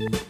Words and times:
Hello 0.00 0.29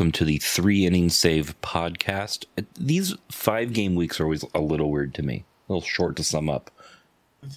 welcome 0.00 0.12
to 0.12 0.24
the 0.24 0.38
three 0.38 0.86
inning 0.86 1.10
save 1.10 1.60
podcast. 1.60 2.46
These 2.78 3.14
five 3.30 3.74
game 3.74 3.94
weeks 3.94 4.18
are 4.18 4.24
always 4.24 4.42
a 4.54 4.60
little 4.62 4.90
weird 4.90 5.12
to 5.16 5.22
me, 5.22 5.44
a 5.68 5.74
little 5.74 5.86
short 5.86 6.16
to 6.16 6.24
sum 6.24 6.48
up. 6.48 6.70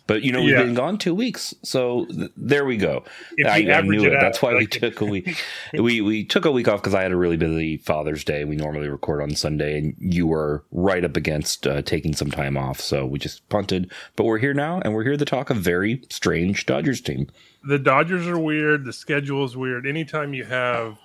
But 0.08 0.24
you 0.24 0.34
know, 0.34 0.42
we've 0.42 0.50
Yeah. 0.54 0.64
been 0.64 0.74
gone 0.74 0.98
two 0.98 1.16
weeks, 1.16 1.56
so 1.64 2.06
th- 2.08 2.32
there 2.36 2.66
we 2.66 2.76
go. 2.76 3.06
I, 3.48 3.72
I 3.72 3.80
knew 3.82 4.04
it 4.04 4.14
out, 4.14 4.20
That's 4.20 4.42
why 4.42 4.56
we 4.56 4.68
took 4.68 5.00
a 5.00 5.06
week. 5.06 5.42
we 5.74 6.02
we 6.02 6.26
took 6.26 6.44
a 6.44 6.52
week 6.52 6.68
off 6.68 6.82
because 6.82 6.94
I 6.94 7.02
had 7.04 7.14
a 7.14 7.18
really 7.18 7.38
busy 7.38 7.78
Father's 7.78 8.26
Day. 8.26 8.44
We 8.44 8.58
normally 8.58 8.90
record 8.90 9.22
on 9.22 9.36
Sunday, 9.36 9.78
and 9.78 9.96
you 9.98 10.28
were 10.28 10.66
right 10.74 11.06
up 11.06 11.16
against 11.16 11.66
uh, 11.66 11.82
taking 11.82 12.14
some 12.14 12.30
time 12.30 12.58
off, 12.58 12.82
so 12.82 13.06
we 13.06 13.20
just 13.20 13.48
punted. 13.48 13.90
But 14.18 14.26
we're 14.26 14.40
here 14.40 14.54
now, 14.54 14.82
and 14.84 14.94
we're 14.94 15.04
here 15.06 15.16
to 15.16 15.24
talk 15.26 15.50
a 15.50 15.54
very 15.54 16.02
strange 16.10 16.66
Dodgers 16.66 17.00
team. 17.00 17.28
the 17.66 17.80
Dodgers 17.80 18.28
are 18.28 18.38
weird. 18.40 18.84
The 18.84 18.92
schedule 18.94 19.46
is 19.46 19.56
weird. 19.56 19.88
Anytime 19.88 20.34
you 20.34 20.44
have 20.44 20.98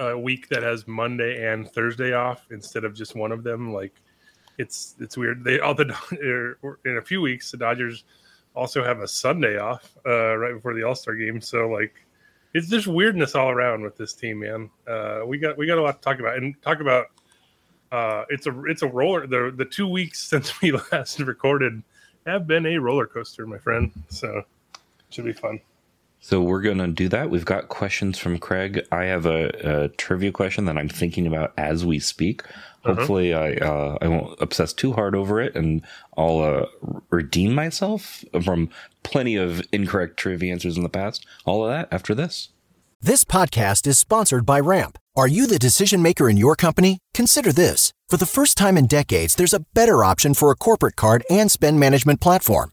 a 0.00 0.18
week 0.18 0.48
that 0.48 0.62
has 0.62 0.88
Monday 0.88 1.46
and 1.46 1.70
Thursday 1.70 2.14
off 2.14 2.46
instead 2.50 2.84
of 2.84 2.94
just 2.94 3.14
one 3.14 3.32
of 3.32 3.44
them, 3.44 3.72
like 3.72 3.94
it's 4.58 4.96
it's 4.98 5.16
weird. 5.16 5.44
They 5.44 5.60
all 5.60 5.74
the 5.74 5.94
er, 6.64 6.78
in 6.84 6.96
a 6.96 7.02
few 7.02 7.20
weeks 7.20 7.50
the 7.50 7.58
Dodgers 7.58 8.04
also 8.54 8.82
have 8.82 9.00
a 9.00 9.08
Sunday 9.08 9.58
off 9.58 9.96
uh, 10.06 10.36
right 10.36 10.54
before 10.54 10.74
the 10.74 10.82
All 10.82 10.94
Star 10.94 11.14
game. 11.14 11.40
So 11.40 11.68
like 11.68 11.94
it's 12.54 12.68
just 12.68 12.86
weirdness 12.86 13.34
all 13.34 13.50
around 13.50 13.82
with 13.82 13.96
this 13.96 14.12
team, 14.12 14.40
man. 14.40 14.70
Uh, 14.88 15.20
we 15.26 15.38
got 15.38 15.56
we 15.56 15.66
got 15.66 15.78
a 15.78 15.82
lot 15.82 16.00
to 16.00 16.00
talk 16.00 16.18
about 16.18 16.36
and 16.36 16.60
talk 16.62 16.80
about. 16.80 17.06
Uh, 17.92 18.24
it's 18.28 18.46
a 18.46 18.64
it's 18.64 18.82
a 18.82 18.88
roller. 18.88 19.26
The 19.26 19.52
the 19.54 19.64
two 19.64 19.86
weeks 19.86 20.22
since 20.28 20.60
we 20.60 20.72
last 20.92 21.20
recorded 21.20 21.82
have 22.26 22.46
been 22.46 22.66
a 22.66 22.78
roller 22.78 23.06
coaster, 23.06 23.46
my 23.46 23.58
friend. 23.58 23.92
So 24.08 24.42
should 25.10 25.24
be 25.24 25.32
fun. 25.32 25.60
So 26.20 26.42
we're 26.42 26.60
gonna 26.60 26.88
do 26.88 27.08
that. 27.08 27.30
We've 27.30 27.44
got 27.44 27.68
questions 27.68 28.18
from 28.18 28.38
Craig. 28.38 28.86
I 28.92 29.04
have 29.04 29.24
a, 29.26 29.84
a 29.84 29.88
trivia 29.88 30.32
question 30.32 30.66
that 30.66 30.76
I'm 30.76 30.88
thinking 30.88 31.26
about 31.26 31.52
as 31.56 31.84
we 31.84 31.98
speak. 31.98 32.42
Hopefully, 32.84 33.34
I 33.34 33.54
uh, 33.54 33.98
I 34.00 34.08
won't 34.08 34.40
obsess 34.40 34.72
too 34.72 34.92
hard 34.92 35.14
over 35.14 35.40
it, 35.40 35.54
and 35.54 35.82
I'll 36.16 36.40
uh, 36.40 36.66
redeem 37.10 37.54
myself 37.54 38.24
from 38.44 38.70
plenty 39.02 39.36
of 39.36 39.62
incorrect 39.72 40.18
trivia 40.18 40.52
answers 40.52 40.76
in 40.76 40.82
the 40.82 40.88
past. 40.88 41.26
All 41.44 41.64
of 41.64 41.70
that 41.70 41.88
after 41.90 42.14
this. 42.14 42.50
This 43.02 43.24
podcast 43.24 43.86
is 43.86 43.98
sponsored 43.98 44.44
by 44.44 44.60
Ramp. 44.60 44.98
Are 45.16 45.28
you 45.28 45.46
the 45.46 45.58
decision 45.58 46.02
maker 46.02 46.28
in 46.28 46.36
your 46.36 46.54
company? 46.54 46.98
Consider 47.14 47.50
this. 47.50 47.92
For 48.10 48.18
the 48.18 48.26
first 48.26 48.58
time 48.58 48.76
in 48.76 48.86
decades, 48.86 49.34
there's 49.36 49.54
a 49.54 49.64
better 49.72 50.04
option 50.04 50.34
for 50.34 50.50
a 50.50 50.56
corporate 50.56 50.96
card 50.96 51.24
and 51.30 51.50
spend 51.50 51.80
management 51.80 52.20
platform. 52.20 52.72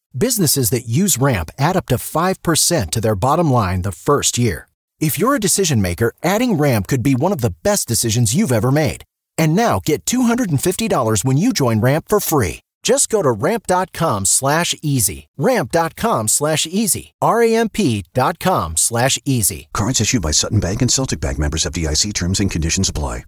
Businesses 0.17 0.69
that 0.71 0.87
use 0.87 1.17
Ramp 1.17 1.51
add 1.57 1.77
up 1.77 1.85
to 1.87 1.95
5% 1.95 2.89
to 2.91 3.01
their 3.01 3.15
bottom 3.15 3.51
line 3.51 3.83
the 3.83 3.91
first 3.91 4.37
year. 4.37 4.67
If 4.99 5.17
you're 5.17 5.35
a 5.35 5.39
decision 5.39 5.81
maker, 5.81 6.13
adding 6.21 6.53
Ramp 6.53 6.87
could 6.87 7.01
be 7.01 7.15
one 7.15 7.31
of 7.31 7.41
the 7.41 7.55
best 7.63 7.87
decisions 7.87 8.35
you've 8.35 8.51
ever 8.51 8.71
made. 8.71 9.03
And 9.37 9.55
now 9.55 9.79
get 9.83 10.05
$250 10.05 11.25
when 11.25 11.37
you 11.37 11.53
join 11.53 11.81
Ramp 11.81 12.05
for 12.07 12.19
free. 12.19 12.59
Just 12.83 13.09
go 13.09 13.21
to 13.21 13.31
ramp.com 13.31 14.25
slash 14.25 14.75
easy. 14.81 15.27
Ramp.com 15.37 16.27
slash 16.27 16.65
easy. 16.65 17.13
R-A-M-P 17.21 18.05
dot 18.13 18.39
com 18.39 18.75
slash 18.75 19.19
easy. 19.23 19.69
Cards 19.71 20.01
issued 20.01 20.23
by 20.23 20.31
Sutton 20.31 20.59
Bank 20.59 20.81
and 20.81 20.91
Celtic 20.91 21.19
Bank 21.19 21.37
members 21.37 21.63
FDIC 21.63 22.13
terms 22.13 22.39
and 22.39 22.49
conditions 22.49 22.89
apply. 22.89 23.23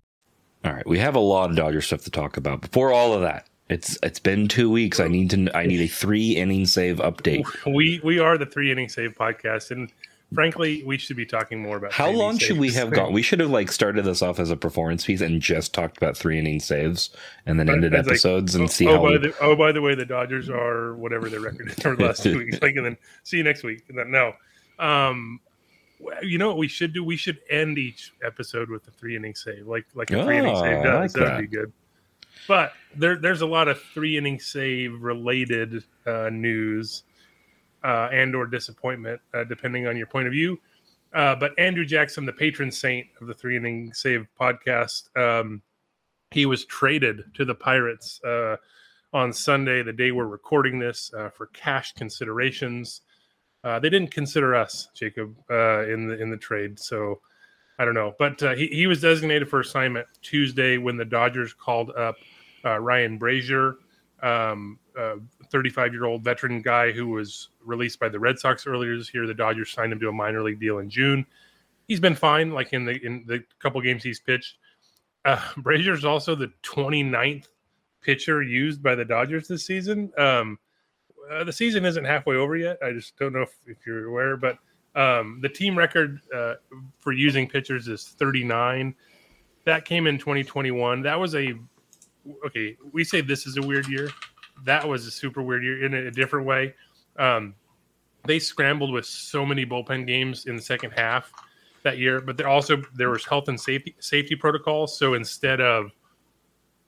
All 0.65 0.73
right, 0.73 0.87
we 0.87 0.99
have 0.99 1.15
a 1.15 1.19
lot 1.19 1.49
of 1.49 1.57
Dodger 1.57 1.81
stuff 1.81 2.03
to 2.03 2.11
talk 2.11 2.37
about. 2.37 2.61
Before 2.61 2.93
all 2.93 3.13
of 3.13 3.21
that, 3.21 3.47
it's 3.69 3.97
it's 4.03 4.19
been 4.19 4.47
two 4.47 4.69
weeks. 4.69 4.99
I 4.99 5.07
need 5.07 5.29
to 5.31 5.55
I 5.55 5.65
need 5.65 5.81
a 5.81 5.87
three 5.87 6.35
inning 6.35 6.65
save 6.65 6.97
update. 6.97 7.45
we 7.73 8.01
we 8.03 8.19
are 8.19 8.37
the 8.37 8.45
three 8.45 8.71
inning 8.71 8.89
save 8.89 9.15
podcast, 9.15 9.71
and 9.71 9.91
frankly, 10.33 10.83
we 10.85 10.97
should 10.97 11.15
be 11.15 11.25
talking 11.25 11.61
more 11.61 11.77
about 11.77 11.93
How 11.93 12.09
long 12.09 12.31
inning 12.31 12.39
should 12.39 12.57
we 12.57 12.71
have 12.73 12.91
gone? 12.91 13.13
We 13.13 13.21
should 13.21 13.39
have 13.39 13.49
like 13.49 13.71
started 13.71 14.03
this 14.05 14.21
off 14.21 14.39
as 14.39 14.51
a 14.51 14.57
performance 14.57 15.05
piece 15.05 15.21
and 15.21 15.41
just 15.41 15.73
talked 15.73 15.97
about 15.97 16.17
three 16.17 16.37
inning 16.39 16.59
saves 16.59 17.09
and 17.45 17.59
then 17.59 17.69
ended 17.69 17.93
It's 17.93 18.07
like, 18.07 18.13
episodes 18.13 18.55
and 18.55 18.65
oh, 18.65 18.67
see 18.67 18.87
oh, 18.87 18.95
how 18.95 19.01
by 19.03 19.11
we, 19.11 19.17
the, 19.19 19.35
oh, 19.41 19.55
by 19.55 19.71
the 19.71 19.81
way, 19.81 19.95
the 19.95 20.05
Dodgers 20.05 20.49
are 20.49 20.95
whatever 20.95 21.29
their 21.29 21.39
record 21.39 21.69
is 21.69 21.75
for 21.75 21.95
the 21.95 22.03
last 22.05 22.23
two 22.23 22.37
weeks. 22.37 22.61
Like, 22.61 22.75
and 22.75 22.85
then 22.85 22.97
see 23.23 23.37
you 23.37 23.43
next 23.43 23.63
week. 23.63 23.83
And 23.89 23.97
then 23.97 24.11
no, 24.11 24.33
um, 24.79 25.39
you 26.21 26.37
know 26.37 26.47
what 26.47 26.57
we 26.57 26.67
should 26.67 26.93
do? 26.93 27.03
We 27.03 27.15
should 27.15 27.39
end 27.49 27.77
each 27.77 28.13
episode 28.23 28.69
with 28.69 28.87
a 28.87 28.91
three 28.91 29.15
inning 29.15 29.35
save, 29.35 29.67
like 29.67 29.85
like 29.93 30.11
a 30.11 30.23
three 30.23 30.37
inning 30.37 30.55
Oh, 30.55 30.61
save 30.61 30.83
does. 30.83 31.15
like 31.15 31.25
That'd 31.25 31.49
be 31.49 31.55
good. 31.55 31.71
But 32.47 32.73
there, 32.95 33.17
there's 33.17 33.41
a 33.41 33.45
lot 33.45 33.67
of 33.67 33.81
three 33.93 34.17
inning 34.17 34.39
save 34.39 35.01
related 35.01 35.83
uh, 36.05 36.29
news 36.31 37.03
uh, 37.83 38.09
and 38.11 38.35
or 38.35 38.45
disappointment, 38.45 39.21
uh, 39.33 39.43
depending 39.45 39.87
on 39.87 39.97
your 39.97 40.07
point 40.07 40.27
of 40.27 40.33
view. 40.33 40.59
Uh, 41.13 41.35
but 41.35 41.57
Andre 41.59 41.85
Jackson, 41.85 42.25
the 42.25 42.33
patron 42.33 42.71
saint 42.71 43.07
of 43.21 43.27
the 43.27 43.33
Three 43.33 43.55
Inning 43.55 43.93
Save 43.93 44.25
podcast, 44.39 45.15
um, 45.15 45.61
he 46.31 46.45
was 46.47 46.65
traded 46.65 47.23
to 47.35 47.45
the 47.45 47.53
Pirates 47.53 48.19
uh, 48.23 48.57
on 49.13 49.31
Sunday, 49.31 49.83
the 49.83 49.93
day 49.93 50.11
we're 50.11 50.25
recording 50.25 50.79
this, 50.79 51.11
uh, 51.15 51.29
for 51.29 51.47
cash 51.47 51.93
considerations. 51.93 53.01
They 53.63 53.89
didn't 53.89 54.11
consider 54.11 54.55
us, 54.55 54.89
Jacob, 54.93 55.37
in 55.49 56.07
the 56.07 56.17
in 56.19 56.29
the 56.29 56.37
trade, 56.37 56.77
so 56.79 57.21
I 57.83 57.85
don't 57.85 57.95
know. 57.95 58.15
But 58.17 58.41
uh, 58.41 58.55
he 58.55 58.67
he 58.67 58.87
was 58.87 59.01
designated 59.01 59.49
for 59.49 59.59
assignment 59.59 60.07
Tuesday 60.21 60.77
when 60.77 60.95
the 60.95 61.03
Dodgers 61.03 61.53
called 61.53 61.91
up 61.97 62.15
uh, 62.63 62.79
Ryan 62.79 63.19
Brasier, 63.19 63.75
um, 64.21 64.79
35 65.51 65.91
year 65.91 66.05
old 66.05 66.23
veteran 66.23 66.61
guy 66.61 66.93
who 66.93 67.09
was 67.09 67.49
released 67.61 67.99
by 67.99 68.07
the 68.07 68.17
Red 68.17 68.39
Sox 68.39 68.65
earlier 68.65 68.97
this 68.97 69.13
year. 69.13 69.27
The 69.27 69.33
Dodgers 69.33 69.69
signed 69.71 69.91
him 69.91 69.99
to 69.99 70.07
a 70.07 70.13
minor 70.13 70.41
league 70.41 70.61
deal 70.61 70.79
in 70.79 70.89
June. 70.89 71.25
He's 71.85 71.99
been 71.99 72.15
fine, 72.15 72.51
like 72.53 72.71
in 72.71 72.85
the 72.85 73.05
in 73.05 73.25
the 73.27 73.43
couple 73.59 73.81
games 73.81 74.01
he's 74.01 74.21
pitched. 74.21 74.59
Uh, 75.25 75.35
Brasier 75.57 75.93
is 75.93 76.05
also 76.05 76.35
the 76.35 76.53
29th 76.63 77.47
pitcher 77.99 78.41
used 78.41 78.81
by 78.81 78.95
the 78.95 79.03
Dodgers 79.03 79.49
this 79.49 79.65
season. 79.65 80.09
Um, 80.17 80.57
uh, 81.29 81.43
the 81.43 81.51
season 81.51 81.83
isn't 81.83 82.05
halfway 82.05 82.37
over 82.37 82.55
yet. 82.55 82.77
I 82.81 82.93
just 82.93 83.17
don't 83.17 83.33
know 83.33 83.41
if, 83.41 83.53
if 83.67 83.85
you're 83.85 84.05
aware, 84.05 84.37
but 84.37 84.57
um, 84.95 85.39
the 85.41 85.49
team 85.49 85.77
record 85.77 86.19
uh, 86.33 86.55
for 86.99 87.11
using 87.11 87.47
pitchers 87.47 87.87
is 87.87 88.15
39. 88.19 88.93
That 89.65 89.85
came 89.85 90.07
in 90.07 90.17
2021. 90.17 91.01
That 91.01 91.19
was 91.19 91.35
a 91.35 91.53
okay. 92.45 92.77
We 92.91 93.03
say 93.03 93.21
this 93.21 93.47
is 93.47 93.57
a 93.57 93.61
weird 93.61 93.87
year. 93.87 94.09
That 94.65 94.87
was 94.87 95.07
a 95.07 95.11
super 95.11 95.41
weird 95.41 95.63
year 95.63 95.85
in 95.85 95.93
a, 95.93 96.11
different 96.11 96.45
way. 96.45 96.75
Um, 97.17 97.55
they 98.25 98.39
scrambled 98.39 98.91
with 98.93 99.05
so 99.05 99.45
many 99.45 99.65
bullpen 99.65 100.05
games 100.05 100.45
in 100.45 100.55
the 100.55 100.61
second 100.61 100.91
half 100.91 101.31
that 101.83 101.97
year, 101.97 102.21
but 102.21 102.37
there 102.37 102.47
also 102.47 102.81
there 102.93 103.09
was 103.09 103.25
health 103.25 103.47
and 103.47 103.59
safety 103.59 103.95
safety 103.99 104.35
protocols. 104.35 104.97
So 104.97 105.15
instead 105.15 105.59
of 105.59 105.91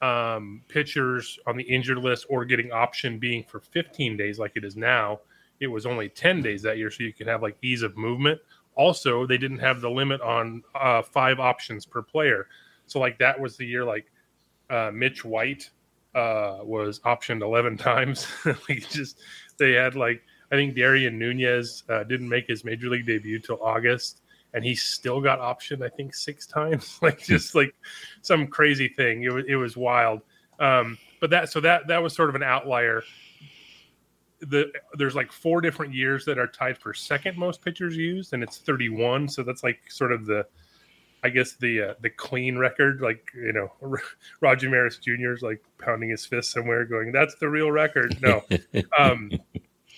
um, 0.01 0.62
pitchers 0.68 1.40
on 1.48 1.58
the 1.58 1.63
injured 1.63 1.98
list 1.98 2.28
or 2.30 2.46
getting 2.46 2.72
option 2.72 3.18
being 3.18 3.44
for 3.44 3.60
15 3.60 4.16
days 4.16 4.38
like 4.38 4.51
it 4.56 4.63
is 4.63 4.75
now, 4.75 5.22
it 5.60 5.68
was 5.68 5.86
only 5.86 6.10
10 6.10 6.42
days 6.42 6.62
that 6.63 6.78
year, 6.78 6.92
so 6.92 7.04
you 7.04 7.13
could 7.13 7.28
have 7.28 7.42
like 7.42 7.57
ease 7.62 7.81
of 7.81 7.98
movement. 7.98 8.40
Also, 8.75 9.25
they 9.25 9.38
didn't 9.38 9.60
have 9.60 9.81
the 9.81 9.90
limit 9.90 10.22
on 10.22 10.63
uh, 10.75 11.02
five 11.02 11.40
options 11.40 11.86
per 11.86 12.02
player. 12.02 12.48
So 12.88 13.00
like 13.00 13.18
that 13.19 13.40
was 13.40 13.57
the 13.57 13.66
year 13.66 13.84
like 13.86 14.12
uh, 14.69 14.92
Mitch 14.94 15.24
White 15.24 15.69
uh, 16.13 16.60
was 16.63 17.00
optioned 17.02 17.42
11 17.42 17.78
times. 17.92 18.28
like 18.46 18.90
just 18.90 19.19
they 19.57 19.74
had 19.74 19.96
like 19.96 20.22
I 20.52 20.56
think 20.56 20.75
Darien 20.75 21.18
Nunez 21.18 21.84
uh, 21.90 22.04
didn't 22.04 22.30
make 22.30 22.48
his 22.48 22.63
major 22.63 22.90
league 22.90 23.06
debut 23.06 23.40
till 23.40 23.62
August, 23.62 24.22
and 24.54 24.63
he 24.63 24.75
still 24.75 25.22
got 25.22 25.40
optioned 25.40 25.84
I 25.84 25.90
think 25.90 26.13
six 26.13 26.46
times. 26.48 27.00
like 27.01 27.19
just 27.19 27.56
like 27.56 27.74
some 28.22 28.48
crazy 28.48 28.88
thing. 28.88 29.24
It 29.24 29.34
was 29.34 29.46
it 29.48 29.56
was 29.56 29.78
wild. 29.78 30.22
Um, 30.60 30.98
but 31.19 31.30
that 31.31 31.50
so 31.50 31.60
that 31.62 31.88
that 31.88 32.01
was 32.04 32.13
sort 32.13 32.30
of 32.30 32.36
an 32.36 32.44
outlier. 32.44 33.04
The 34.40 34.72
there's 34.94 35.16
like 35.16 35.32
four 35.32 35.62
different 35.62 35.94
years 35.94 36.26
that 36.26 36.38
are 36.38 36.48
tied 36.48 36.78
for 36.78 36.94
second 36.94 37.38
most 37.38 37.62
pitchers 37.62 37.96
used, 37.96 38.34
and 38.34 38.44
it's 38.44 38.58
31. 38.58 39.30
So 39.30 39.44
that's 39.44 39.64
like 39.64 39.80
sort 39.90 40.12
of 40.12 40.26
the, 40.26 40.46
I 41.24 41.30
guess 41.30 41.54
the 41.54 41.82
uh, 41.82 41.94
the 42.02 42.10
clean 42.10 42.58
record. 42.58 43.02
Like 43.02 43.32
you 43.36 43.54
know, 43.54 43.72
Roger 44.42 44.70
Maris 44.70 44.98
Jr. 44.98 45.32
is 45.32 45.42
like 45.42 45.64
pounding 45.78 46.10
his 46.10 46.26
fist 46.26 46.52
somewhere, 46.52 46.86
going, 46.86 47.12
"That's 47.12 47.36
the 47.36 47.50
real 47.50 47.72
record." 47.72 48.22
No, 48.22 48.44
um, 49.00 49.32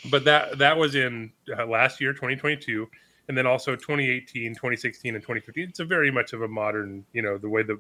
but 0.10 0.24
that 0.26 0.58
that 0.60 0.78
was 0.78 0.96
in 0.96 1.32
uh, 1.58 1.66
last 1.66 2.00
year, 2.00 2.14
2022 2.14 2.88
and 3.28 3.38
then 3.38 3.46
also 3.46 3.76
2018 3.76 4.54
2016 4.54 5.16
and 5.16 5.22
2015 5.22 5.68
it's 5.68 5.80
a 5.80 5.86
very 5.86 6.10
much 6.10 6.34
of 6.34 6.44
a 6.44 6.48
modern 6.48 7.06
you 7.14 7.22
know 7.22 7.38
the 7.38 7.50
way 7.50 7.62
the 7.62 7.80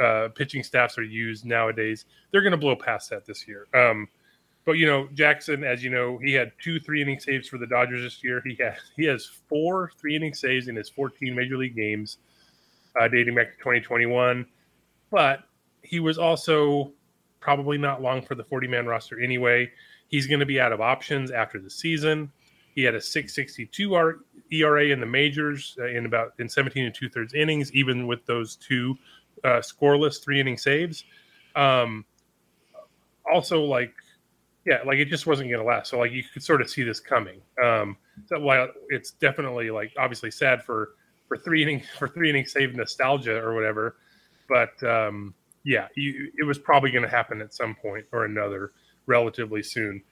uh, 0.00 0.28
pitching 0.28 0.62
staffs 0.62 0.98
are 0.98 1.02
used 1.02 1.44
nowadays 1.44 2.04
they're 2.30 2.42
going 2.42 2.52
to 2.52 2.56
blow 2.56 2.76
past 2.76 3.10
that 3.10 3.24
this 3.26 3.46
year 3.48 3.66
um, 3.74 4.08
but 4.66 4.72
you 4.72 4.86
know 4.86 5.08
jackson 5.14 5.64
as 5.64 5.82
you 5.82 5.88
know 5.88 6.18
he 6.18 6.34
had 6.34 6.52
two 6.62 6.78
three 6.78 7.00
inning 7.00 7.18
saves 7.18 7.48
for 7.48 7.56
the 7.56 7.66
dodgers 7.66 8.02
this 8.02 8.22
year. 8.22 8.42
He 8.44 8.56
has 8.62 8.74
he 8.96 9.04
has 9.06 9.24
four 9.24 9.90
three 9.98 10.14
inning 10.14 10.34
saves 10.34 10.68
in 10.68 10.76
his 10.76 10.90
14 10.90 11.34
major 11.34 11.56
league 11.56 11.76
games 11.76 12.18
uh, 13.00 13.08
dating 13.08 13.34
back 13.34 13.52
to 13.52 13.58
2021 13.58 14.44
but 15.10 15.44
he 15.82 16.00
was 16.00 16.18
also 16.18 16.92
probably 17.40 17.78
not 17.78 18.02
long 18.02 18.20
for 18.20 18.34
the 18.34 18.44
40 18.44 18.66
man 18.66 18.86
roster 18.86 19.20
anyway. 19.20 19.70
He's 20.08 20.26
going 20.26 20.40
to 20.40 20.46
be 20.46 20.60
out 20.60 20.72
of 20.72 20.80
options 20.80 21.30
after 21.30 21.60
the 21.60 21.70
season. 21.70 22.30
He 22.74 22.82
had 22.82 22.94
a 22.94 23.00
662 23.00 24.20
ERA 24.52 24.86
in 24.86 25.00
the 25.00 25.06
majors 25.06 25.76
uh, 25.80 25.86
in 25.86 26.06
about 26.06 26.32
in 26.38 26.48
17 26.48 26.84
and 26.84 26.94
two 26.94 27.08
thirds 27.08 27.34
innings, 27.34 27.72
even 27.72 28.06
with 28.06 28.24
those 28.26 28.56
two 28.56 28.96
uh, 29.44 29.60
scoreless 29.60 30.22
three 30.22 30.40
inning 30.40 30.58
saves. 30.58 31.04
Um, 31.54 32.04
also, 33.32 33.62
like, 33.62 33.94
yeah, 34.66 34.80
like 34.84 34.98
it 34.98 35.06
just 35.06 35.26
wasn't 35.26 35.48
going 35.48 35.60
to 35.60 35.66
last. 35.66 35.90
So, 35.90 35.98
like, 35.98 36.12
you 36.12 36.24
could 36.24 36.42
sort 36.42 36.60
of 36.60 36.68
see 36.68 36.82
this 36.82 36.98
coming. 37.00 37.40
Um, 37.62 37.96
so, 38.26 38.40
while 38.40 38.68
it's 38.88 39.12
definitely 39.12 39.70
like 39.70 39.92
obviously 39.96 40.30
sad 40.30 40.62
for 40.62 40.90
for 41.28 41.36
three 41.36 41.62
inning 41.62 41.82
for 41.98 42.08
three 42.08 42.30
inning 42.30 42.46
save 42.46 42.74
nostalgia 42.74 43.36
or 43.40 43.54
whatever, 43.54 43.96
but 44.48 44.82
um, 44.82 45.34
yeah, 45.64 45.88
you, 45.94 46.30
it 46.36 46.44
was 46.44 46.58
probably 46.58 46.90
going 46.90 47.04
to 47.04 47.08
happen 47.08 47.40
at 47.40 47.54
some 47.54 47.74
point 47.74 48.04
or 48.12 48.24
another 48.24 48.72
relatively 49.06 49.62
soon. 49.62 50.02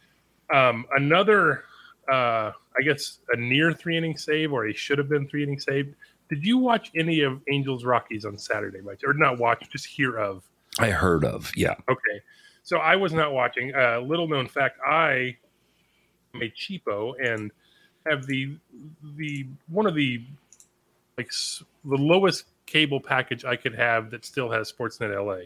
Um, 0.52 0.86
another 0.96 1.64
uh, 2.08 2.52
I 2.76 2.82
guess 2.82 3.20
a 3.32 3.36
near 3.36 3.72
three 3.72 3.96
inning 3.96 4.16
save 4.16 4.52
or 4.52 4.64
he 4.66 4.74
should 4.74 4.98
have 4.98 5.08
been 5.08 5.26
three 5.26 5.42
inning 5.42 5.58
save. 5.58 5.94
Did 6.28 6.44
you 6.44 6.58
watch 6.58 6.90
any 6.96 7.20
of 7.20 7.40
Angels 7.50 7.84
Rockies 7.84 8.24
on 8.24 8.38
Saturday, 8.38 8.80
Mike? 8.80 9.00
Or 9.06 9.12
not 9.14 9.38
watch, 9.38 9.68
just 9.70 9.86
hear 9.86 10.16
of? 10.16 10.42
I 10.78 10.90
heard 10.90 11.24
of, 11.24 11.52
yeah. 11.54 11.74
Okay. 11.88 12.20
So 12.64 12.78
I 12.78 12.96
was 12.96 13.12
not 13.12 13.32
watching. 13.32 13.74
Uh, 13.74 14.00
little 14.00 14.26
known 14.26 14.48
fact, 14.48 14.78
I 14.84 15.36
am 16.34 16.42
a 16.42 16.50
cheapo 16.50 17.12
and 17.22 17.52
have 18.06 18.26
the 18.26 18.56
the 19.16 19.46
one 19.68 19.86
of 19.86 19.94
the 19.94 20.24
like 21.16 21.30
the 21.84 21.96
lowest 21.96 22.46
cable 22.66 23.00
package 23.00 23.44
I 23.44 23.56
could 23.56 23.74
have 23.74 24.10
that 24.10 24.24
still 24.24 24.50
has 24.50 24.72
Sportsnet 24.72 25.14
LA. 25.14 25.44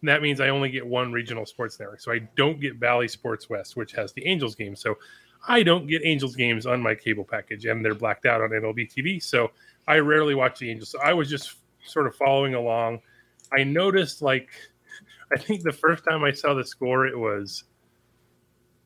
And 0.00 0.08
that 0.08 0.22
means 0.22 0.40
I 0.40 0.50
only 0.50 0.70
get 0.70 0.86
one 0.86 1.10
regional 1.10 1.44
sports 1.44 1.80
network. 1.80 2.00
So 2.00 2.12
I 2.12 2.20
don't 2.36 2.60
get 2.60 2.78
Bally 2.78 3.08
Sports 3.08 3.50
West, 3.50 3.76
which 3.76 3.92
has 3.92 4.12
the 4.12 4.24
Angels 4.26 4.54
game. 4.54 4.76
So 4.76 4.96
I 5.48 5.62
don't 5.62 5.86
get 5.86 6.02
Angels 6.04 6.36
games 6.36 6.66
on 6.66 6.80
my 6.80 6.94
cable 6.94 7.24
package, 7.24 7.64
and 7.66 7.84
they're 7.84 7.94
blacked 7.94 8.26
out 8.26 8.40
on 8.40 8.50
MLB 8.50 8.92
TV. 8.92 9.22
So 9.22 9.50
I 9.88 9.98
rarely 9.98 10.34
watch 10.34 10.58
the 10.58 10.70
Angels. 10.70 10.90
So 10.90 11.00
I 11.00 11.14
was 11.14 11.28
just 11.28 11.54
sort 11.84 12.06
of 12.06 12.14
following 12.14 12.54
along. 12.54 13.00
I 13.52 13.64
noticed, 13.64 14.20
like, 14.20 14.50
I 15.32 15.38
think 15.38 15.62
the 15.62 15.72
first 15.72 16.04
time 16.04 16.24
I 16.24 16.32
saw 16.32 16.54
the 16.54 16.64
score, 16.64 17.06
it 17.06 17.18
was, 17.18 17.64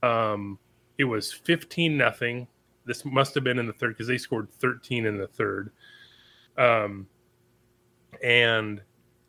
um, 0.03 0.59
it 0.99 1.05
was 1.05 1.33
fifteen 1.33 1.97
nothing. 1.97 2.47
This 2.85 3.05
must 3.05 3.35
have 3.35 3.45
been 3.45 3.59
in 3.59 3.67
the 3.67 3.73
third 3.73 3.91
because 3.91 4.09
they 4.09 4.19
scored 4.19 4.51
thirteen 4.51 5.07
in 5.07 5.19
the 5.19 5.29
third. 5.29 5.71
Um, 6.59 7.07
and 8.23 8.81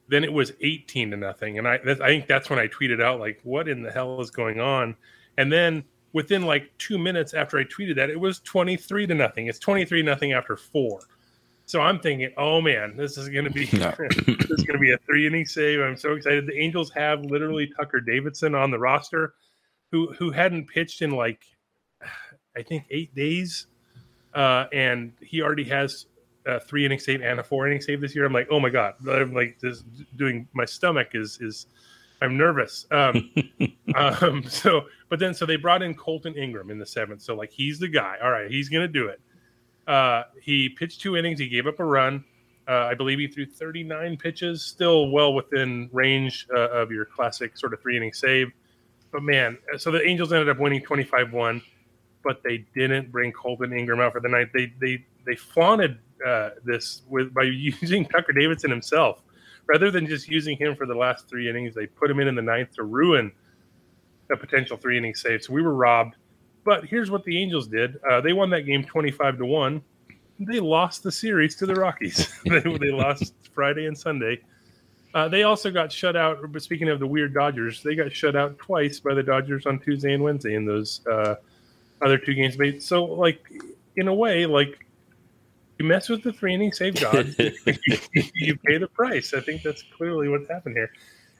then 0.09 0.23
it 0.23 0.33
was 0.33 0.51
18 0.59 1.11
to 1.11 1.17
nothing 1.17 1.57
and 1.57 1.65
I, 1.65 1.75
I 1.75 1.95
think 1.95 2.27
that's 2.27 2.49
when 2.49 2.59
i 2.59 2.67
tweeted 2.67 3.01
out 3.01 3.21
like 3.21 3.39
what 3.43 3.69
in 3.69 3.81
the 3.81 3.89
hell 3.89 4.19
is 4.19 4.29
going 4.29 4.59
on 4.59 4.93
and 5.37 5.51
then 5.51 5.85
within 6.13 6.45
like 6.45 6.71
two 6.77 6.97
minutes 6.97 7.33
after 7.33 7.57
I 7.57 7.65
tweeted 7.65 7.95
that, 7.95 8.09
it 8.09 8.19
was 8.19 8.39
23 8.39 9.07
to 9.07 9.15
nothing. 9.15 9.47
It's 9.47 9.59
23 9.59 10.03
nothing 10.03 10.31
after 10.31 10.55
four. 10.55 11.01
So 11.65 11.81
I'm 11.81 11.99
thinking, 11.99 12.31
oh 12.37 12.61
man, 12.61 12.95
this 12.97 13.17
is 13.17 13.29
going 13.29 13.45
to 13.45 13.51
be 13.51 13.69
no. 13.73 13.93
this 13.99 14.49
is 14.49 14.63
going 14.63 14.73
to 14.73 14.79
be 14.79 14.91
a 14.91 14.97
three 14.99 15.27
inning 15.27 15.45
save. 15.45 15.79
I'm 15.79 15.97
so 15.97 16.13
excited. 16.13 16.47
The 16.47 16.57
Angels 16.57 16.91
have 16.91 17.23
literally 17.25 17.71
Tucker 17.77 18.01
Davidson 18.01 18.55
on 18.55 18.71
the 18.71 18.79
roster, 18.79 19.33
who 19.91 20.11
who 20.13 20.31
hadn't 20.31 20.67
pitched 20.67 21.01
in 21.01 21.11
like 21.11 21.39
I 22.57 22.61
think 22.63 22.85
eight 22.91 23.15
days, 23.15 23.67
uh, 24.33 24.65
and 24.73 25.13
he 25.21 25.41
already 25.41 25.63
has 25.65 26.05
a 26.45 26.59
three 26.59 26.85
inning 26.85 26.99
save 26.99 27.21
and 27.21 27.39
a 27.39 27.43
four 27.43 27.67
inning 27.67 27.81
save 27.81 28.01
this 28.01 28.15
year. 28.15 28.25
I'm 28.25 28.33
like, 28.33 28.47
oh 28.51 28.59
my 28.59 28.69
god, 28.69 28.95
I'm 29.07 29.33
like 29.33 29.59
this 29.59 29.83
doing 30.15 30.47
my 30.53 30.65
stomach 30.65 31.09
is 31.13 31.39
is 31.41 31.67
I'm 32.23 32.37
nervous. 32.37 32.87
Um, 32.89 33.31
um, 33.95 34.43
so, 34.45 34.85
but 35.09 35.19
then, 35.19 35.33
so 35.33 35.45
they 35.45 35.57
brought 35.57 35.83
in 35.83 35.93
Kolton 35.93 36.35
Ingram 36.35 36.71
in 36.71 36.79
the 36.79 36.85
seventh. 36.85 37.21
So, 37.21 37.35
like, 37.35 37.51
he's 37.51 37.79
the 37.79 37.89
guy. 37.89 38.15
All 38.23 38.31
right, 38.31 38.49
he's 38.49 38.69
going 38.69 38.81
to 38.81 38.91
do 38.91 39.07
it. 39.07 39.21
Uh, 39.87 40.23
he 40.41 40.69
pitched 40.69 41.01
two 41.01 41.17
innings. 41.17 41.39
He 41.39 41.47
gave 41.47 41.67
up 41.67 41.79
a 41.79 41.85
run. 41.85 42.23
Uh, 42.67 42.87
I 42.89 42.93
believe 42.93 43.19
he 43.19 43.27
threw 43.27 43.45
39 43.45 44.17
pitches, 44.17 44.63
still 44.63 45.09
well 45.09 45.33
within 45.33 45.89
range 45.91 46.47
uh, 46.55 46.69
of 46.69 46.91
your 46.91 47.05
classic 47.05 47.57
sort 47.57 47.73
of 47.73 47.81
three 47.81 47.97
inning 47.97 48.13
save. 48.13 48.51
But 49.11 49.23
man, 49.23 49.57
so 49.77 49.91
the 49.91 50.01
Angels 50.01 50.31
ended 50.31 50.49
up 50.49 50.59
winning 50.59 50.81
25 50.81 51.33
1, 51.33 51.61
but 52.23 52.41
they 52.43 52.65
didn't 52.73 53.11
bring 53.11 53.31
Kolton 53.31 53.73
Ingram 53.73 53.99
out 53.99 54.13
for 54.13 54.21
the 54.21 54.29
night. 54.29 54.47
They 54.53 54.73
they 54.79 55.05
they 55.25 55.35
flaunted 55.35 55.99
uh, 56.25 56.51
this 56.63 57.01
with 57.09 57.33
by 57.33 57.43
using 57.43 58.05
Tucker 58.05 58.31
Davidson 58.31 58.71
himself 58.71 59.21
rather 59.67 59.91
than 59.91 60.07
just 60.07 60.27
using 60.27 60.57
him 60.57 60.75
for 60.75 60.85
the 60.85 60.95
last 60.95 61.27
three 61.27 61.49
innings, 61.49 61.75
they 61.75 61.87
put 61.87 62.09
him 62.09 62.19
in 62.19 62.27
in 62.27 62.35
the 62.35 62.41
ninth 62.41 62.73
to 62.75 62.83
ruin 62.83 63.31
a 64.31 64.37
potential 64.37 64.77
three 64.77 64.97
inning 64.97 65.15
save. 65.15 65.43
So 65.43 65.53
we 65.53 65.61
were 65.61 65.73
robbed. 65.73 66.15
But 66.63 66.85
here's 66.85 67.11
what 67.11 67.23
the 67.23 67.41
Angels 67.41 67.67
did: 67.67 67.97
uh, 68.09 68.21
they 68.21 68.33
won 68.33 68.49
that 68.51 68.61
game 68.61 68.83
twenty 68.83 69.11
five 69.11 69.37
to 69.37 69.45
one. 69.45 69.81
They 70.39 70.59
lost 70.59 71.03
the 71.03 71.11
series 71.11 71.55
to 71.57 71.65
the 71.65 71.75
Rockies. 71.75 72.33
they, 72.45 72.59
they 72.59 72.91
lost 72.91 73.33
Friday 73.53 73.85
and 73.85 73.97
Sunday. 73.97 74.41
Uh, 75.13 75.27
they 75.27 75.43
also 75.43 75.69
got 75.69 75.91
shut 75.91 76.15
out. 76.15 76.39
Speaking 76.59 76.89
of 76.89 76.99
the 76.99 77.05
weird 77.05 77.33
Dodgers, 77.33 77.83
they 77.83 77.95
got 77.95 78.11
shut 78.11 78.35
out 78.35 78.57
twice 78.57 78.99
by 78.99 79.13
the 79.13 79.21
Dodgers 79.21 79.65
on 79.65 79.79
Tuesday 79.79 80.13
and 80.13 80.23
Wednesday 80.23 80.55
in 80.55 80.65
those 80.65 81.05
uh, 81.05 81.35
other 82.01 82.17
two 82.17 82.33
games. 82.33 82.57
So, 82.83 83.03
like 83.05 83.39
in 83.95 84.07
a 84.07 84.13
way, 84.13 84.47
like 84.47 84.83
you 85.77 85.85
mess 85.85 86.09
with 86.09 86.23
the 86.23 86.33
three 86.33 86.53
inning 86.53 86.71
save 86.71 86.99
god, 86.99 87.35
you, 87.37 88.57
pay 88.65 88.77
the 88.77 88.89
price. 88.93 89.33
I 89.33 89.39
think 89.39 89.61
that's 89.61 89.83
clearly 89.95 90.29
what's 90.29 90.49
happened 90.49 90.75
here. 90.75 90.91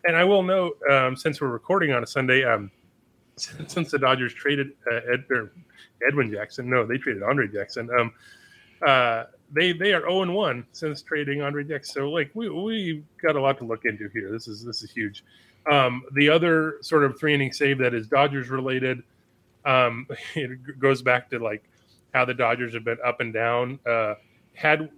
And 0.05 0.15
I 0.15 0.23
will 0.23 0.43
note, 0.43 0.77
um, 0.89 1.15
since 1.15 1.39
we're 1.39 1.47
recording 1.47 1.93
on 1.93 2.03
a 2.03 2.07
Sunday, 2.07 2.43
um, 2.43 2.69
since 3.35 3.91
the 3.91 3.99
Dodgers 3.99 4.33
traded 4.33 4.71
uh, 4.91 4.99
Ed, 5.11 5.25
Edwin 6.07 6.31
Jackson, 6.31 6.69
no, 6.69 6.85
they 6.85 6.97
traded 6.97 7.23
Andre 7.23 7.47
Jackson. 7.47 7.89
Um, 7.97 8.13
uh, 8.85 9.25
they 9.51 9.71
they 9.71 9.93
are 9.93 10.01
zero 10.01 10.23
and 10.23 10.33
one 10.33 10.65
since 10.71 11.01
trading 11.01 11.41
Andre 11.41 11.63
Jackson. 11.63 11.93
So 11.93 12.09
like 12.09 12.31
we 12.33 12.49
we 12.49 13.03
got 13.21 13.35
a 13.35 13.41
lot 13.41 13.57
to 13.59 13.65
look 13.65 13.85
into 13.85 14.09
here. 14.09 14.31
This 14.31 14.47
is 14.47 14.63
this 14.63 14.83
is 14.83 14.91
huge. 14.91 15.23
Um, 15.71 16.03
the 16.13 16.29
other 16.29 16.77
sort 16.81 17.03
of 17.03 17.17
three 17.17 17.33
inning 17.33 17.53
save 17.53 17.77
that 17.79 17.93
is 17.93 18.07
Dodgers 18.07 18.49
related. 18.49 19.03
Um, 19.65 20.07
it 20.35 20.79
goes 20.79 21.01
back 21.01 21.29
to 21.29 21.39
like 21.39 21.63
how 22.13 22.25
the 22.25 22.33
Dodgers 22.33 22.73
have 22.73 22.83
been 22.83 22.97
up 23.05 23.21
and 23.21 23.33
down. 23.33 23.79
Uh, 23.85 24.15
had 24.53 24.89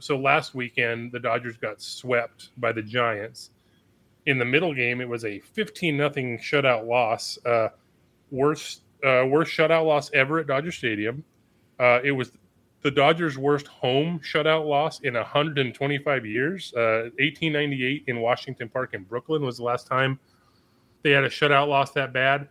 so 0.00 0.16
last 0.16 0.54
weekend 0.54 1.12
the 1.12 1.20
Dodgers 1.20 1.56
got 1.56 1.82
swept 1.82 2.50
by 2.58 2.72
the 2.72 2.82
Giants. 2.82 3.50
In 4.26 4.38
the 4.38 4.44
middle 4.44 4.72
game, 4.72 5.00
it 5.00 5.08
was 5.08 5.24
a 5.24 5.40
15 5.40 5.96
nothing 5.96 6.38
shutout 6.38 6.86
loss. 6.86 7.38
Uh, 7.44 7.68
worst 8.32 8.82
uh, 9.04 9.24
worst 9.28 9.56
shutout 9.56 9.86
loss 9.86 10.10
ever 10.12 10.40
at 10.40 10.48
Dodger 10.48 10.72
Stadium. 10.72 11.22
Uh, 11.78 12.00
it 12.02 12.12
was 12.12 12.32
the 12.82 12.90
Dodgers' 12.90 13.38
worst 13.38 13.68
home 13.68 14.20
shutout 14.20 14.66
loss 14.66 15.00
in 15.00 15.14
125 15.14 16.26
years. 16.26 16.72
1898 16.74 18.02
uh, 18.02 18.10
in 18.10 18.20
Washington 18.20 18.68
Park 18.68 18.94
in 18.94 19.04
Brooklyn 19.04 19.44
was 19.44 19.58
the 19.58 19.62
last 19.62 19.86
time 19.86 20.18
they 21.02 21.10
had 21.10 21.24
a 21.24 21.28
shutout 21.28 21.68
loss 21.68 21.92
that 21.92 22.12
bad. 22.12 22.48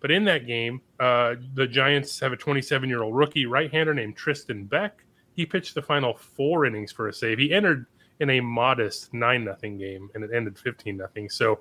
But 0.00 0.10
in 0.10 0.24
that 0.24 0.46
game, 0.46 0.82
uh, 1.00 1.36
the 1.54 1.66
Giants 1.66 2.20
have 2.20 2.32
a 2.32 2.36
27 2.36 2.88
year 2.88 3.02
old 3.02 3.16
rookie 3.16 3.46
right 3.46 3.70
hander 3.70 3.94
named 3.94 4.16
Tristan 4.16 4.64
Beck. 4.64 5.02
He 5.34 5.46
pitched 5.46 5.74
the 5.74 5.82
final 5.82 6.14
four 6.14 6.66
innings 6.66 6.92
for 6.92 7.08
a 7.08 7.12
save. 7.12 7.38
He 7.38 7.52
entered 7.52 7.86
in 8.20 8.30
a 8.30 8.40
modest 8.40 9.12
9 9.12 9.44
nothing 9.44 9.78
game 9.78 10.10
and 10.14 10.22
it 10.22 10.30
ended 10.32 10.58
15 10.58 10.96
nothing. 10.96 11.28
So 11.28 11.60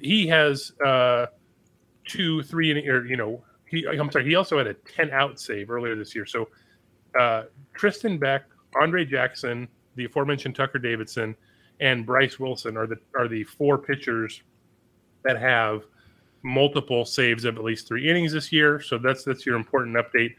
he 0.00 0.26
has 0.28 0.72
uh, 0.84 1.26
two, 2.06 2.42
three, 2.42 2.88
or, 2.88 3.04
you 3.04 3.16
know, 3.16 3.42
he, 3.68 3.86
I'm 3.86 4.10
sorry, 4.10 4.24
he 4.24 4.34
also 4.36 4.58
had 4.58 4.66
a 4.66 4.74
10 4.74 5.10
out 5.10 5.40
save 5.40 5.70
earlier 5.70 5.96
this 5.96 6.14
year. 6.14 6.24
So 6.24 6.48
uh, 7.18 7.44
Tristan 7.74 8.18
Beck, 8.18 8.44
Andre 8.80 9.04
Jackson, 9.04 9.68
the 9.96 10.04
aforementioned 10.04 10.54
Tucker 10.54 10.78
Davidson, 10.78 11.34
and 11.80 12.06
Bryce 12.06 12.38
Wilson 12.38 12.76
are 12.76 12.86
the 12.86 12.96
are 13.14 13.28
the 13.28 13.44
four 13.44 13.76
pitchers 13.76 14.42
that 15.24 15.38
have 15.38 15.82
multiple 16.42 17.04
saves 17.04 17.44
of 17.44 17.56
at 17.56 17.64
least 17.64 17.88
three 17.88 18.08
innings 18.08 18.32
this 18.32 18.52
year. 18.52 18.80
So 18.80 18.98
that's 18.98 19.24
that's 19.24 19.44
your 19.44 19.56
important 19.56 19.96
update. 19.96 20.34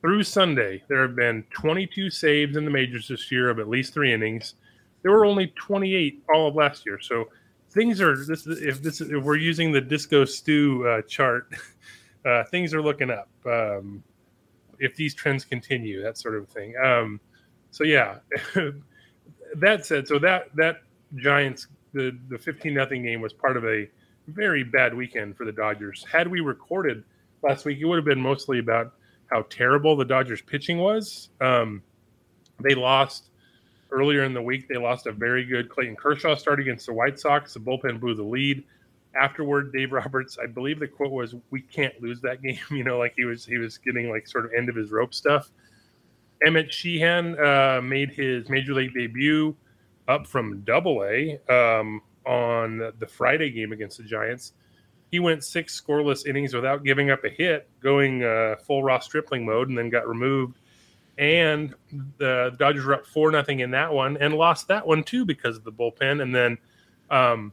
Through 0.00 0.24
Sunday, 0.24 0.82
there 0.88 1.02
have 1.02 1.14
been 1.14 1.44
22 1.50 2.10
saves 2.10 2.56
in 2.56 2.64
the 2.64 2.70
majors 2.70 3.08
this 3.08 3.30
year 3.30 3.48
of 3.48 3.60
at 3.60 3.68
least 3.68 3.94
three 3.94 4.12
innings. 4.12 4.54
There 5.02 5.12
were 5.12 5.24
only 5.24 5.48
28 5.56 6.22
all 6.32 6.48
of 6.48 6.56
last 6.56 6.84
year. 6.84 6.98
So 7.00 7.28
things 7.72 8.00
are 8.00 8.16
this 8.16 8.46
if 8.46 8.82
this 8.82 9.00
if 9.00 9.24
we're 9.24 9.36
using 9.36 9.72
the 9.72 9.80
disco 9.80 10.24
stew 10.24 10.86
uh, 10.86 11.02
chart, 11.02 11.52
uh, 12.26 12.44
things 12.44 12.74
are 12.74 12.82
looking 12.82 13.10
up. 13.10 13.28
Um, 13.46 14.02
if 14.78 14.96
these 14.96 15.14
trends 15.14 15.44
continue, 15.44 16.02
that 16.02 16.18
sort 16.18 16.34
of 16.34 16.48
thing. 16.48 16.74
Um, 16.82 17.20
so 17.70 17.84
yeah, 17.84 18.18
that 19.56 19.86
said, 19.86 20.06
so 20.06 20.18
that 20.18 20.54
that 20.56 20.82
Giants 21.16 21.68
the 21.92 22.16
the 22.28 22.38
15 22.38 22.74
nothing 22.74 23.02
game 23.02 23.20
was 23.20 23.32
part 23.32 23.56
of 23.56 23.64
a 23.64 23.88
very 24.28 24.62
bad 24.62 24.94
weekend 24.94 25.36
for 25.36 25.44
the 25.44 25.52
Dodgers. 25.52 26.04
Had 26.10 26.28
we 26.28 26.40
recorded 26.40 27.04
last 27.42 27.64
week, 27.64 27.78
it 27.80 27.84
would 27.84 27.96
have 27.96 28.04
been 28.04 28.20
mostly 28.20 28.58
about 28.58 28.94
how 29.30 29.42
terrible 29.48 29.96
the 29.96 30.04
Dodgers 30.04 30.42
pitching 30.42 30.78
was. 30.78 31.30
Um, 31.40 31.82
they 32.62 32.74
lost 32.74 33.30
earlier 33.92 34.24
in 34.24 34.34
the 34.34 34.42
week. 34.42 34.66
They 34.68 34.76
lost 34.76 35.06
a 35.06 35.12
very 35.12 35.44
good 35.44 35.68
Clayton 35.68 35.96
Kershaw 35.96 36.34
start 36.34 36.58
against 36.60 36.86
the 36.86 36.92
White 36.92 37.20
Sox. 37.20 37.54
The 37.54 37.60
bullpen 37.60 38.00
blew 38.00 38.14
the 38.14 38.22
lead. 38.22 38.64
Afterward, 39.20 39.72
Dave 39.72 39.92
Roberts, 39.92 40.38
I 40.42 40.46
believe 40.46 40.80
the 40.80 40.88
quote 40.88 41.12
was, 41.12 41.34
"We 41.50 41.60
can't 41.60 42.00
lose 42.00 42.20
that 42.22 42.42
game." 42.42 42.58
You 42.70 42.82
know, 42.82 42.98
like 42.98 43.12
he 43.14 43.24
was 43.24 43.44
he 43.44 43.58
was 43.58 43.78
getting 43.78 44.10
like 44.10 44.26
sort 44.26 44.46
of 44.46 44.52
end 44.56 44.68
of 44.68 44.74
his 44.74 44.90
rope 44.90 45.12
stuff. 45.12 45.50
Emmett 46.44 46.72
Sheehan 46.72 47.38
uh, 47.38 47.80
made 47.82 48.10
his 48.10 48.48
major 48.48 48.74
league 48.74 48.94
debut 48.94 49.54
up 50.08 50.26
from 50.26 50.60
Double 50.62 51.04
A 51.04 51.38
um, 51.48 52.00
on 52.26 52.92
the 52.98 53.06
Friday 53.06 53.50
game 53.50 53.72
against 53.72 53.98
the 53.98 54.04
Giants. 54.04 54.54
He 55.10 55.20
went 55.20 55.44
six 55.44 55.78
scoreless 55.78 56.26
innings 56.26 56.54
without 56.54 56.84
giving 56.84 57.10
up 57.10 57.22
a 57.24 57.28
hit, 57.28 57.68
going 57.80 58.24
uh, 58.24 58.56
full 58.66 58.82
Ross 58.82 59.04
Stripling 59.04 59.44
mode, 59.44 59.68
and 59.68 59.76
then 59.76 59.90
got 59.90 60.08
removed. 60.08 60.58
And 61.18 61.74
the 62.18 62.54
Dodgers 62.58 62.84
were 62.84 62.94
up 62.94 63.06
four 63.06 63.30
nothing 63.30 63.60
in 63.60 63.70
that 63.72 63.92
one, 63.92 64.16
and 64.16 64.34
lost 64.34 64.68
that 64.68 64.86
one 64.86 65.04
too 65.04 65.24
because 65.24 65.56
of 65.56 65.64
the 65.64 65.72
bullpen. 65.72 66.22
And 66.22 66.34
then, 66.34 66.58
um, 67.10 67.52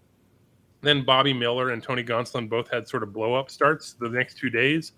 then 0.81 1.03
Bobby 1.03 1.33
Miller 1.33 1.71
and 1.71 1.83
Tony 1.83 2.03
Gonsolin 2.03 2.49
both 2.49 2.69
had 2.71 2.87
sort 2.87 3.03
of 3.03 3.11
blow 3.11 3.33
up 3.35 3.51
starts 3.51 3.93
the 3.93 4.09
next 4.09 4.37
two 4.37 4.49
days. 4.49 4.93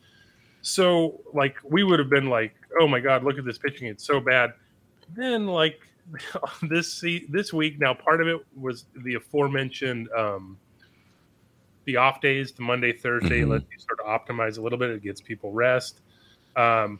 So 0.62 1.22
like 1.34 1.56
we 1.64 1.84
would 1.84 1.98
have 1.98 2.10
been 2.10 2.28
like, 2.28 2.54
oh 2.80 2.88
my 2.88 3.00
god, 3.00 3.24
look 3.24 3.40
at 3.40 3.46
this 3.46 3.58
pitching, 3.58 3.88
it's 3.88 4.06
so 4.06 4.20
bad. 4.20 4.54
Then 5.16 5.48
like 5.48 5.80
this 6.64 7.04
this 7.30 7.54
week 7.54 7.80
now 7.80 7.94
part 7.94 8.22
of 8.22 8.28
it 8.28 8.40
was 8.56 8.86
the 9.04 9.16
aforementioned 9.16 10.10
um, 10.18 10.58
the 11.86 11.96
off 11.96 12.22
days 12.22 12.52
the 12.52 12.62
monday 12.62 12.92
thursday 12.92 13.42
mm-hmm. 13.42 13.52
let 13.52 13.62
you 13.62 13.80
sort 13.80 14.00
of 14.00 14.06
optimize 14.06 14.58
a 14.58 14.62
little 14.62 14.78
bit 14.78 14.90
it 14.90 15.02
gets 15.02 15.22
people 15.22 15.52
rest 15.52 16.02
um, 16.56 17.00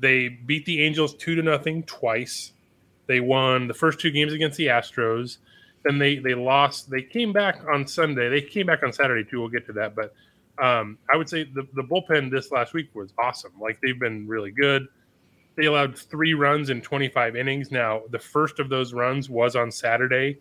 they 0.00 0.28
beat 0.28 0.64
the 0.66 0.82
angels 0.82 1.14
two 1.14 1.34
to 1.34 1.42
nothing 1.42 1.82
twice 1.84 2.52
they 3.06 3.20
won 3.20 3.68
the 3.68 3.74
first 3.74 4.00
two 4.00 4.10
games 4.10 4.32
against 4.32 4.56
the 4.56 4.66
astros 4.66 5.38
then 5.84 5.98
they 5.98 6.16
they 6.18 6.34
lost 6.34 6.90
they 6.90 7.02
came 7.02 7.32
back 7.32 7.60
on 7.72 7.86
sunday 7.86 8.28
they 8.28 8.40
came 8.40 8.66
back 8.66 8.82
on 8.82 8.92
saturday 8.92 9.28
too 9.28 9.40
we'll 9.40 9.48
get 9.48 9.66
to 9.66 9.72
that 9.72 9.94
but 9.94 10.14
um, 10.62 10.98
i 11.12 11.16
would 11.16 11.28
say 11.28 11.44
the, 11.44 11.66
the 11.74 11.82
bullpen 11.82 12.30
this 12.30 12.50
last 12.50 12.74
week 12.74 12.88
was 12.94 13.12
awesome 13.18 13.52
like 13.60 13.78
they've 13.80 14.00
been 14.00 14.26
really 14.26 14.50
good 14.50 14.88
they 15.60 15.66
allowed 15.66 15.96
three 15.96 16.34
runs 16.34 16.70
in 16.70 16.80
25 16.80 17.36
innings. 17.36 17.70
Now, 17.70 18.02
the 18.10 18.18
first 18.18 18.60
of 18.60 18.68
those 18.68 18.94
runs 18.94 19.28
was 19.28 19.56
on 19.56 19.70
Saturday. 19.70 20.38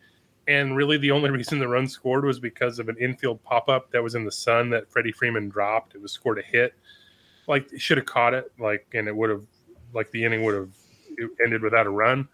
And 0.48 0.76
really, 0.76 0.98
the 0.98 1.12
only 1.12 1.30
reason 1.30 1.60
the 1.60 1.68
run 1.68 1.88
scored 1.88 2.24
was 2.24 2.40
because 2.40 2.80
of 2.80 2.90
an 2.90 2.96
infield 2.98 3.44
pop 3.44 3.70
up 3.70 3.92
that 3.92 4.02
was 4.02 4.16
in 4.16 4.24
the 4.24 4.32
sun 4.32 4.70
that 4.70 4.90
Freddie 4.90 5.12
Freeman 5.12 5.50
dropped. 5.50 5.96
It 5.96 6.02
was 6.02 6.12
scored 6.12 6.40
a 6.40 6.42
hit. 6.42 6.74
Like, 7.50 7.68
should 7.78 7.98
have 7.98 8.06
caught 8.06 8.34
it, 8.34 8.50
like, 8.58 8.88
and 8.94 9.10
it 9.10 9.16
would 9.16 9.30
have, 9.30 9.44
like, 9.94 10.10
the 10.12 10.24
inning 10.24 10.44
would 10.44 10.56
have 10.56 10.70
ended 11.44 11.62
without 11.62 11.86
a 11.86 11.90
run. 11.90 12.30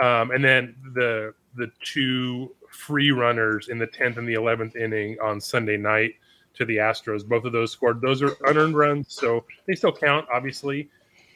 Um, 0.00 0.30
and 0.30 0.44
then 0.44 0.76
the 0.94 1.34
the 1.56 1.72
two 1.82 2.54
free 2.70 3.10
runners 3.10 3.68
in 3.68 3.78
the 3.78 3.86
10th 3.88 4.16
and 4.16 4.28
the 4.28 4.34
11th 4.34 4.76
inning 4.76 5.16
on 5.20 5.40
Sunday 5.40 5.76
night 5.76 6.14
to 6.54 6.64
the 6.64 6.76
Astros, 6.76 7.26
both 7.26 7.44
of 7.44 7.50
those 7.50 7.72
scored. 7.72 8.00
Those 8.00 8.22
are 8.22 8.36
unearned 8.46 8.76
runs, 8.76 9.12
so 9.12 9.44
they 9.66 9.74
still 9.74 9.90
count, 9.92 10.28
obviously 10.32 10.88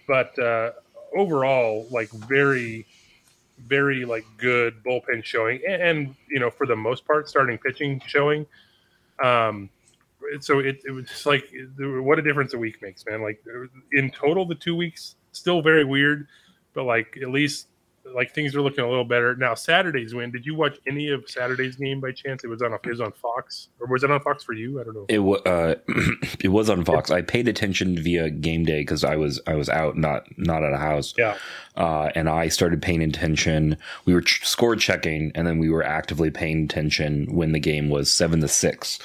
but 0.06 0.38
uh, 0.38 0.72
overall, 1.16 1.86
like 1.90 2.10
very, 2.10 2.86
very 3.66 4.04
like 4.04 4.24
good 4.36 4.82
bullpen 4.84 5.24
showing, 5.24 5.60
and, 5.66 5.82
and, 5.82 6.14
you 6.28 6.40
know 6.40 6.50
for 6.50 6.66
the 6.66 6.76
most 6.76 7.06
part, 7.06 7.28
starting 7.28 7.58
pitching 7.58 8.00
showing. 8.06 8.46
Um, 9.22 9.70
so 10.40 10.58
it, 10.58 10.80
it 10.84 10.90
was 10.90 11.06
just 11.06 11.26
like 11.26 11.44
what 11.78 12.18
a 12.18 12.22
difference 12.22 12.54
a 12.54 12.58
week 12.58 12.80
makes, 12.82 13.04
man. 13.06 13.22
Like 13.22 13.42
in 13.92 14.10
total, 14.10 14.46
the 14.46 14.54
two 14.54 14.74
weeks 14.74 15.16
still 15.32 15.62
very 15.62 15.84
weird, 15.84 16.26
but 16.74 16.84
like 16.84 17.18
at 17.22 17.30
least 17.30 17.68
like 18.14 18.34
things 18.34 18.54
are 18.54 18.62
looking 18.62 18.84
a 18.84 18.88
little 18.88 19.04
better 19.04 19.34
now. 19.36 19.54
Saturday's 19.54 20.14
win. 20.14 20.30
Did 20.30 20.44
you 20.44 20.54
watch 20.54 20.78
any 20.86 21.08
of 21.10 21.28
Saturday's 21.28 21.76
game 21.76 22.00
by 22.00 22.12
chance? 22.12 22.44
It 22.44 22.48
was 22.48 22.62
on. 22.62 22.72
It 22.72 22.86
was 22.86 23.00
on 23.00 23.12
Fox, 23.12 23.68
or 23.80 23.86
was 23.86 24.02
it 24.02 24.10
on 24.10 24.20
Fox 24.20 24.42
for 24.42 24.52
you? 24.52 24.80
I 24.80 24.84
don't 24.84 24.94
know. 24.94 25.06
It 25.08 25.20
was. 25.20 25.40
Uh, 25.42 25.76
it 26.40 26.48
was 26.48 26.68
on 26.68 26.84
Fox. 26.84 27.10
I 27.10 27.22
paid 27.22 27.48
attention 27.48 27.96
via 27.96 28.30
game 28.30 28.64
day 28.64 28.80
because 28.80 29.04
I 29.04 29.16
was 29.16 29.40
I 29.46 29.54
was 29.54 29.68
out, 29.68 29.96
not 29.96 30.26
not 30.36 30.62
at 30.62 30.72
a 30.72 30.78
house. 30.78 31.14
Yeah. 31.16 31.36
Uh, 31.74 32.10
and 32.14 32.28
I 32.28 32.48
started 32.48 32.82
paying 32.82 33.02
attention. 33.02 33.78
We 34.04 34.12
were 34.12 34.20
ch- 34.20 34.46
score 34.46 34.76
checking, 34.76 35.32
and 35.34 35.46
then 35.46 35.58
we 35.58 35.70
were 35.70 35.82
actively 35.82 36.30
paying 36.30 36.64
attention 36.64 37.34
when 37.34 37.52
the 37.52 37.60
game 37.60 37.88
was 37.88 38.12
seven 38.12 38.40
to 38.42 38.48
six. 38.48 38.98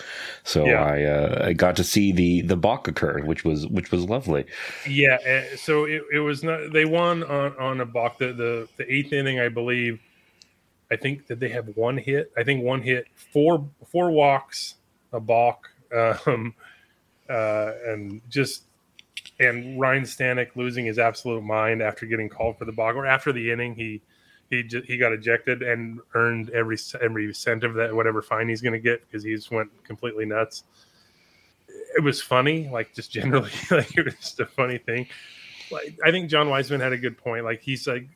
So 0.44 0.66
yeah. 0.66 0.84
I 0.84 1.04
uh, 1.04 1.46
I 1.48 1.54
got 1.54 1.75
to 1.77 1.84
see 1.84 2.12
the 2.12 2.42
the 2.42 2.58
balk 2.58 2.88
occur, 2.88 3.22
which 3.24 3.46
was 3.46 3.68
which 3.68 3.92
was 3.92 4.06
lovely. 4.06 4.46
Yeah. 4.88 5.18
Eh, 5.24 5.56
so 5.56 5.86
it, 5.86 6.04
it 6.12 6.20
was 6.20 6.44
not. 6.44 6.74
They 6.74 6.86
won 6.86 7.24
on 7.24 7.56
on 7.58 7.80
a 7.80 7.86
balk. 7.86 8.18
The 8.18 8.34
the, 8.34 8.68
the 8.77 8.87
eighth 8.88 9.13
inning, 9.13 9.39
I 9.39 9.50
believe. 9.50 10.00
I 10.89 10.96
think 10.96 11.27
that 11.27 11.39
they 11.39 11.50
have 11.50 11.75
one 11.75 11.98
hit. 11.98 12.32
I 12.38 12.44
think 12.44 12.63
one 12.63 12.82
hit, 12.82 13.08
four 13.34 13.67
four 13.91 14.12
walks, 14.12 14.75
a 15.12 15.20
balk, 15.20 15.70
um, 15.94 16.53
uh, 17.29 17.72
and 17.86 18.22
just 18.29 18.63
and 19.39 19.79
Ryan 19.79 20.03
Stanek 20.03 20.56
losing 20.56 20.86
his 20.86 20.98
absolute 20.98 21.44
mind 21.44 21.82
after 21.82 22.06
getting 22.06 22.29
called 22.29 22.58
for 22.58 22.65
the 22.65 22.72
balk 22.72 22.96
or 22.96 23.06
after 23.06 23.32
the 23.32 23.51
inning. 23.51 23.75
He 23.75 24.01
he 24.50 24.63
he 24.86 24.98
got 24.98 25.12
ejected 25.12 25.62
and 25.62 26.00
earned 26.13 26.50
every 26.51 26.77
every 27.01 27.34
cent 27.34 27.63
of 27.63 27.74
that 27.75 27.94
whatever 27.94 28.22
fine 28.22 28.50
he's 28.50 28.62
going 28.62 28.74
to 28.74 28.79
get 28.79 29.01
because 29.06 29.24
he 29.24 29.36
just 29.36 29.51
went 29.51 29.70
completely 29.84 30.25
nuts. 30.25 30.63
It 31.96 32.03
was 32.03 32.22
funny, 32.22 32.70
like 32.72 32.94
just 32.94 33.12
generally, 33.12 33.51
like 33.72 33.98
it 33.98 34.06
was 34.06 34.15
just 34.15 34.39
a 34.39 34.46
funny 34.46 34.77
thing. 34.77 35.08
Like 35.70 36.00
I 36.03 36.12
think 36.12 36.29
Jon 36.29 36.48
Weisman 36.48 36.79
had 36.79 36.94
a 36.94 36.98
good 36.98 37.17
point. 37.17 37.44
Like 37.44 37.62
he's 37.62 37.88
like 37.88 38.08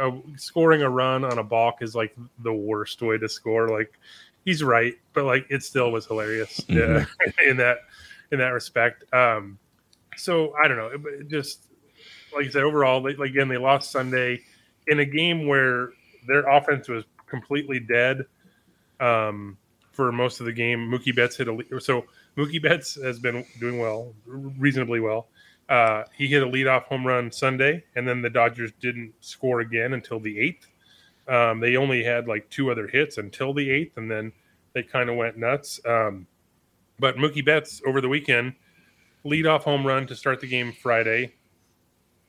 uh, 0.00 0.12
scoring 0.36 0.82
a 0.82 0.90
run 0.90 1.24
on 1.24 1.38
a 1.38 1.44
balk 1.44 1.82
is 1.82 1.94
like 1.94 2.14
the 2.40 2.52
worst 2.52 3.02
way 3.02 3.18
to 3.18 3.28
score. 3.28 3.68
Like 3.68 3.98
he's 4.44 4.62
right, 4.62 4.94
but 5.12 5.24
like 5.24 5.46
it 5.50 5.62
still 5.62 5.92
was 5.92 6.06
hilarious 6.06 6.60
mm-hmm. 6.60 7.04
in 7.48 7.56
that 7.58 7.78
in 8.30 8.38
that 8.38 8.48
respect. 8.48 9.04
Um, 9.12 9.58
so 10.16 10.54
I 10.62 10.68
don't 10.68 10.76
know. 10.76 10.88
It, 10.88 11.20
it 11.20 11.28
just 11.28 11.66
like 12.34 12.46
I 12.46 12.50
said, 12.50 12.62
overall, 12.62 13.02
they, 13.02 13.14
like, 13.14 13.30
again, 13.30 13.48
they 13.48 13.58
lost 13.58 13.90
Sunday 13.90 14.42
in 14.86 15.00
a 15.00 15.04
game 15.04 15.46
where 15.46 15.90
their 16.26 16.48
offense 16.48 16.88
was 16.88 17.04
completely 17.26 17.80
dead 17.80 18.24
um, 19.00 19.56
for 19.92 20.12
most 20.12 20.40
of 20.40 20.46
the 20.46 20.52
game. 20.52 20.90
Mookie 20.90 21.14
Betts 21.14 21.36
hit 21.36 21.48
a 21.48 21.80
so 21.80 22.04
Mookie 22.36 22.62
Betts 22.62 23.00
has 23.02 23.18
been 23.18 23.44
doing 23.60 23.78
well, 23.78 24.14
reasonably 24.26 25.00
well. 25.00 25.28
Uh, 25.72 26.04
he 26.14 26.26
hit 26.26 26.42
a 26.42 26.46
leadoff 26.46 26.82
home 26.82 27.06
run 27.06 27.32
Sunday, 27.32 27.82
and 27.96 28.06
then 28.06 28.20
the 28.20 28.28
Dodgers 28.28 28.72
didn't 28.78 29.14
score 29.20 29.60
again 29.60 29.94
until 29.94 30.20
the 30.20 30.38
eighth. 30.38 30.66
Um, 31.28 31.60
they 31.60 31.78
only 31.78 32.04
had 32.04 32.28
like 32.28 32.46
two 32.50 32.70
other 32.70 32.86
hits 32.86 33.16
until 33.16 33.54
the 33.54 33.70
eighth, 33.70 33.96
and 33.96 34.10
then 34.10 34.32
they 34.74 34.82
kind 34.82 35.08
of 35.08 35.16
went 35.16 35.38
nuts. 35.38 35.80
Um, 35.86 36.26
but 36.98 37.16
Mookie 37.16 37.42
Betts 37.42 37.80
over 37.86 38.02
the 38.02 38.08
weekend, 38.10 38.52
leadoff 39.24 39.62
home 39.62 39.86
run 39.86 40.06
to 40.08 40.14
start 40.14 40.40
the 40.40 40.46
game 40.46 40.74
Friday, 40.74 41.32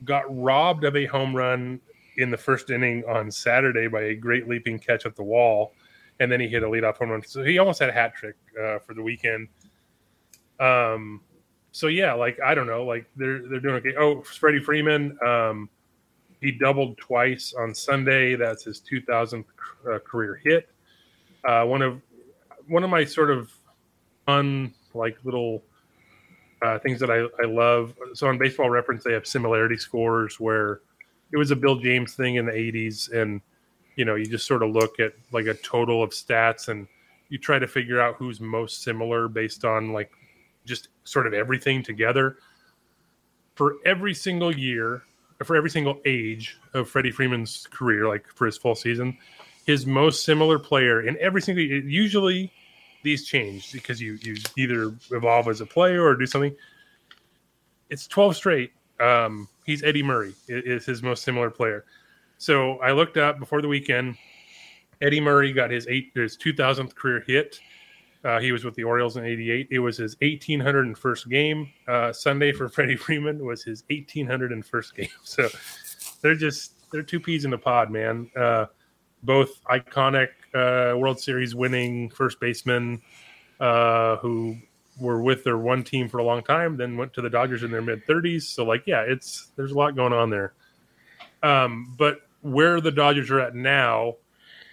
got 0.06 0.24
robbed 0.28 0.84
of 0.84 0.96
a 0.96 1.04
home 1.04 1.36
run 1.36 1.82
in 2.16 2.30
the 2.30 2.38
first 2.38 2.70
inning 2.70 3.04
on 3.06 3.30
Saturday 3.30 3.88
by 3.88 4.04
a 4.04 4.14
great 4.14 4.48
leaping 4.48 4.78
catch 4.78 5.04
at 5.04 5.16
the 5.16 5.22
wall, 5.22 5.74
and 6.18 6.32
then 6.32 6.40
he 6.40 6.48
hit 6.48 6.62
a 6.62 6.66
leadoff 6.66 6.96
home 6.96 7.10
run. 7.10 7.22
So 7.22 7.44
he 7.44 7.58
almost 7.58 7.78
had 7.78 7.90
a 7.90 7.92
hat 7.92 8.14
trick 8.14 8.36
uh, 8.58 8.78
for 8.78 8.94
the 8.94 9.02
weekend. 9.02 9.48
Um, 10.58 11.20
so 11.74 11.88
yeah, 11.88 12.12
like 12.12 12.38
I 12.40 12.54
don't 12.54 12.68
know, 12.68 12.84
like 12.84 13.04
they're 13.16 13.40
they're 13.48 13.58
doing 13.58 13.74
okay. 13.74 13.94
Oh, 13.98 14.22
Freddie 14.22 14.60
Freeman, 14.60 15.18
um, 15.26 15.68
he 16.40 16.52
doubled 16.52 16.96
twice 16.98 17.52
on 17.52 17.74
Sunday. 17.74 18.36
That's 18.36 18.62
his 18.62 18.80
2000th 18.80 19.44
uh, 19.92 19.98
career 19.98 20.40
hit. 20.44 20.68
Uh, 21.42 21.64
one 21.64 21.82
of 21.82 22.00
one 22.68 22.84
of 22.84 22.90
my 22.90 23.04
sort 23.04 23.32
of 23.32 23.50
fun 24.24 24.72
like 24.94 25.18
little 25.24 25.64
uh, 26.62 26.78
things 26.78 27.00
that 27.00 27.10
I, 27.10 27.26
I 27.42 27.46
love. 27.46 27.92
So 28.12 28.28
on 28.28 28.38
Baseball 28.38 28.70
Reference, 28.70 29.02
they 29.02 29.12
have 29.12 29.26
similarity 29.26 29.76
scores 29.76 30.38
where 30.38 30.80
it 31.32 31.38
was 31.38 31.50
a 31.50 31.56
Bill 31.56 31.80
James 31.80 32.14
thing 32.14 32.36
in 32.36 32.46
the 32.46 32.52
80s, 32.52 33.12
and 33.12 33.40
you 33.96 34.04
know 34.04 34.14
you 34.14 34.26
just 34.26 34.46
sort 34.46 34.62
of 34.62 34.70
look 34.70 35.00
at 35.00 35.14
like 35.32 35.46
a 35.46 35.54
total 35.54 36.04
of 36.04 36.10
stats 36.10 36.68
and 36.68 36.86
you 37.30 37.38
try 37.38 37.58
to 37.58 37.66
figure 37.66 38.00
out 38.00 38.14
who's 38.14 38.40
most 38.40 38.84
similar 38.84 39.26
based 39.26 39.64
on 39.64 39.92
like 39.92 40.12
just 40.64 40.86
sort 41.04 41.26
of 41.26 41.34
everything 41.34 41.82
together. 41.82 42.38
For 43.54 43.76
every 43.84 44.14
single 44.14 44.54
year, 44.54 45.02
for 45.44 45.56
every 45.56 45.70
single 45.70 46.00
age 46.04 46.58
of 46.72 46.88
Freddie 46.88 47.12
Freeman's 47.12 47.68
career, 47.70 48.08
like 48.08 48.26
for 48.34 48.46
his 48.46 48.58
full 48.58 48.74
season, 48.74 49.16
his 49.66 49.86
most 49.86 50.24
similar 50.24 50.58
player 50.58 51.06
in 51.06 51.16
every 51.20 51.40
single 51.40 51.62
usually 51.62 52.52
these 53.02 53.26
change 53.26 53.72
because 53.72 54.00
you 54.00 54.18
you 54.22 54.36
either 54.56 54.94
evolve 55.10 55.48
as 55.48 55.60
a 55.60 55.66
player 55.66 56.02
or 56.02 56.16
do 56.16 56.26
something. 56.26 56.54
It's 57.90 58.08
12 58.08 58.36
straight. 58.36 58.72
Um, 58.98 59.48
he's 59.64 59.82
Eddie 59.82 60.02
Murray 60.02 60.34
is 60.48 60.86
his 60.86 61.02
most 61.02 61.22
similar 61.22 61.50
player. 61.50 61.84
So 62.38 62.78
I 62.78 62.92
looked 62.92 63.16
up 63.16 63.38
before 63.38 63.62
the 63.62 63.68
weekend. 63.68 64.16
Eddie 65.00 65.20
Murray 65.20 65.52
got 65.52 65.70
his 65.70 65.86
eight 65.86 66.12
his 66.14 66.36
2000th 66.36 66.94
career 66.94 67.22
hit. 67.26 67.60
Uh, 68.24 68.40
he 68.40 68.52
was 68.52 68.64
with 68.64 68.74
the 68.74 68.84
Orioles 68.84 69.16
in 69.16 69.24
'88. 69.24 69.68
It 69.70 69.78
was 69.78 69.98
his 69.98 70.16
1801st 70.16 71.28
game. 71.28 71.72
Uh, 71.86 72.12
Sunday 72.12 72.52
for 72.52 72.68
Freddie 72.70 72.96
Freeman 72.96 73.44
was 73.44 73.62
his 73.62 73.82
1801st 73.90 74.94
game. 74.94 75.08
So 75.22 75.48
they're 76.22 76.34
just 76.34 76.90
they're 76.90 77.02
two 77.02 77.20
peas 77.20 77.44
in 77.44 77.52
a 77.52 77.58
pod, 77.58 77.90
man. 77.90 78.30
Uh, 78.34 78.66
both 79.22 79.62
iconic 79.64 80.28
uh, 80.54 80.96
World 80.96 81.20
Series 81.20 81.54
winning 81.54 82.10
first 82.10 82.40
basemen 82.40 83.02
uh, 83.60 84.16
who 84.16 84.56
were 85.00 85.20
with 85.20 85.44
their 85.44 85.58
one 85.58 85.82
team 85.82 86.08
for 86.08 86.18
a 86.18 86.24
long 86.24 86.42
time, 86.42 86.76
then 86.76 86.96
went 86.96 87.12
to 87.14 87.20
the 87.20 87.30
Dodgers 87.30 87.62
in 87.62 87.70
their 87.70 87.82
mid 87.82 88.06
30s. 88.06 88.42
So, 88.42 88.64
like, 88.64 88.84
yeah, 88.86 89.02
it's 89.02 89.50
there's 89.56 89.72
a 89.72 89.74
lot 89.74 89.96
going 89.96 90.12
on 90.12 90.30
there. 90.30 90.54
Um, 91.42 91.94
but 91.98 92.20
where 92.42 92.80
the 92.80 92.92
Dodgers 92.92 93.30
are 93.30 93.40
at 93.40 93.54
now, 93.54 94.16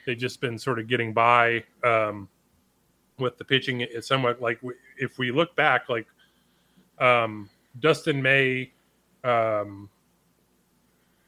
they've 0.06 0.18
just 0.18 0.42
been 0.42 0.58
sort 0.58 0.80
of 0.80 0.88
getting 0.88 1.14
by 1.14 1.64
um, 1.84 2.30
with 3.18 3.38
the 3.38 3.46
pitching. 3.46 3.82
It's 3.82 4.08
somewhat 4.08 4.42
like 4.42 4.60
if 4.98 5.18
we 5.18 5.32
look 5.32 5.56
back, 5.56 5.90
like 5.90 6.08
um, 7.00 7.50
Dustin 7.80 8.22
May 8.22 8.72
um, 9.24 9.90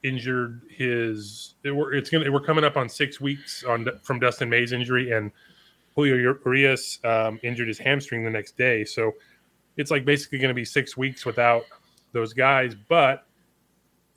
injured 0.04 0.62
his. 0.70 1.56
It, 1.64 1.72
it's 1.94 2.10
gonna. 2.10 2.32
We're 2.32 2.42
coming 2.42 2.64
up 2.64 2.78
on 2.78 2.90
six 2.90 3.20
weeks 3.20 3.64
on 3.64 3.88
from 4.02 4.20
Dustin 4.20 4.50
May's 4.50 4.72
injury, 4.72 5.12
and 5.12 5.32
Julio 5.96 6.16
Urias 6.16 7.00
um, 7.04 7.40
injured 7.44 7.68
his 7.68 7.78
hamstring 7.78 8.24
the 8.24 8.30
next 8.30 8.58
day. 8.58 8.84
So 8.86 9.14
it's 9.78 9.92
like 9.92 10.06
basically 10.06 10.40
going 10.40 10.50
to 10.50 10.56
be 10.56 10.66
six 10.66 10.98
weeks 10.98 11.26
without 11.26 11.66
those 12.12 12.34
guys. 12.34 12.76
But 12.76 13.26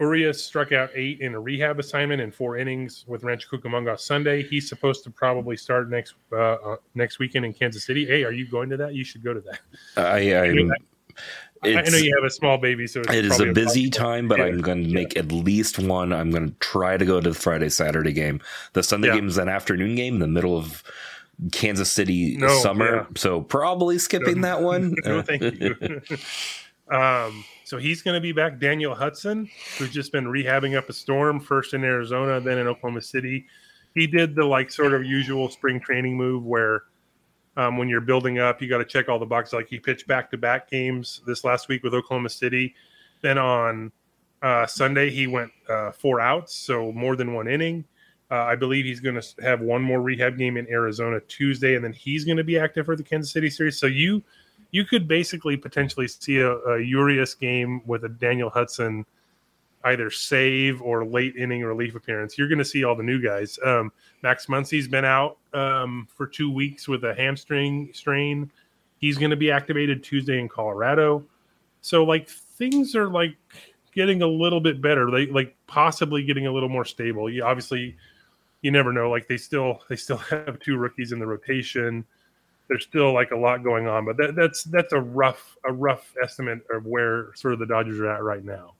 Urias 0.01 0.45
struck 0.45 0.73
out 0.73 0.91
eight 0.95 1.21
in 1.21 1.35
a 1.35 1.41
rehab 1.41 1.79
assignment 1.79 2.21
in 2.21 2.31
four 2.31 2.59
innings 2.59 3.05
with 3.07 3.25
Rancho 3.25 3.57
Cucamonga 3.57 3.99
Sunday. 3.99 4.43
He's 4.43 4.69
supposed 4.69 5.05
to 5.05 5.11
probably 5.11 5.57
start 5.57 5.89
next 5.89 6.15
uh, 6.33 6.37
uh, 6.37 6.77
next 6.95 7.19
weekend 7.19 7.47
in 7.47 7.55
Kansas 7.55 7.85
City. 7.85 8.05
Hey, 8.05 8.25
are 8.25 8.33
you 8.33 8.47
going 8.47 8.69
to 8.71 8.77
that? 8.77 8.95
You 8.95 9.05
should 9.05 9.25
go 9.25 9.33
to 9.33 9.41
that. 9.41 9.61
I, 9.97 10.35
I'm, 11.63 11.79
I 11.79 11.83
know 11.83 11.97
you 11.97 12.15
have 12.15 12.25
a 12.25 12.31
small 12.31 12.59
baby, 12.59 12.87
so 12.87 13.01
it 13.01 13.25
is 13.25 13.41
a 13.41 13.53
busy 13.53 13.89
time, 13.89 14.29
but 14.29 14.39
yeah. 14.39 14.45
I'm 14.45 14.61
going 14.61 14.85
to 14.85 14.91
make 14.91 15.15
yeah. 15.15 15.21
at 15.21 15.33
least 15.33 15.79
one. 15.79 16.13
I'm 16.13 16.31
going 16.31 16.51
to 16.51 16.55
try 16.59 16.99
to 16.99 17.05
go 17.05 17.21
to 17.21 17.31
the 17.31 17.35
Friday 17.35 17.71
Saturday 17.71 18.13
game. 18.13 18.41
The 18.75 18.83
Sunday 18.83 19.09
yeah. 19.09 19.15
game 19.15 19.29
is 19.29 19.39
an 19.39 19.49
afternoon 19.49 19.95
game 19.95 20.15
in 20.15 20.21
the 20.21 20.27
middle 20.27 20.57
of 20.57 20.83
Kansas 21.53 21.91
City 21.91 22.37
no, 22.37 22.49
summer, 22.61 23.07
so 23.17 23.41
probably 23.41 23.99
skipping 23.99 24.43
no. 24.43 24.49
that 24.49 24.63
one. 24.63 24.95
no, 25.05 25.23
thank 25.23 25.43
you. 25.43 26.03
um, 26.95 27.45
so 27.67 27.79
he's 27.79 28.01
going 28.01 28.15
to 28.15 28.21
be 28.21 28.31
back. 28.31 28.61
Daniel 28.61 28.95
Hudson, 28.95 29.51
who's 29.77 29.91
just 29.91 30.13
been 30.13 30.25
rehabbing 30.25 30.77
up 30.77 30.89
a 30.89 30.93
storm, 30.93 31.41
first 31.41 31.75
in 31.75 31.83
Arizona, 31.83 32.39
then 32.39 32.59
in 32.59 32.69
Oklahoma 32.69 33.03
City. 33.03 33.45
He 33.93 34.07
did 34.07 34.37
the 34.37 34.45
like 34.45 34.71
sort 34.71 34.95
of 34.95 35.05
usual 35.05 35.49
spring 35.49 35.81
training 35.81 36.17
move 36.17 36.45
where 36.45 36.85
um, 37.57 37.77
when 37.77 37.89
you're 37.89 38.01
building 38.01 38.39
up, 38.39 38.63
you 38.63 38.69
got 38.69 38.79
to 38.79 38.85
check 38.85 39.09
all 39.09 39.19
the 39.19 39.27
boxes. 39.27 39.55
Like 39.55 39.69
he 39.69 39.81
pitched 39.81 40.07
back 40.07 40.31
to 40.31 40.39
back 40.39 40.71
games 40.71 41.23
this 41.27 41.43
last 41.43 41.67
week 41.67 41.83
with 41.83 41.93
Oklahoma 41.93 42.29
City. 42.29 42.73
Then 43.21 43.37
on 43.37 43.91
uh, 44.43 44.67
Sunday, 44.67 45.11
he 45.11 45.27
went 45.27 45.51
uh, 45.69 45.91
four 45.91 46.21
outs, 46.21 46.55
so 46.55 46.93
more 46.93 47.17
than 47.17 47.35
one 47.35 47.49
inning. 47.49 47.85
Uh, 48.31 48.43
I 48.43 48.55
believe 48.55 48.85
he's 48.85 49.01
going 49.01 49.21
to 49.21 49.43
have 49.43 49.61
one 49.61 49.83
more 49.83 50.01
rehab 50.01 50.39
game 50.39 50.57
in 50.57 50.69
Arizona 50.71 51.19
Tuesday, 51.27 51.75
and 51.75 51.85
then 51.85 51.93
he's 51.93 52.25
going 52.25 52.37
to 52.37 52.45
be 52.45 52.61
active 52.61 52.87
for 52.87 52.95
the 52.95 53.03
Kansas 53.03 53.33
City 53.33 53.51
series. 53.51 53.77
So 53.77 53.89
you 53.89 54.23
you 54.71 54.85
could 54.85 55.09
basically 55.09 55.57
potentially 55.57 56.09
see 56.09 56.39
a, 56.39 56.57
a 56.59 56.81
Urias 56.83 57.35
game 57.35 57.81
with 57.87 58.05
a 58.05 58.09
Daniel 58.09 58.51
Hudson 58.51 59.07
either 59.85 60.11
save 60.11 60.83
or 60.83 61.05
late 61.05 61.37
inning 61.37 61.63
relief 61.63 61.95
appearance. 61.95 62.37
You're 62.37 62.49
going 62.49 62.59
to 62.59 62.65
see 62.65 62.85
all 62.85 62.97
the 62.97 63.03
new 63.03 63.23
guys. 63.23 63.59
Um, 63.65 63.93
Max 64.23 64.47
Muncy's 64.47 64.89
been 64.89 65.05
out 65.05 65.39
um, 65.55 66.09
for 66.13 66.27
two 66.27 66.51
weeks 66.51 66.89
with 66.89 67.05
a 67.05 67.15
hamstring 67.15 67.91
strain. 67.93 68.51
He's 68.99 69.17
going 69.17 69.31
to 69.31 69.37
be 69.37 69.51
activated 69.51 70.03
Tuesday 70.03 70.41
in 70.41 70.49
Colorado. 70.49 71.25
So 71.83 72.03
like 72.05 72.29
things 72.29 72.97
are 72.97 73.09
like 73.09 73.37
getting 73.95 74.23
a 74.23 74.27
little 74.27 74.61
bit 74.61 74.83
better. 74.83 75.11
They 75.11 75.27
like 75.27 75.57
possibly 75.69 76.25
getting 76.25 76.49
a 76.49 76.53
little 76.53 76.69
more 76.69 76.85
stable. 76.85 77.31
You 77.31 77.45
obviously 77.45 77.97
you 78.63 78.73
never 78.73 78.93
know. 78.93 79.09
Like 79.09 79.29
they 79.29 79.37
still 79.37 79.83
they 79.89 79.97
still 79.97 80.17
have 80.31 80.59
two 80.59 80.77
rookies 80.77 81.13
in 81.13 81.19
the 81.19 81.27
rotation. 81.27 82.05
There's 82.69 82.85
still 82.85 83.13
like 83.13 83.31
a 83.31 83.37
lot 83.37 83.63
going 83.63 83.87
on, 83.87 84.05
but 84.05 84.17
that, 84.17 84.35
that's 84.35 84.65
that's 84.65 84.93
a 84.93 85.01
rough 85.01 85.57
a 85.65 85.73
rough 85.73 86.15
estimate 86.23 86.61
of 86.71 86.87
where 86.87 87.35
sort 87.35 87.55
of 87.55 87.61
the 87.61 87.67
Dodgers 87.67 88.01
are 88.01 88.09
at 88.09 88.23
right 88.23 88.45
now. 88.45 88.75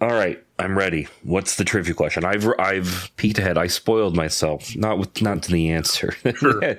All 0.00 0.08
right, 0.08 0.42
I'm 0.58 0.78
ready. 0.78 1.08
What's 1.24 1.56
the 1.56 1.64
trivia 1.64 1.92
question? 1.92 2.24
I've 2.24 2.48
I've 2.58 3.10
peeked 3.16 3.38
ahead. 3.38 3.58
I 3.58 3.66
spoiled 3.66 4.16
myself. 4.16 4.74
Not 4.74 4.98
with 4.98 5.20
not 5.20 5.42
to 5.42 5.52
the 5.52 5.70
answer. 5.70 6.12
Sure. 6.36 6.64
I, 6.64 6.76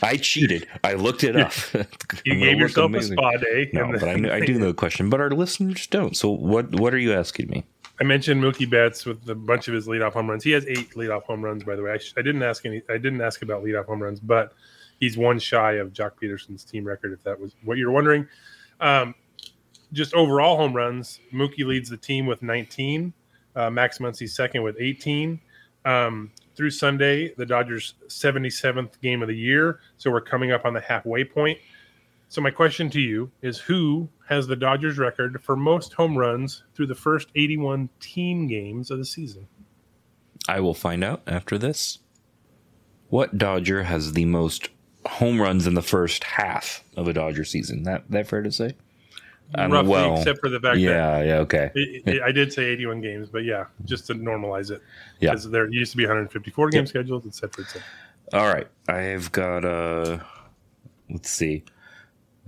I, 0.02 0.16
cheated. 0.16 0.66
I 0.82 0.94
looked 0.94 1.22
it 1.22 1.36
up. 1.36 1.52
you 2.24 2.34
gave 2.38 2.58
yourself 2.58 2.86
amazing. 2.86 3.18
a 3.18 3.20
spa 3.20 3.32
day. 3.36 3.68
No, 3.74 3.92
but 3.92 4.04
I, 4.04 4.36
I 4.36 4.40
do 4.40 4.58
know 4.58 4.68
the 4.68 4.74
question. 4.74 5.10
But 5.10 5.20
our 5.20 5.30
listeners 5.30 5.86
don't. 5.86 6.16
So 6.16 6.30
what 6.30 6.80
what 6.80 6.94
are 6.94 6.98
you 6.98 7.12
asking 7.12 7.48
me? 7.48 7.66
I 8.00 8.04
mentioned 8.04 8.42
Mookie 8.42 8.68
Betts 8.68 9.04
with 9.04 9.28
a 9.28 9.34
bunch 9.34 9.68
of 9.68 9.74
his 9.74 9.86
leadoff 9.86 10.14
home 10.14 10.30
runs. 10.30 10.42
He 10.42 10.52
has 10.52 10.66
eight 10.66 10.92
leadoff 10.92 11.24
home 11.24 11.44
runs, 11.44 11.62
by 11.62 11.76
the 11.76 11.82
way. 11.82 11.90
I, 11.90 11.98
I 12.18 12.22
didn't 12.22 12.42
ask 12.42 12.64
any. 12.64 12.80
I 12.88 12.96
didn't 12.96 13.20
ask 13.20 13.42
about 13.42 13.64
leadoff 13.64 13.84
home 13.84 14.02
runs, 14.02 14.18
but 14.18 14.54
he's 15.00 15.16
one 15.16 15.38
shy 15.38 15.72
of 15.72 15.92
Joc 15.92 16.12
Pederson's 16.20 16.64
team 16.64 16.84
record. 16.84 17.12
If 17.12 17.22
that 17.24 17.40
was 17.40 17.54
what 17.64 17.78
you're 17.78 17.90
wondering. 17.90 18.26
Um, 18.80 19.14
just 19.92 20.14
overall 20.14 20.56
home 20.56 20.74
runs, 20.74 21.20
Mookie 21.32 21.64
leads 21.64 21.88
the 21.88 21.96
team 21.96 22.26
with 22.26 22.42
19. 22.42 23.12
Uh, 23.54 23.70
Max 23.70 23.98
Muncy's 23.98 24.34
second 24.34 24.62
with 24.62 24.76
18. 24.78 25.40
Um, 25.84 26.32
through 26.56 26.70
Sunday, 26.70 27.32
the 27.34 27.46
Dodgers' 27.46 27.94
77th 28.08 29.00
game 29.00 29.22
of 29.22 29.28
the 29.28 29.36
year. 29.36 29.80
So 29.98 30.10
we're 30.10 30.20
coming 30.20 30.50
up 30.50 30.64
on 30.64 30.74
the 30.74 30.80
halfway 30.80 31.24
point. 31.24 31.58
So 32.28 32.40
my 32.40 32.50
question 32.50 32.90
to 32.90 33.00
you 33.00 33.30
is 33.42 33.58
who 33.58 34.08
has 34.28 34.46
the 34.46 34.56
Dodgers 34.56 34.98
record 34.98 35.42
for 35.42 35.54
most 35.54 35.92
home 35.92 36.18
runs 36.18 36.64
through 36.74 36.88
the 36.88 36.94
first 36.94 37.28
81 37.36 37.88
team 38.00 38.48
games 38.48 38.90
of 38.90 38.98
the 38.98 39.04
season? 39.04 39.46
I 40.48 40.60
will 40.60 40.74
find 40.74 41.04
out 41.04 41.22
after 41.26 41.56
this. 41.56 42.00
What 43.08 43.38
Dodger 43.38 43.84
has 43.84 44.12
the 44.12 44.24
most 44.24 44.70
home 45.06 45.40
runs 45.40 45.66
in 45.66 45.74
the 45.74 45.82
first 45.82 46.24
half 46.24 46.84
of 46.96 47.08
a 47.08 47.12
Dodger 47.12 47.44
season? 47.44 47.84
That 47.84 48.04
that 48.10 48.26
fair 48.26 48.42
to 48.42 48.52
say? 48.52 48.74
Um, 49.54 49.72
roughly, 49.72 49.90
well, 49.90 50.18
except 50.18 50.40
for 50.40 50.48
the 50.48 50.58
fact 50.58 50.78
yeah, 50.78 50.90
that 50.90 51.26
yeah, 51.26 51.36
okay. 51.38 51.70
It, 51.74 52.02
it, 52.06 52.22
I 52.22 52.32
did 52.32 52.52
say 52.52 52.64
81 52.64 53.00
games, 53.00 53.28
but 53.28 53.44
yeah, 53.44 53.66
just 53.84 54.06
to 54.08 54.14
normalize 54.14 54.70
it. 54.70 54.82
Yeah, 55.20 55.30
because 55.30 55.48
there 55.50 55.68
used 55.70 55.92
to 55.92 55.96
be 55.96 56.04
154 56.04 56.70
game 56.70 56.80
yep. 56.80 56.88
schedules, 56.88 57.26
etc. 57.26 57.64
etc. 57.64 57.82
All 58.32 58.52
right, 58.52 58.66
I've 58.88 59.30
got 59.30 59.64
uh, 59.64 60.18
let's 61.08 61.30
see, 61.30 61.64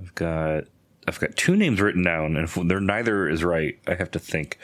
I've 0.01 0.15
got 0.17 0.65
I've 1.07 1.21
got 1.21 1.37
two 1.37 1.55
names 1.55 1.81
written 1.81 2.03
down, 2.03 2.37
and 2.37 2.45
if 2.45 2.59
they're 2.65 2.81
neither 2.81 3.29
is 3.29 3.45
right, 3.45 3.79
I 3.87 3.95
have 3.95 4.11
to 4.13 4.19
think. 4.19 4.59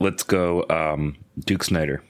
Let's 0.00 0.24
go, 0.24 0.66
um, 0.68 1.16
Duke 1.38 1.62
Snider. 1.62 2.02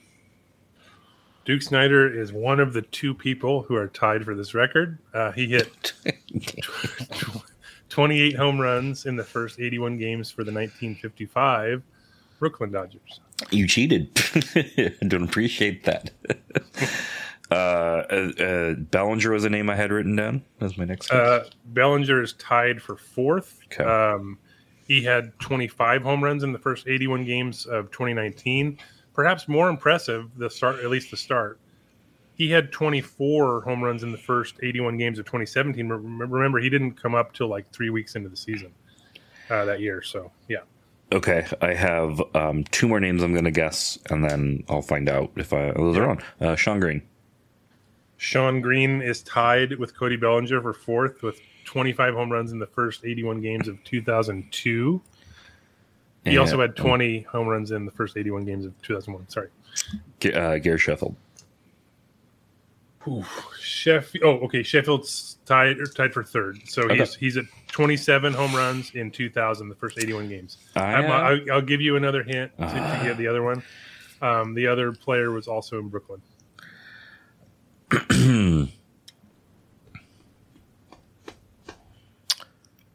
Duke 1.44 1.62
Snider 1.62 2.08
is 2.08 2.32
one 2.32 2.60
of 2.60 2.72
the 2.72 2.82
two 2.82 3.14
people 3.14 3.62
who 3.62 3.74
are 3.74 3.88
tied 3.88 4.24
for 4.24 4.34
this 4.34 4.54
record. 4.54 4.98
Uh, 5.12 5.32
he 5.32 5.48
hit 5.48 5.92
28 7.88 8.36
home 8.36 8.60
runs 8.60 9.06
in 9.06 9.16
the 9.16 9.24
first 9.24 9.58
81 9.58 9.98
games 9.98 10.30
for 10.30 10.44
the 10.44 10.52
1955 10.52 11.82
Brooklyn 12.38 12.70
Dodgers. 12.70 13.20
You 13.50 13.66
cheated. 13.66 14.10
I 14.54 14.94
don't 15.08 15.24
appreciate 15.24 15.84
that. 15.84 16.10
uh, 17.50 17.54
uh, 17.54 18.42
uh, 18.42 18.74
Bellinger 18.74 19.32
was 19.32 19.44
a 19.44 19.50
name 19.50 19.68
I 19.68 19.74
had 19.74 19.90
written 19.90 20.14
down. 20.14 20.42
as 20.60 20.78
my 20.78 20.84
next. 20.84 21.10
Uh, 21.10 21.44
Bellinger 21.66 22.22
is 22.22 22.34
tied 22.34 22.80
for 22.80 22.96
fourth. 22.96 23.60
Okay. 23.66 23.84
Um, 23.84 24.38
he 24.86 25.02
had 25.02 25.38
25 25.40 26.02
home 26.02 26.22
runs 26.22 26.44
in 26.44 26.52
the 26.52 26.58
first 26.58 26.86
81 26.86 27.24
games 27.24 27.66
of 27.66 27.90
2019. 27.90 28.78
Perhaps 29.14 29.48
more 29.48 29.68
impressive, 29.68 30.30
the 30.36 30.48
start, 30.48 30.80
at 30.80 30.90
least 30.90 31.10
the 31.10 31.16
start, 31.16 31.58
he 32.34 32.50
had 32.50 32.72
24 32.72 33.60
home 33.60 33.84
runs 33.84 34.02
in 34.02 34.10
the 34.10 34.18
first 34.18 34.56
81 34.62 34.96
games 34.96 35.18
of 35.18 35.26
2017. 35.26 35.88
Remember, 35.88 36.58
he 36.58 36.70
didn't 36.70 36.92
come 36.92 37.14
up 37.14 37.32
till 37.34 37.48
like 37.48 37.70
three 37.72 37.90
weeks 37.90 38.16
into 38.16 38.28
the 38.28 38.36
season 38.36 38.72
uh, 39.50 39.64
that 39.64 39.80
year. 39.80 40.02
So, 40.02 40.30
yeah. 40.48 40.60
Okay, 41.12 41.46
I 41.60 41.74
have 41.74 42.22
um, 42.34 42.64
two 42.64 42.88
more 42.88 42.98
names 42.98 43.22
I'm 43.22 43.32
going 43.32 43.44
to 43.44 43.50
guess, 43.50 43.98
and 44.08 44.24
then 44.24 44.64
I'll 44.70 44.80
find 44.80 45.10
out 45.10 45.30
if 45.36 45.52
I, 45.52 45.72
those 45.72 45.96
are 45.98 46.08
on. 46.08 46.22
Uh, 46.40 46.56
Shawn 46.56 46.80
Green. 46.80 47.02
Shawn 48.16 48.60
Green 48.62 49.02
is 49.02 49.22
tied 49.22 49.78
with 49.78 49.94
Cody 49.96 50.16
Bellinger 50.16 50.62
for 50.62 50.72
fourth 50.72 51.22
with 51.22 51.40
25 51.64 52.14
home 52.14 52.32
runs 52.32 52.52
in 52.52 52.58
the 52.58 52.66
first 52.66 53.04
81 53.04 53.42
games 53.42 53.68
of 53.68 53.82
2002. 53.84 55.02
He 56.24 56.30
And- 56.30 56.38
also 56.38 56.60
had 56.60 56.76
20 56.76 57.22
home 57.22 57.48
runs 57.48 57.70
in 57.72 57.84
the 57.84 57.90
first 57.90 58.16
81 58.16 58.44
games 58.44 58.64
of 58.64 58.80
2001. 58.82 59.28
Sorry. 59.28 59.48
Uh, 60.34 60.58
Gary 60.58 60.78
Sheffield. 60.78 61.16
Sheffield. 63.60 64.24
Oh, 64.24 64.44
okay. 64.46 64.62
Sheffield's 64.62 65.38
tied 65.44 65.80
or 65.80 65.86
tied 65.86 66.14
for 66.14 66.22
third. 66.22 66.60
So 66.68 66.82
Okay. 66.82 66.98
he's 66.98 67.14
he's 67.16 67.36
at 67.36 67.46
27 67.72 68.32
home 68.32 68.54
runs 68.54 68.92
in 68.94 69.10
2000, 69.10 69.68
the 69.68 69.74
first 69.74 69.98
81 69.98 70.28
games. 70.28 70.58
I, 70.76 70.80
I'm, 70.94 71.10
uh, 71.10 71.14
I'll, 71.14 71.52
I'll 71.54 71.62
give 71.62 71.80
you 71.80 71.96
another 71.96 72.22
hint 72.22 72.52
to, 72.58 72.64
to 72.66 72.70
Ah. 72.72 73.02
get 73.02 73.16
the 73.16 73.26
other 73.26 73.42
one. 73.42 73.60
Um, 74.20 74.54
the 74.54 74.68
other 74.68 74.92
player 74.92 75.32
was 75.32 75.48
also 75.48 75.80
in 75.80 75.88
Brooklyn. 75.88 76.22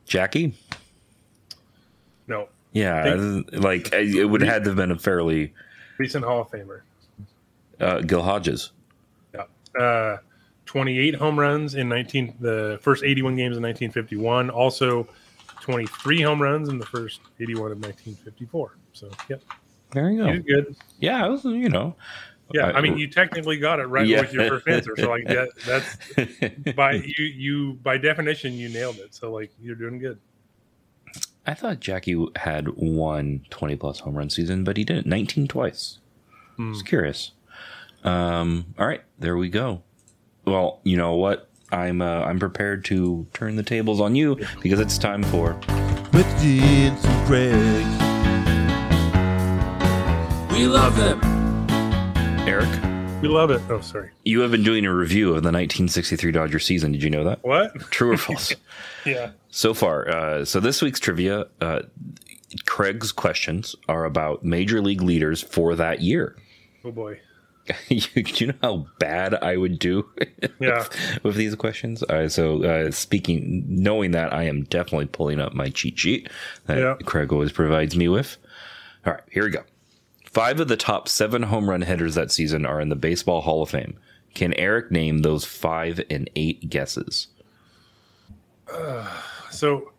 Jackie. 0.06 0.54
No, 2.84 3.44
Yeah, 3.54 3.60
like 3.60 3.92
it 3.94 4.26
would 4.26 4.42
have 4.42 4.64
to 4.64 4.70
have 4.70 4.76
been 4.78 4.92
a 4.92 4.98
fairly 4.98 5.54
recent 5.98 6.24
Hall 6.26 6.42
of 6.42 6.50
Famer. 6.52 6.82
uh, 7.80 8.02
Gil 8.02 8.22
Hodges. 8.24 8.72
Yeah. 9.34 9.44
Uh, 9.80 10.18
28 10.66 11.16
home 11.16 11.40
runs 11.40 11.76
in 11.76 11.88
19 11.90 12.36
the 12.40 12.78
first 12.82 13.04
81 13.04 13.36
games 13.36 13.58
in 13.58 13.64
1951. 13.64 14.50
Also, 14.50 15.08
23 15.62 16.22
home 16.22 16.42
runs 16.42 16.70
in 16.70 16.78
the 16.78 16.86
first 16.86 17.22
81 17.40 17.72
of 17.72 17.78
1954. 17.80 18.76
So, 18.94 19.10
yep, 19.30 19.42
There 19.92 20.10
you 20.12 20.18
you 20.18 20.24
go. 20.26 20.32
did 20.34 20.46
good. 20.48 20.76
Yeah, 21.00 21.26
I 21.26 21.30
was, 21.30 21.44
you 21.46 21.70
know. 21.70 21.96
Yeah, 22.54 22.68
I- 22.68 22.78
I 22.78 22.82
mean, 22.82 22.98
you 22.98 23.08
technically 23.08 23.58
got 23.58 23.80
it 23.80 23.86
right 23.88 24.08
Yeah. 24.08 24.22
with 24.22 24.34
your 24.34 24.48
first 24.50 24.68
answer. 24.68 24.96
So, 24.98 25.10
like 25.10 25.26
that, 25.28 25.50
that's 25.66 26.74
by 26.76 26.94
you, 26.94 27.26
you 27.26 27.74
by 27.84 27.98
definition, 27.98 28.54
you 28.54 28.70
nailed 28.70 28.98
it. 28.98 29.14
So, 29.14 29.32
like, 29.32 29.52
you're 29.62 29.76
doing 29.76 30.00
good. 30.00 30.20
I 31.48 31.54
thought 31.54 31.80
Jackie 31.80 32.28
had 32.36 32.68
one 32.76 33.46
20 33.50 33.78
plus 33.78 34.00
home 34.02 34.16
run 34.16 34.30
season, 34.30 34.64
but 34.66 34.76
he 34.76 34.84
didn't. 34.84 35.08
19 35.08 35.48
twice. 35.48 36.00
Just 36.74 36.86
curious. 36.86 37.32
Um, 38.04 38.74
all 38.78 38.86
right, 38.88 39.02
there 39.18 39.38
we 39.38 39.48
go. 39.50 39.82
Well, 40.46 40.80
you 40.84 40.98
know 40.98 41.16
what? 41.16 41.50
I'm 41.72 42.02
uh, 42.02 42.22
I'm 42.22 42.40
prepared 42.40 42.84
to 42.86 43.28
turn 43.34 43.56
the 43.58 43.64
tables 43.64 44.00
on 44.02 44.16
you 44.16 44.40
because 44.62 44.80
it's 44.80 44.98
time 44.98 45.24
for 45.24 45.54
Questions 46.12 47.02
from 47.06 47.26
Craig. 47.26 47.86
We 50.52 50.66
love 50.68 50.96
them. 50.98 51.20
Eric. 52.48 52.97
We 53.22 53.28
love 53.30 53.50
it. 53.50 53.60
Oh, 53.70 53.82
sorry. 53.82 54.12
You 54.26 54.42
have 54.42 54.52
been 54.52 54.64
doing 54.64 54.86
a 54.86 54.94
review 54.94 55.30
of 55.30 55.36
the 55.42 55.48
1963 55.52 56.32
Dodger 56.32 56.60
season. 56.60 56.92
Did 56.92 57.02
you 57.02 57.10
know 57.10 57.24
that? 57.24 57.44
What? 57.44 57.74
True 57.90 58.12
or 58.14 58.18
false? 58.18 58.54
Yeah. 59.06 59.32
so 59.50 59.74
far. 59.74 60.08
Uh, 60.08 60.46
so 60.46 60.60
this 60.60 60.82
week's 60.84 61.00
trivia, 61.00 61.48
uh, 61.60 61.82
Craig's 62.68 63.12
questions 63.12 63.76
are 63.90 64.06
about 64.06 64.44
major 64.46 64.82
league 64.82 65.02
leaders 65.02 65.42
for 65.42 65.76
that 65.76 66.02
year. 66.02 66.36
Oh 66.86 66.92
boy. 66.92 67.20
you, 67.90 68.02
you 68.16 68.48
know 68.48 68.54
how 68.62 68.86
bad 69.00 69.34
I 69.34 69.58
would 69.58 69.80
do 69.80 70.08
Yeah. 70.60 70.86
with 71.24 71.36
these 71.36 71.56
questions. 71.56 72.04
Uh, 72.04 72.30
so 72.30 72.64
uh, 72.64 72.92
speaking, 72.92 73.66
knowing 73.68 74.12
that, 74.12 74.32
I 74.32 74.44
am 74.44 74.64
definitely 74.66 75.08
pulling 75.08 75.40
up 75.42 75.54
my 75.56 75.70
cheat 75.70 75.98
sheet 75.98 76.30
that 76.68 76.78
Yeah. 76.78 76.96
Craig 77.04 77.34
always 77.34 77.52
provides 77.52 77.96
me 77.96 78.08
with. 78.10 78.38
All 79.08 79.14
right, 79.14 79.24
here 79.32 79.44
we 79.44 79.50
go. 79.50 79.64
Five 80.38 80.60
of 80.60 80.68
the 80.68 80.78
top 80.78 81.08
seven 81.08 81.42
home 81.42 81.68
run 81.68 81.82
hitters 81.82 82.14
that 82.14 82.32
season 82.32 82.64
are 82.64 82.80
in 82.80 82.90
the 82.90 82.96
Baseball 82.96 83.42
Hall 83.42 83.64
of 83.64 83.72
Fame. 83.72 83.98
Can 84.36 84.54
Eric 84.54 84.92
name 84.92 85.24
those 85.24 85.44
five 85.44 86.00
and 86.12 86.30
eight 86.36 86.70
guesses? 86.70 87.30
So, 89.50 89.94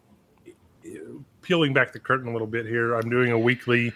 peeling 1.43 1.75
back 1.75 1.93
the 1.93 1.99
curtain 1.99 2.29
a 2.29 2.33
little 2.33 2.47
bit 2.47 2.67
here, 2.67 2.95
I'm 2.95 3.11
doing 3.11 3.33
a 3.33 3.39
weekly 3.39 3.93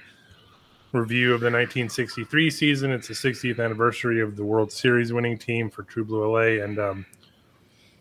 review 0.91 1.33
of 1.33 1.43
the 1.43 1.47
1963 1.47 2.51
season. 2.51 2.91
It's 2.91 3.07
the 3.07 3.15
60th 3.15 3.65
anniversary 3.65 4.21
of 4.21 4.35
the 4.35 4.45
World 4.45 4.73
Series 4.73 5.13
winning 5.13 5.39
team 5.39 5.71
for 5.71 5.85
True 5.85 6.05
Blue 6.05 6.29
LA, 6.29 6.65
and 6.65 6.77
um, 6.81 7.07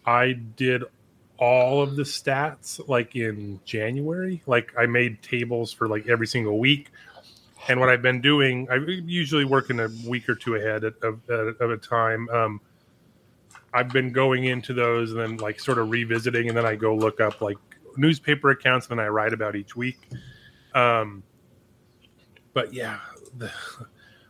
I 0.08 0.32
did 0.32 0.84
all 1.38 1.84
of 1.84 1.96
the 1.96 2.04
stats 2.04 2.88
like 2.88 3.16
in 3.16 3.60
January. 3.66 4.42
Like 4.48 4.74
I 4.76 4.88
made 4.88 5.22
tables 5.22 5.72
for 5.72 5.88
like 5.88 6.08
every 6.08 6.26
single 6.26 6.58
week. 6.58 6.90
And 7.67 7.80
what 7.80 7.89
I've 7.89 8.02
been 8.02 8.21
doing, 8.21 8.67
I 8.71 8.76
usually 8.76 9.45
work 9.45 9.69
in 9.69 9.80
a 9.80 9.89
week 10.08 10.28
or 10.28 10.36
two 10.36 10.56
ahead 10.56 10.84
of, 10.84 10.95
of, 11.04 11.30
of 11.30 11.71
a 11.71 11.78
time. 11.78 12.28
Um, 12.30 12.62
I've 13.74 13.89
been 13.89 14.12
going 14.12 14.45
into 14.45 14.74
those 14.74 15.12
and 15.12 15.19
then 15.19 15.38
like 15.38 15.60
sort 15.60 15.78
of 15.78 15.89
revisiting, 15.89 16.50
and 16.50 16.58
then 16.58 16.65
I 16.65 16.76
go 16.76 16.95
look 16.95 17.21
up 17.21 17.41
like 17.41 17.58
newspaper 17.97 18.50
accounts, 18.50 18.88
and 18.89 18.97
then 19.00 19.06
I 19.06 19.10
write 19.10 19.34
about 19.34 19.56
each 19.56 19.76
week. 19.76 20.00
Um, 20.74 21.24
but 22.54 22.74
yeah, 22.74 23.00
the, 23.38 23.52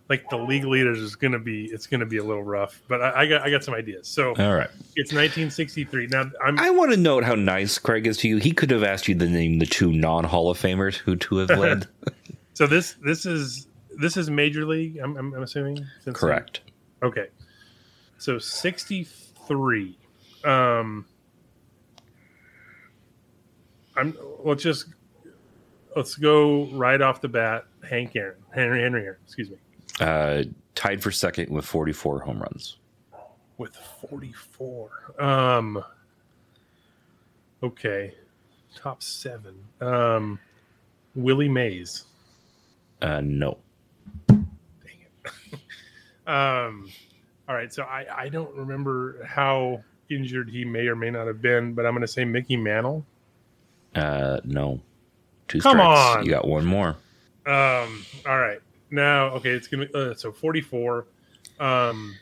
like 0.09 0.29
the 0.29 0.37
league 0.37 0.65
leaders 0.65 0.99
is 0.99 1.15
gonna 1.15 1.39
be 1.39 1.65
it's 1.65 1.87
gonna 1.87 2.05
be 2.05 2.17
a 2.17 2.23
little 2.23 2.43
rough, 2.43 2.81
but 2.87 3.01
I, 3.01 3.21
I 3.21 3.25
got 3.27 3.41
I 3.43 3.49
got 3.49 3.63
some 3.63 3.73
ideas. 3.73 4.07
So 4.07 4.29
All 4.29 4.53
right. 4.53 4.69
it's 4.95 5.13
1963. 5.13 6.07
Now 6.07 6.29
I'm 6.43 6.59
I 6.59 6.69
want 6.69 6.91
to 6.91 6.97
note 6.97 7.23
how 7.23 7.35
nice 7.35 7.79
Craig 7.79 8.05
is 8.05 8.17
to 8.17 8.27
you. 8.27 8.37
He 8.37 8.51
could 8.51 8.71
have 8.71 8.83
asked 8.83 9.07
you 9.07 9.15
to 9.15 9.27
name 9.27 9.59
the 9.59 9.65
two 9.65 9.91
non 9.91 10.25
Hall 10.25 10.51
of 10.51 10.61
Famers 10.61 10.97
who 10.97 11.15
to 11.15 11.37
have 11.37 11.49
led. 11.57 11.87
so 12.61 12.67
this 12.67 12.93
this 13.03 13.25
is 13.25 13.67
this 13.97 14.17
is 14.17 14.29
major 14.29 14.65
league. 14.65 14.99
I'm 14.99 15.17
I'm, 15.17 15.33
I'm 15.33 15.41
assuming. 15.41 15.83
since- 16.03 16.15
Correct. 16.19 16.61
Okay. 17.01 17.29
So 18.19 18.37
63. 18.37 19.97
Um 20.45 21.03
I'm 23.97 24.15
let's 24.43 24.61
just 24.61 24.85
let's 25.95 26.13
go 26.13 26.65
right 26.67 27.01
off 27.01 27.19
the 27.19 27.29
bat. 27.29 27.65
Hank 27.89 28.15
Aaron, 28.15 28.35
Henry 28.53 28.83
Henry 28.83 29.05
Aaron, 29.05 29.17
excuse 29.25 29.49
me, 29.49 29.57
Uh, 29.99 30.43
tied 30.75 31.01
for 31.01 31.09
second 31.09 31.49
with 31.49 31.65
44 31.65 32.19
home 32.19 32.43
runs. 32.43 32.77
with 33.57 33.75
44. 33.75 34.91
Um 35.19 35.83
Okay. 37.63 38.13
Top 38.75 39.01
7. 39.01 39.55
Um 39.81 40.37
Willie 41.15 41.49
Mays. 41.49 42.03
Uh, 43.01 43.21
no. 43.23 43.57
Um, 46.27 46.87
all 47.49 47.55
right, 47.55 47.73
so 47.73 47.83
I, 47.83 48.05
I 48.15 48.29
don't 48.29 48.55
remember 48.55 49.23
how 49.25 49.83
injured 50.09 50.49
he 50.49 50.63
may 50.63 50.87
or 50.87 50.95
may 50.95 51.09
not 51.09 51.27
have 51.27 51.41
been, 51.41 51.73
but 51.73 51.85
I'm 51.85 51.93
going 51.93 52.01
to 52.01 52.07
say 52.07 52.23
Mickey 52.23 52.55
Mantle. 52.55 53.05
Uh, 53.95 54.39
no. 54.45 54.79
Two 55.47 55.59
Come 55.59 55.77
strikes. 55.77 56.17
on. 56.17 56.25
You 56.25 56.31
got 56.31 56.47
one 56.47 56.63
more. 56.63 56.89
Um, 57.45 58.05
all 58.25 58.37
right, 58.39 58.59
now 58.91 59.29
okay, 59.29 59.49
it's 59.49 59.67
gonna 59.67 59.87
uh, 59.95 60.13
so 60.13 60.31
44. 60.31 61.07
Um, 61.59 62.15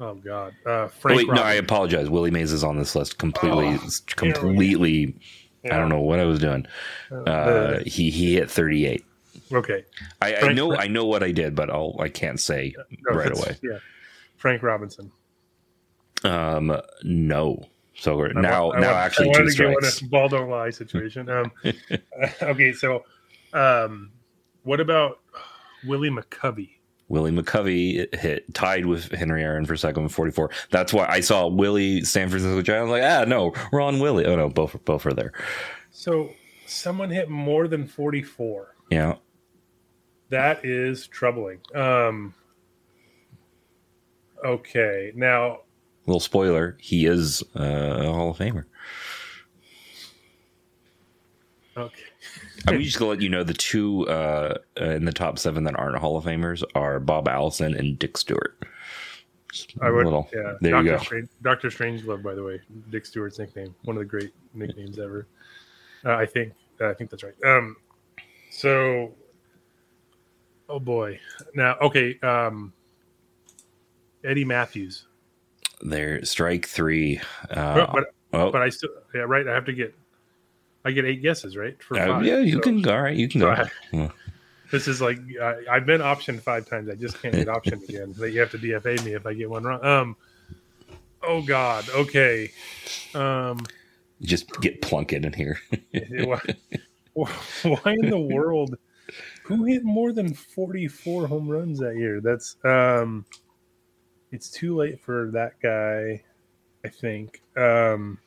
oh 0.00 0.14
God, 0.14 0.52
uh, 0.66 0.70
Oh, 0.70 0.88
Frank. 0.88 1.16
wait, 1.18 1.28
no, 1.28 1.42
I 1.42 1.54
apologize. 1.54 2.10
Willie 2.10 2.30
Mays 2.30 2.52
is 2.52 2.62
on 2.62 2.76
this 2.76 2.94
list 2.94 3.18
completely. 3.18 3.68
Oh, 3.80 3.88
completely. 4.16 5.16
I 5.64 5.76
don't 5.78 5.88
know 5.88 6.00
what 6.00 6.18
I 6.18 6.24
was 6.24 6.38
doing. 6.38 6.66
Uh, 7.10 7.16
Uh, 7.30 7.78
he 7.86 8.10
he 8.10 8.34
hit 8.34 8.50
38. 8.50 9.04
okay, 9.52 9.84
I, 10.20 10.34
I 10.34 10.40
Frank- 10.40 10.56
know 10.56 10.76
I 10.76 10.86
know 10.88 11.04
what 11.06 11.22
I 11.22 11.30
did, 11.32 11.54
but 11.54 11.70
I'll 11.70 11.96
I 12.00 12.08
can't 12.08 12.38
say 12.40 12.74
No, 13.08 13.16
right 13.16 13.30
away. 13.36 13.56
Yeah, 13.62 13.78
Frank 14.36 14.62
Robinson. 14.62 15.10
Um, 16.22 16.80
no. 17.02 17.64
So 17.96 18.16
we're, 18.16 18.30
I 18.36 18.40
now 18.40 18.72
I 18.72 18.80
now 18.80 18.94
actually 18.94 19.30
I 19.30 19.32
two 19.34 19.38
wanted 19.40 19.52
to 19.56 19.62
go 19.62 19.68
in 19.70 19.74
strikes. 19.84 20.00
a 20.02 20.04
ball 20.06 20.28
don't 20.28 20.48
lie 20.50 20.70
situation. 20.70 21.28
Um, 21.28 21.52
okay, 22.42 22.72
so 22.72 23.04
um, 23.52 24.10
what 24.64 24.80
about 24.80 25.20
Willie 25.86 26.10
McCovey? 26.10 26.70
Willie 27.08 27.32
McCovey 27.32 28.12
hit 28.14 28.52
tied 28.54 28.86
with 28.86 29.10
Henry 29.12 29.42
Aaron 29.42 29.66
for 29.66 29.76
second 29.76 30.04
with 30.04 30.12
44. 30.12 30.50
That's 30.70 30.92
why 30.92 31.06
I 31.06 31.20
saw 31.20 31.46
Willie 31.46 32.02
San 32.02 32.28
Francisco 32.28 32.62
Giants. 32.62 32.90
Like, 32.90 33.02
ah, 33.02 33.24
no, 33.26 33.52
we're 33.72 33.80
on 33.80 33.98
Willie. 34.00 34.24
Oh 34.26 34.36
no, 34.36 34.48
both 34.48 34.76
both 34.84 35.04
are 35.06 35.12
there. 35.12 35.32
So 35.90 36.30
someone 36.66 37.10
hit 37.10 37.28
more 37.28 37.68
than 37.68 37.86
44. 37.86 38.74
Yeah. 38.90 39.16
That 40.30 40.64
is 40.64 41.06
troubling. 41.06 41.60
Um, 41.74 42.34
okay, 44.44 45.12
now 45.14 45.60
Little 46.06 46.20
spoiler: 46.20 46.76
he 46.80 47.06
is 47.06 47.42
uh, 47.58 47.62
a 47.62 48.12
Hall 48.12 48.30
of 48.30 48.38
Famer. 48.38 48.64
okay, 51.76 52.02
I'm 52.68 52.80
just 52.80 52.98
gonna 52.98 53.10
let 53.10 53.20
you 53.20 53.28
know 53.28 53.42
the 53.44 53.54
two 53.54 54.08
uh, 54.08 54.58
in 54.76 55.04
the 55.04 55.12
top 55.12 55.38
seven 55.38 55.64
that 55.64 55.78
aren't 55.78 55.96
Hall 55.98 56.16
of 56.16 56.24
Famers 56.24 56.62
are 56.74 57.00
Bob 57.00 57.28
Allison 57.28 57.74
and 57.74 57.98
Dick 57.98 58.16
Stuart. 58.16 58.56
I 59.80 59.90
would. 59.90 60.04
little- 60.04 60.28
Yeah, 60.34 60.54
there 60.60 60.72
Doctor 60.72 60.84
you 60.84 60.96
go. 60.96 61.02
Strange, 61.02 61.28
Doctor 61.42 61.68
Strangelove, 61.68 62.22
by 62.22 62.34
the 62.34 62.42
way, 62.42 62.60
Dick 62.90 63.06
Stuart's 63.06 63.38
nickname, 63.38 63.74
one 63.84 63.96
of 63.96 64.00
the 64.00 64.06
great 64.06 64.32
nicknames 64.52 64.98
ever. 64.98 65.26
Uh, 66.04 66.14
I 66.14 66.26
think. 66.26 66.52
I 66.80 66.92
think 66.92 67.10
that's 67.10 67.22
right. 67.22 67.34
Um, 67.44 67.76
so, 68.50 69.12
oh 70.68 70.80
boy. 70.80 71.20
Now, 71.54 71.76
okay. 71.82 72.18
Um, 72.20 72.72
Eddie 74.24 74.44
Mathews. 74.44 75.06
There, 75.82 76.24
strike 76.24 76.66
three. 76.66 77.20
Uh, 77.50 77.74
but 77.74 77.92
but, 77.92 78.04
oh, 78.32 78.50
but 78.50 78.62
I 78.62 78.70
still 78.70 78.90
yeah 79.14 79.22
right. 79.22 79.46
I 79.46 79.54
have 79.54 79.66
to 79.66 79.72
get 79.72 79.94
I 80.84 80.90
get 80.92 81.04
eight 81.04 81.22
guesses 81.22 81.56
right 81.56 81.80
for 81.82 81.98
uh, 81.98 82.20
yeah, 82.20 82.40
you 82.40 82.54
so 82.54 82.60
can. 82.60 82.86
All 82.88 83.02
right, 83.02 83.16
you 83.16 83.28
can 83.28 83.40
go. 83.40 83.50
I- 83.50 84.10
This 84.70 84.88
is 84.88 85.00
like 85.00 85.18
I, 85.40 85.56
I've 85.70 85.86
been 85.86 86.00
optioned 86.00 86.40
five 86.40 86.68
times. 86.68 86.88
I 86.88 86.94
just 86.96 87.20
can't 87.22 87.34
get 87.34 87.46
optioned 87.46 87.88
again. 87.88 88.12
That 88.18 88.32
you 88.32 88.40
have 88.40 88.50
to 88.52 88.58
DFA 88.58 89.04
me 89.04 89.12
if 89.12 89.24
I 89.24 89.32
get 89.34 89.48
one 89.48 89.62
wrong. 89.62 89.84
Um. 89.84 90.16
Oh 91.22 91.42
God. 91.42 91.88
Okay. 91.90 92.50
Um. 93.14 93.60
Just 94.22 94.60
get 94.60 94.82
Plunkett 94.82 95.24
in 95.24 95.32
here. 95.32 95.60
why, 96.24 96.40
why 97.12 97.92
in 97.92 98.10
the 98.10 98.18
world? 98.18 98.76
Who 99.44 99.64
hit 99.64 99.84
more 99.84 100.12
than 100.12 100.34
forty-four 100.34 101.28
home 101.28 101.48
runs 101.48 101.78
that 101.78 101.96
year? 101.96 102.20
That's 102.20 102.56
um. 102.64 103.24
It's 104.32 104.50
too 104.50 104.74
late 104.74 105.00
for 105.00 105.30
that 105.34 105.60
guy. 105.62 106.24
I 106.84 106.88
think. 106.88 107.42
Um. 107.56 108.18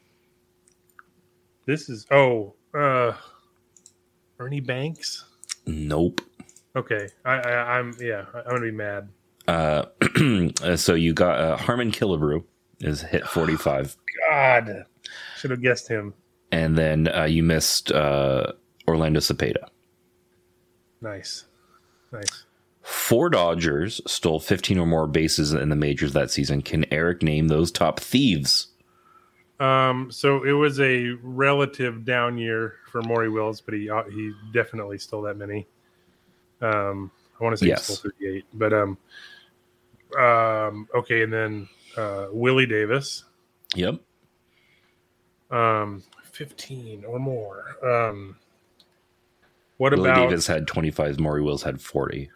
This 1.68 1.90
is 1.90 2.08
oh 2.10 2.56
uh. 2.74 3.14
Ernie 4.40 4.60
Banks. 4.62 5.26
nope. 5.66 6.22
Okay, 6.76 7.08
I, 7.26 7.34
I 7.40 7.78
I'm 7.80 7.94
yeah. 8.00 8.26
I'm 8.34 8.44
gonna 8.46 8.62
be 8.62 8.72
mad. 8.72 9.10
Uh, 9.48 9.86
so 10.76 10.94
you 10.94 11.14
got 11.14 11.40
uh, 11.40 11.58
Harmon 11.58 11.92
Killebrew 11.92 12.44
is 12.80 13.02
hit 13.02 13.26
45, 13.26 13.96
God, 14.30 14.86
should 15.38 15.52
have 15.52 15.62
guessed 15.62 15.88
him. 15.88 16.14
and 16.52 16.78
then 16.78 17.08
uh, 17.08 17.24
you 17.24 17.42
missed 17.44 17.92
uh, 17.92 18.52
Orlando 18.88 19.20
Cepeda. 19.22 19.70
Nice, 21.02 21.46
nice. 22.12 22.46
Four 22.84 23.30
Dodgers 23.30 24.00
stole 24.06 24.40
15 24.40 24.78
or 24.80 24.86
more 24.86 25.08
bases 25.08 25.54
in 25.54 25.70
the 25.70 25.76
majors 25.76 26.14
that 26.14 26.30
season. 26.32 26.62
Can 26.62 26.86
Eric 26.94 27.24
name 27.24 27.48
those 27.48 27.72
top 27.72 28.00
thieves? 28.00 28.68
Um, 29.60 30.12
so 30.12 30.44
it 30.44 30.52
was 30.52 30.80
a 30.80 31.10
relative 31.24 32.06
down 32.06 32.38
year 32.38 32.76
for 32.92 33.02
Maury 33.02 33.30
Wills, 33.30 33.60
but 33.60 33.74
he 33.74 33.90
uh, 33.90 34.04
he 34.04 34.32
definitely 34.54 34.98
stole 35.00 35.24
that 35.24 35.38
many. 35.38 35.68
Um, 36.62 37.10
I 37.40 37.44
want 37.44 37.54
to 37.54 37.58
say 37.58 37.68
Yes. 37.68 37.86
stole 37.86 38.12
38, 38.20 38.46
but 38.54 38.74
um, 38.74 38.98
um, 40.18 40.88
okay, 40.96 41.24
and 41.24 41.34
then 41.34 41.68
uh, 41.98 42.28
Willie 42.32 42.66
Davis, 42.66 43.24
Yep. 43.76 44.00
um, 45.52 46.04
15 46.24 47.06
or 47.06 47.20
more. 47.20 47.64
Um, 47.84 48.38
what 49.78 49.94
Willie 49.94 50.10
about 50.10 50.30
Davis 50.30 50.48
had 50.48 50.68
25. 50.68 51.20
Maury 51.20 51.42
Wills 51.42 51.64
had 51.64 51.82
40. 51.82 52.30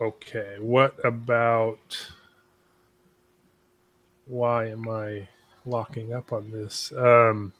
Okay, 0.00 0.56
what 0.58 0.94
about 1.04 2.10
why 4.26 4.66
am 4.68 4.88
I 4.88 5.28
locking 5.66 6.12
up 6.12 6.32
on 6.32 6.50
this? 6.50 6.92
Um 6.92 7.52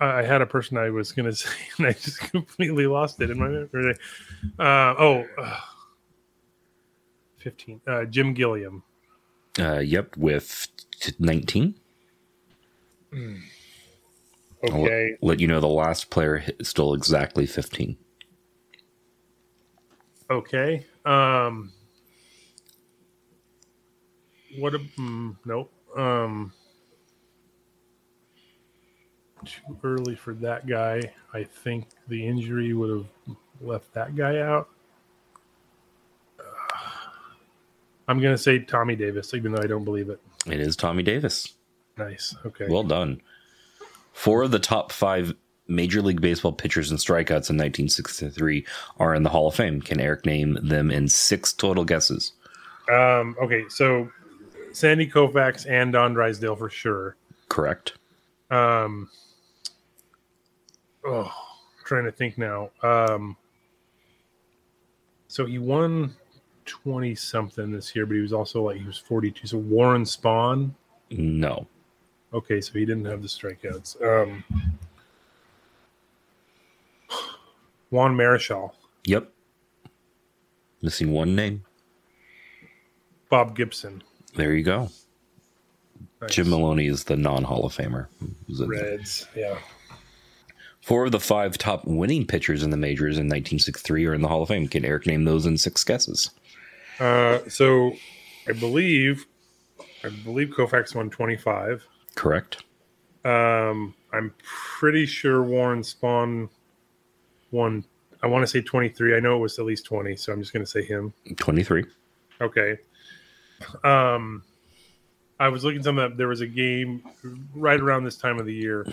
I 0.00 0.22
had 0.22 0.40
a 0.40 0.46
person 0.46 0.76
I 0.78 0.88
was 0.90 1.12
going 1.12 1.26
to 1.30 1.36
say 1.36 1.50
and 1.78 1.86
I 1.86 1.92
just 1.92 2.18
completely 2.18 2.86
lost 2.86 3.20
it 3.20 3.30
in 3.30 3.38
my 3.38 3.48
memory. 3.48 3.94
Uh, 4.58 4.94
oh, 4.98 5.26
uh, 5.38 5.60
15. 7.38 7.80
Uh, 7.86 8.04
Jim 8.06 8.32
Gilliam. 8.32 8.82
Uh, 9.58 9.78
yep, 9.78 10.16
with 10.16 10.68
t- 11.00 11.12
19. 11.18 11.74
I'll 13.12 13.20
let- 14.62 14.72
Okay. 14.72 15.16
let 15.20 15.40
you 15.40 15.46
know 15.48 15.60
the 15.60 15.66
last 15.68 16.08
player 16.10 16.36
hit, 16.38 16.64
stole 16.66 16.94
exactly 16.94 17.44
15. 17.46 17.96
Okay. 20.30 20.86
Um 21.04 21.72
what 24.58 24.74
a 24.74 24.78
mm, 24.78 25.36
nope. 25.44 25.72
Um 25.96 26.52
too 29.44 29.76
early 29.82 30.14
for 30.14 30.34
that 30.34 30.66
guy. 30.66 31.00
I 31.32 31.44
think 31.44 31.88
the 32.08 32.26
injury 32.26 32.74
would 32.74 32.90
have 32.90 33.36
left 33.60 33.92
that 33.94 34.14
guy 34.14 34.38
out. 34.38 34.68
Uh, 36.38 36.42
I'm 38.08 38.20
gonna 38.20 38.38
say 38.38 38.58
Tommy 38.58 38.96
Davis, 38.96 39.34
even 39.34 39.52
though 39.52 39.62
I 39.62 39.66
don't 39.66 39.84
believe 39.84 40.10
it. 40.10 40.20
It 40.46 40.60
is 40.60 40.76
Tommy 40.76 41.02
Davis. 41.02 41.54
Nice. 41.96 42.34
Okay. 42.44 42.66
Well 42.68 42.82
done. 42.82 43.20
Four 44.12 44.42
of 44.42 44.50
the 44.50 44.58
top 44.58 44.92
five 44.92 45.34
Major 45.70 46.02
League 46.02 46.20
Baseball 46.20 46.52
pitchers 46.52 46.90
and 46.90 46.98
strikeouts 46.98 47.48
in 47.48 47.56
1963 47.56 48.66
are 48.98 49.14
in 49.14 49.22
the 49.22 49.30
Hall 49.30 49.48
of 49.48 49.54
Fame. 49.54 49.80
Can 49.80 50.00
Eric 50.00 50.26
name 50.26 50.58
them 50.62 50.90
in 50.90 51.08
six 51.08 51.52
total 51.52 51.84
guesses? 51.84 52.32
um, 52.92 53.36
okay, 53.40 53.64
so 53.68 54.10
Sandy 54.72 55.08
Koufax 55.08 55.68
and 55.68 55.92
Don 55.92 56.14
Drysdale 56.14 56.56
for 56.56 56.68
sure. 56.68 57.16
Correct. 57.48 57.94
Um, 58.50 59.08
oh, 61.04 61.32
trying 61.84 62.04
to 62.04 62.12
think 62.12 62.36
now. 62.36 62.70
Um, 62.82 63.36
so 65.28 65.46
he 65.46 65.58
won 65.58 66.16
twenty 66.64 67.14
something 67.14 67.70
this 67.70 67.94
year, 67.94 68.06
but 68.06 68.14
he 68.14 68.20
was 68.20 68.32
also 68.32 68.62
like 68.64 68.76
he 68.76 68.84
was 68.84 68.98
forty 68.98 69.30
two. 69.30 69.46
So 69.46 69.58
Warren 69.58 70.04
Spahn. 70.04 70.72
No. 71.10 71.66
Okay, 72.32 72.60
so 72.60 72.72
he 72.74 72.84
didn't 72.84 73.06
have 73.06 73.22
the 73.22 73.28
strikeouts. 73.28 74.00
Um, 74.02 74.44
Juan 77.90 78.16
Marichal, 78.16 78.72
Yep. 79.04 79.30
Missing 80.82 81.12
one 81.12 81.34
name. 81.34 81.64
Bob 83.28 83.54
Gibson, 83.56 84.02
There 84.34 84.54
you 84.54 84.62
go. 84.64 84.90
Nice. 86.20 86.32
Jim 86.34 86.50
Maloney 86.50 86.86
is 86.86 87.04
the 87.04 87.16
non 87.16 87.44
Hall 87.44 87.64
of 87.64 87.74
Famer. 87.76 88.06
Who's 88.46 88.60
in 88.60 88.68
there. 88.70 88.82
Reds. 88.82 89.26
Yeah. 89.34 89.58
Four 90.82 91.06
of 91.06 91.12
the 91.12 91.20
five 91.20 91.56
top 91.58 91.84
winning 91.84 92.26
pitchers 92.26 92.62
in 92.62 92.70
the 92.70 92.76
majors 92.76 93.16
in 93.16 93.26
1963 93.26 94.06
are 94.06 94.14
in 94.14 94.22
the 94.22 94.28
Hall 94.28 94.42
of 94.42 94.48
Fame. 94.48 94.66
Can 94.68 94.84
Eric 94.84 95.06
name 95.06 95.24
those 95.24 95.46
in 95.46 95.56
six 95.58 95.84
guesses? 95.84 96.30
Uh, 96.98 97.38
so 97.48 97.92
I 98.48 98.52
believe, 98.52 99.26
I 100.04 100.08
believe 100.08 100.48
Koufax 100.50 100.94
won 100.94 101.08
twenty 101.10 101.36
five. 101.36 101.86
Correct. 102.14 102.64
Um, 103.24 103.94
I'm 104.12 104.34
pretty 104.42 105.06
sure 105.06 105.42
Warren 105.42 105.80
Spahn 105.82 106.48
won. 107.50 107.84
I 108.22 108.26
want 108.26 108.42
to 108.42 108.46
say 108.46 108.60
23. 108.60 109.16
I 109.16 109.20
know 109.20 109.36
it 109.36 109.40
was 109.40 109.58
at 109.58 109.64
least 109.64 109.86
20, 109.86 110.16
so 110.16 110.32
I'm 110.32 110.40
just 110.40 110.52
going 110.52 110.64
to 110.64 110.70
say 110.70 110.82
him. 110.84 111.12
23. 111.36 111.84
Okay. 112.40 112.78
Um, 113.82 114.42
I 115.38 115.48
was 115.48 115.64
looking 115.64 115.82
some 115.82 115.98
up. 115.98 116.16
there 116.16 116.28
was 116.28 116.42
a 116.42 116.46
game 116.46 117.02
right 117.54 117.80
around 117.80 118.04
this 118.04 118.16
time 118.16 118.38
of 118.38 118.46
the 118.46 118.54
year 118.54 118.86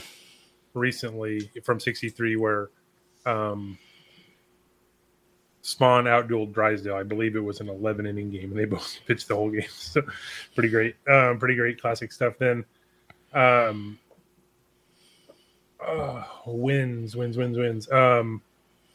recently 0.73 1.51
from 1.63 1.79
63 1.79 2.37
where 2.37 2.69
um, 3.25 3.77
Spahn 5.61 6.05
outdueled 6.05 6.53
Drysdale. 6.53 6.95
I 6.95 7.03
believe 7.03 7.35
it 7.35 7.43
was 7.43 7.59
an 7.59 7.67
11 7.67 8.05
inning 8.05 8.31
game, 8.31 8.51
and 8.51 8.57
they 8.57 8.65
both 8.75 8.97
pitched 9.05 9.27
the 9.27 9.35
whole 9.35 9.49
game. 9.49 9.63
So 9.69 10.01
pretty 10.55 10.69
great, 10.69 10.95
um, 11.09 11.37
pretty 11.37 11.55
great 11.55 11.81
classic 11.81 12.13
stuff. 12.13 12.35
Then 12.39 12.63
um, 13.33 13.99
uh, 15.85 16.23
wins, 16.45 17.15
wins, 17.15 17.37
wins, 17.37 17.57
wins. 17.57 17.91
Um, 17.91 18.41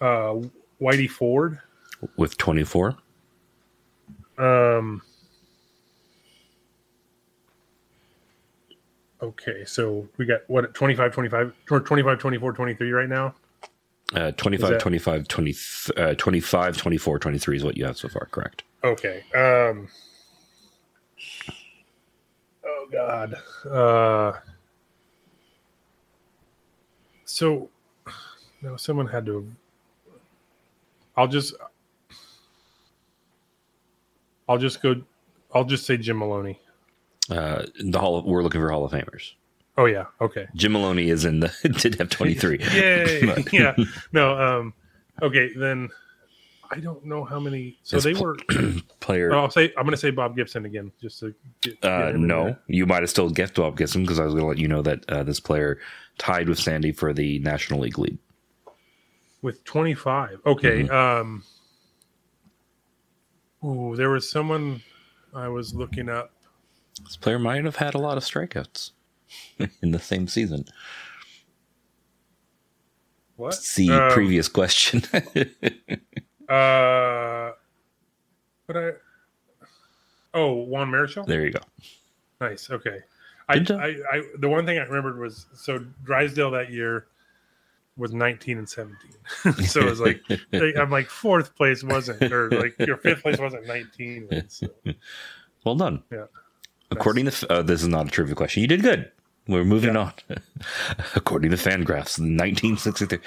uh, 0.02 0.34
Whitey 0.80 1.08
Ford. 1.08 1.58
With 2.16 2.36
24. 2.36 2.96
Um. 4.38 5.00
Okay, 9.22 9.64
so 9.64 10.08
we 10.16 10.24
got 10.26 10.40
what 10.48 10.74
25 10.74 11.12
25 11.12 11.52
or 11.70 11.80
25 11.80 12.18
24 12.18 12.52
23 12.52 12.90
right 12.90 13.08
now. 13.08 13.34
Uh, 14.14 14.32
25, 14.32 14.70
that- 14.70 14.80
25, 14.80 15.28
20, 15.28 15.54
uh, 15.96 16.14
25, 16.14 16.76
24, 16.76 17.18
23 17.20 17.56
is 17.56 17.64
what 17.64 17.76
you 17.76 17.84
have 17.84 17.96
so 17.96 18.08
far, 18.08 18.26
correct? 18.26 18.64
Okay. 18.84 19.22
Um 19.34 19.86
Oh 22.64 22.88
god. 22.90 23.34
Uh 23.64 24.32
So 27.24 27.70
no, 28.60 28.76
someone 28.76 29.06
had 29.06 29.24
to 29.26 29.48
I'll 31.16 31.28
just 31.28 31.54
I'll 34.48 34.58
just 34.58 34.82
go 34.82 35.02
I'll 35.54 35.64
just 35.64 35.86
say 35.86 35.96
Jim 35.96 36.18
Maloney. 36.18 36.58
Uh, 37.30 37.66
the 37.82 37.98
Hall 37.98 38.18
of, 38.18 38.24
we're 38.24 38.42
looking 38.42 38.60
for 38.60 38.70
Hall 38.70 38.84
of 38.84 38.92
Famers. 38.92 39.32
Oh 39.78 39.86
yeah, 39.86 40.06
okay. 40.20 40.46
Jim 40.54 40.72
Maloney 40.72 41.08
is 41.08 41.24
in 41.24 41.40
the 41.40 41.52
did 41.78 41.94
have 41.96 42.10
23. 42.10 42.58
Yay! 42.74 43.44
Yeah. 43.52 43.74
No. 44.12 44.38
Um. 44.38 44.74
Okay. 45.22 45.50
Then 45.54 45.88
I 46.70 46.80
don't 46.80 47.04
know 47.04 47.24
how 47.24 47.38
many. 47.38 47.78
So 47.82 47.96
His 47.96 48.04
they 48.04 48.14
were. 48.14 48.36
Player, 49.00 49.34
I'll 49.34 49.50
say. 49.50 49.72
I'm 49.76 49.84
going 49.84 49.92
to 49.92 49.96
say 49.96 50.10
Bob 50.10 50.36
Gibson 50.36 50.64
again, 50.66 50.92
just 51.00 51.20
to. 51.20 51.34
Get, 51.62 51.80
get 51.80 51.90
uh, 51.90 52.12
no, 52.12 52.44
there. 52.44 52.60
you 52.66 52.86
might 52.86 53.02
have 53.02 53.10
still 53.10 53.30
guessed 53.30 53.54
Bob 53.54 53.76
Gibson 53.76 54.02
because 54.02 54.18
I 54.18 54.24
was 54.24 54.34
going 54.34 54.44
to 54.44 54.48
let 54.48 54.58
you 54.58 54.68
know 54.68 54.82
that 54.82 55.08
uh, 55.10 55.22
this 55.22 55.40
player 55.40 55.78
tied 56.18 56.48
with 56.48 56.58
Sandy 56.58 56.92
for 56.92 57.12
the 57.12 57.38
National 57.40 57.80
League 57.80 57.98
lead. 57.98 58.18
With 59.42 59.62
25. 59.64 60.40
Okay. 60.46 60.88
Um. 60.88 61.44
Ooh, 63.64 63.94
there 63.96 64.10
was 64.10 64.28
someone 64.28 64.82
I 65.34 65.48
was 65.48 65.74
looking 65.74 66.08
up. 66.08 66.32
This 67.04 67.16
player 67.16 67.38
might 67.38 67.64
have 67.64 67.76
had 67.76 67.94
a 67.94 67.98
lot 67.98 68.16
of 68.16 68.24
strikeouts 68.24 68.90
in 69.82 69.90
the 69.92 69.98
same 70.00 70.26
season. 70.28 70.64
What? 73.36 73.54
See 73.54 73.90
Um, 73.90 74.10
previous 74.12 74.48
question. 74.48 75.02
Uh. 76.48 77.52
But 78.66 78.76
I. 78.76 78.90
Oh, 80.34 80.54
Juan 80.64 80.90
Marichal. 80.90 81.24
there 81.24 81.44
you 81.46 81.52
go. 81.52 81.60
Nice. 82.42 82.68
Okay. 82.70 82.98
I, 83.48 83.54
I, 83.70 83.96
I, 84.12 84.22
the 84.38 84.48
one 84.48 84.66
thing 84.66 84.78
I 84.78 84.82
remembered 84.82 85.18
was 85.18 85.46
so 85.54 85.78
Drysdale 86.04 86.50
that 86.50 86.70
year 86.70 87.06
was 87.96 88.12
19 88.12 88.58
and 88.58 88.68
17. 88.68 89.10
so 89.66 89.80
it 89.80 89.84
was 89.84 90.00
like, 90.00 90.22
I'm 90.52 90.90
like 90.90 91.08
fourth 91.08 91.54
place 91.54 91.84
wasn't, 91.84 92.22
or 92.32 92.50
like 92.50 92.74
your 92.78 92.96
fifth 92.96 93.22
place 93.22 93.38
wasn't 93.38 93.66
19. 93.66 94.28
wins, 94.30 94.62
So. 94.84 94.92
Well 95.64 95.76
done. 95.76 96.02
Yeah. 96.10 96.26
According 96.90 97.26
to 97.26 97.52
uh, 97.52 97.62
this 97.62 97.82
is 97.82 97.88
not 97.88 98.08
a 98.08 98.10
trivia 98.10 98.34
question. 98.34 98.62
You 98.62 98.66
did 98.66 98.82
good. 98.82 99.10
We're 99.48 99.64
moving 99.64 99.96
on. 99.96 100.12
According 101.16 101.50
to 101.50 101.56
Fangraphs, 101.56 102.18
1963, 102.20 103.18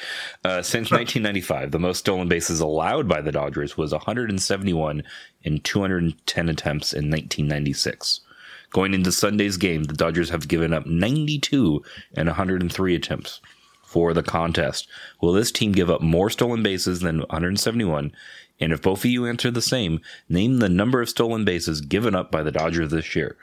uh, 0.45 0.62
since 0.62 0.89
1995, 0.89 1.71
the 1.71 1.80
most 1.80 1.99
stolen 1.99 2.30
bases 2.30 2.62
allowed 2.62 3.06
by 3.06 3.19
the 3.19 3.34
Dodgers 3.34 3.75
was 3.75 3.91
171 3.91 5.04
in 5.43 5.60
210 5.60 6.49
attempts 6.49 6.93
in 6.93 7.10
1996. 7.10 8.21
Going 8.69 8.93
into 8.93 9.12
Sunday's 9.12 9.58
game, 9.58 9.84
the 9.84 9.93
Dodgers 9.93 10.30
have 10.30 10.47
given 10.47 10.71
up 10.73 10.86
92 10.86 11.84
and 12.15 12.30
103 12.30 12.95
attempts 12.95 13.41
for 13.86 14.13
the 14.13 14.24
contest. 14.24 14.88
Will 15.21 15.32
this 15.32 15.52
team 15.52 15.71
give 15.71 15.89
up 15.89 16.02
more 16.02 16.30
stolen 16.30 16.63
bases 16.63 17.00
than 17.00 17.19
171? 17.19 18.12
And 18.60 18.74
if 18.74 18.82
both 18.82 19.00
of 19.00 19.06
you 19.06 19.26
answer 19.26 19.52
the 19.52 19.62
same, 19.62 20.02
name 20.30 20.58
the 20.58 20.69
number 20.69 21.02
of 21.02 21.10
stolen 21.10 21.45
bases 21.45 21.82
given 21.82 22.15
up 22.15 22.32
by 22.32 22.43
the 22.43 22.52
Dodgers 22.52 22.91
this 22.91 23.15
year. 23.15 23.38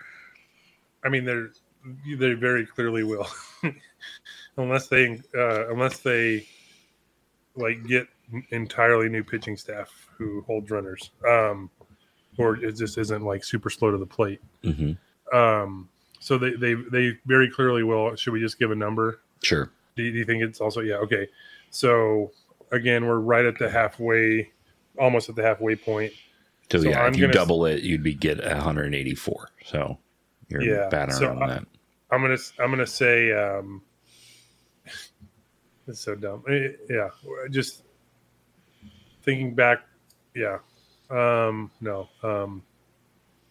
I 1.05 1.09
mean, 1.09 1.25
they're, 1.25 1.51
they 2.17 2.35
very 2.35 2.67
clearly 2.67 3.03
will, 3.05 3.27
unless 4.57 4.89
they, 4.89 5.21
uh, 5.35 5.71
unless 5.71 5.99
they 5.99 6.47
like 7.57 7.87
get 7.87 8.07
entirely 8.51 9.09
new 9.09 9.23
pitching 9.23 9.57
staff 9.57 9.91
who 10.17 10.43
hold 10.43 10.71
runners, 10.71 11.11
um, 11.29 11.71
or 12.39 12.57
it 12.57 12.77
just 12.77 12.97
isn't 12.99 13.23
like 13.23 13.45
super 13.45 13.69
slow 13.69 13.91
to 13.91 13.99
the 13.99 14.07
plate. 14.07 14.41
hmm 14.63 14.93
Um, 15.33 15.89
so 16.21 16.39
they, 16.39 16.53
they, 16.53 16.75
they 16.75 17.19
very 17.27 17.51
clearly 17.51 17.83
will. 17.83 18.15
Should 18.17 18.33
we 18.33 18.41
just 18.41 18.59
give 18.59 18.71
a 18.71 18.77
number? 18.77 19.21
Sure. 19.43 19.71
Do 19.97 20.03
you, 20.03 20.13
do 20.13 20.19
you 20.19 20.25
think 20.25 20.43
it's 20.43 20.61
also 20.61 20.81
yeah 20.81 20.97
okay? 20.97 21.29
So 21.71 22.33
again, 22.71 23.07
we're 23.07 23.19
right 23.19 23.45
at 23.45 23.59
the 23.59 23.69
halfway, 23.71 24.51
almost 24.99 25.29
at 25.29 25.37
the 25.37 25.43
halfway 25.43 25.77
point. 25.77 26.13
So, 26.71 26.79
So 26.81 26.89
yeah, 26.89 27.03
I'm 27.03 27.13
if 27.13 27.19
you 27.19 27.23
gonna- 27.25 27.33
double 27.35 27.67
it, 27.67 27.83
you'd 27.83 28.03
be 28.03 28.15
get 28.15 28.39
184. 28.43 29.51
So 29.67 29.99
you're 30.49 30.63
Yeah, 30.63 31.09
so 31.11 31.27
around 31.27 31.43
I- 31.43 31.47
that. 31.49 31.67
I'm 32.11 32.21
gonna 32.23 32.37
I'm 32.59 32.71
gonna 32.71 32.87
say 32.87 33.33
um, 33.33 33.83
it's 35.87 36.01
so 36.01 36.15
dumb. 36.15 36.45
Eh, 36.49 36.69
Yeah, 36.89 37.09
just 37.51 37.85
thinking 39.23 39.55
back. 39.55 39.81
Yeah, 40.35 40.59
um, 41.11 41.71
no, 41.81 42.09
um, 42.23 42.63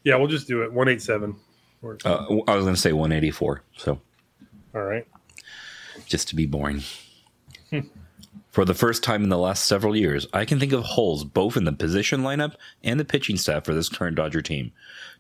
yeah, 0.04 0.16
we'll 0.16 0.28
just 0.28 0.48
do 0.48 0.64
it. 0.64 0.72
One 0.74 0.88
eight 0.88 1.02
seven. 1.02 1.36
Uh, 1.84 2.26
I 2.48 2.56
was 2.56 2.64
going 2.64 2.76
to 2.76 2.80
say 2.80 2.92
184. 2.94 3.64
So 3.76 4.00
All 4.76 4.82
right. 4.84 5.08
Just 6.12 6.28
to 6.28 6.36
be 6.36 6.46
boring. 6.46 6.84
For 8.52 8.66
the 8.66 8.74
first 8.74 9.02
time 9.02 9.24
in 9.24 9.30
the 9.30 9.38
last 9.38 9.64
several 9.64 9.96
years, 9.96 10.28
I 10.34 10.44
can 10.44 10.60
think 10.60 10.74
of 10.74 10.84
holes 10.84 11.24
both 11.24 11.56
in 11.56 11.64
the 11.64 11.72
position 11.72 12.22
lineup 12.22 12.56
and 12.84 13.00
the 13.00 13.06
pitching 13.06 13.38
staff 13.38 13.64
for 13.64 13.74
this 13.74 13.88
current 13.88 14.18
Dodger 14.18 14.42
team. 14.42 14.74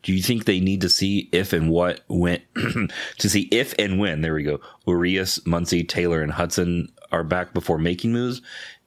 Do 0.04 0.12
you 0.12 0.22
think 0.22 0.44
they 0.44 0.60
need 0.60 0.82
to 0.82 0.90
see 0.90 1.30
if 1.32 1.54
and 1.54 1.70
what 1.70 2.02
when 2.10 2.42
to 3.20 3.30
see 3.30 3.48
if 3.52 3.74
and 3.80 4.00
when 4.00 4.20
there 4.20 4.34
we 4.34 4.44
go 4.44 4.60
Urias, 4.86 5.40
Muncy, 5.40 5.88
Taylor, 5.88 6.22
and 6.22 6.34
Hudson 6.34 6.92
are 7.14 7.24
back 7.24 7.54
before 7.54 7.78
making 7.78 8.12
moves? 8.12 8.42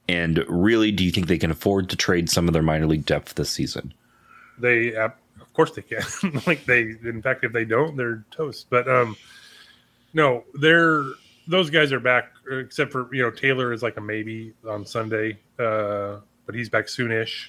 And 0.07 0.45
really, 0.47 0.91
do 0.91 1.03
you 1.03 1.11
think 1.11 1.25
they 1.25 1.39
can 1.39 1.49
afford 1.49 1.89
to 1.89 1.95
trade 1.95 2.29
some 2.29 2.47
of 2.47 2.53
their 2.53 2.61
minor 2.61 2.85
league 2.85 3.05
depth 3.05 3.33
this 3.33 3.49
season? 3.49 3.95
They, 4.59 4.95
uh, 4.95 5.09
of 5.41 5.53
course, 5.53 5.71
they 5.71 5.81
can. 5.81 6.03
like 6.45 6.65
they, 6.65 6.81
in 6.81 7.23
fact, 7.23 7.43
if 7.43 7.51
they 7.51 7.65
don't, 7.65 7.97
they're 7.97 8.23
toast. 8.29 8.67
But 8.69 8.87
um, 8.87 9.17
no, 10.13 10.43
they're 10.53 11.03
those 11.47 11.69
guys 11.69 11.91
are 11.91 11.99
back. 11.99 12.31
Except 12.51 12.91
for 12.91 13.13
you 13.13 13.21
know 13.21 13.31
Taylor 13.31 13.73
is 13.73 13.83
like 13.83 13.97
a 13.97 14.01
maybe 14.01 14.53
on 14.67 14.85
Sunday, 14.85 15.39
uh, 15.59 16.17
but 16.45 16.55
he's 16.55 16.69
back 16.69 16.85
soonish. 16.85 17.47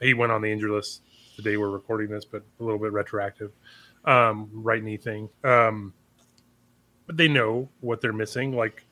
He 0.00 0.14
went 0.14 0.32
on 0.32 0.42
the 0.42 0.50
injury 0.50 0.70
list 0.70 1.02
the 1.36 1.42
day 1.42 1.56
we're 1.56 1.70
recording 1.70 2.08
this, 2.08 2.24
but 2.24 2.42
a 2.60 2.64
little 2.64 2.78
bit 2.78 2.92
retroactive. 2.92 3.52
Um, 4.04 4.50
right 4.52 4.82
knee 4.82 4.96
thing. 4.96 5.28
Um, 5.42 5.92
but 7.06 7.16
they 7.16 7.28
know 7.28 7.68
what 7.80 8.00
they're 8.00 8.12
missing. 8.12 8.54
Like 8.54 8.84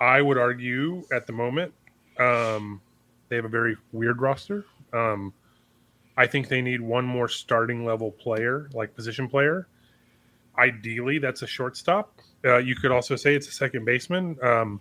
I 0.00 0.20
would 0.20 0.38
argue 0.38 1.02
at 1.12 1.26
the 1.26 1.32
moment, 1.32 1.72
um, 2.18 2.80
they 3.28 3.36
have 3.36 3.44
a 3.44 3.48
very 3.48 3.76
weird 3.92 4.20
roster. 4.20 4.64
Um, 4.92 5.32
I 6.16 6.26
think 6.26 6.48
they 6.48 6.60
need 6.60 6.80
one 6.80 7.04
more 7.04 7.28
starting 7.28 7.84
level 7.84 8.10
player, 8.10 8.68
like 8.74 8.94
position 8.94 9.28
player. 9.28 9.66
Ideally, 10.58 11.18
that's 11.18 11.42
a 11.42 11.46
shortstop. 11.46 12.20
Uh, 12.44 12.58
you 12.58 12.74
could 12.74 12.90
also 12.90 13.16
say 13.16 13.34
it's 13.34 13.48
a 13.48 13.52
second 13.52 13.84
baseman. 13.84 14.36
Um, 14.42 14.80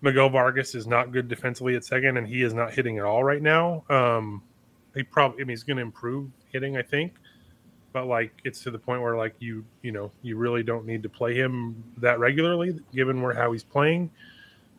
Miguel 0.00 0.30
Vargas 0.30 0.74
is 0.74 0.86
not 0.86 1.12
good 1.12 1.28
defensively 1.28 1.76
at 1.76 1.84
second, 1.84 2.16
and 2.16 2.26
he 2.26 2.42
is 2.42 2.54
not 2.54 2.72
hitting 2.72 2.98
at 2.98 3.04
all 3.04 3.22
right 3.22 3.42
now. 3.42 3.84
Um, 3.88 4.42
he 4.94 5.02
probably, 5.02 5.42
I 5.42 5.44
mean, 5.44 5.50
he's 5.50 5.62
going 5.62 5.76
to 5.76 5.82
improve 5.82 6.30
hitting, 6.50 6.76
I 6.76 6.82
think, 6.82 7.14
but 7.92 8.06
like 8.06 8.32
it's 8.44 8.62
to 8.62 8.70
the 8.70 8.78
point 8.78 9.00
where 9.02 9.16
like 9.16 9.34
you, 9.38 9.64
you 9.82 9.92
know, 9.92 10.10
you 10.22 10.36
really 10.36 10.62
don't 10.62 10.86
need 10.86 11.02
to 11.04 11.08
play 11.08 11.34
him 11.34 11.82
that 11.98 12.18
regularly, 12.18 12.78
given 12.92 13.22
where 13.22 13.34
how 13.34 13.52
he's 13.52 13.62
playing. 13.62 14.10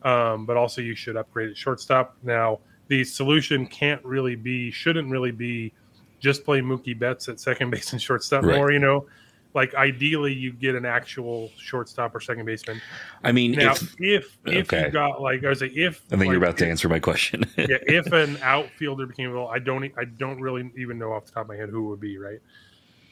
Um, 0.03 0.45
but 0.45 0.57
also, 0.57 0.81
you 0.81 0.95
should 0.95 1.15
upgrade 1.15 1.49
at 1.49 1.57
shortstop 1.57 2.17
now 2.23 2.59
the 2.87 3.03
solution 3.03 3.65
can't 3.65 4.03
really 4.03 4.35
be, 4.35 4.69
shouldn't 4.71 5.09
really 5.09 5.31
be, 5.31 5.73
just 6.19 6.43
play 6.45 6.61
Mookie 6.61 6.97
Betts 6.97 7.29
at 7.29 7.39
second 7.39 7.69
base 7.71 7.93
and 7.93 8.01
shortstop 8.01 8.43
Right. 8.43 8.57
more. 8.57 8.71
You 8.71 8.79
know, 8.79 9.05
like 9.53 9.75
ideally 9.75 10.33
you 10.33 10.51
get 10.51 10.75
an 10.75 10.85
actual 10.85 11.51
shortstop 11.57 12.15
or 12.15 12.19
second 12.19 12.45
baseman. 12.45 12.81
I 13.23 13.31
mean, 13.31 13.51
Now, 13.51 13.73
if, 13.73 13.95
if 13.99 14.37
if 14.45 14.73
okay. 14.73 14.85
you 14.85 14.91
got 14.91 15.21
like 15.21 15.43
I 15.43 15.49
was 15.49 15.61
like 15.61 15.73
if 15.75 16.01
I 16.11 16.17
think 16.17 16.31
you're 16.31 16.39
like, 16.39 16.49
about 16.49 16.57
to 16.59 16.67
answer 16.67 16.89
my 16.89 16.99
question. 16.99 17.43
yeah, 17.57 17.77
if 17.81 18.11
an 18.11 18.37
outfielder 18.41 19.05
became 19.05 19.29
available, 19.29 19.49
I 19.49 19.59
don't 19.59 19.83
I 19.97 20.05
don't 20.05 20.39
really 20.39 20.71
even 20.77 20.97
know 20.97 21.13
off 21.13 21.25
the 21.25 21.31
top 21.31 21.43
of 21.43 21.47
my 21.49 21.55
head 21.55 21.69
who 21.69 21.85
it 21.85 21.89
would 21.89 21.99
be, 21.99 22.17
right? 22.17 22.39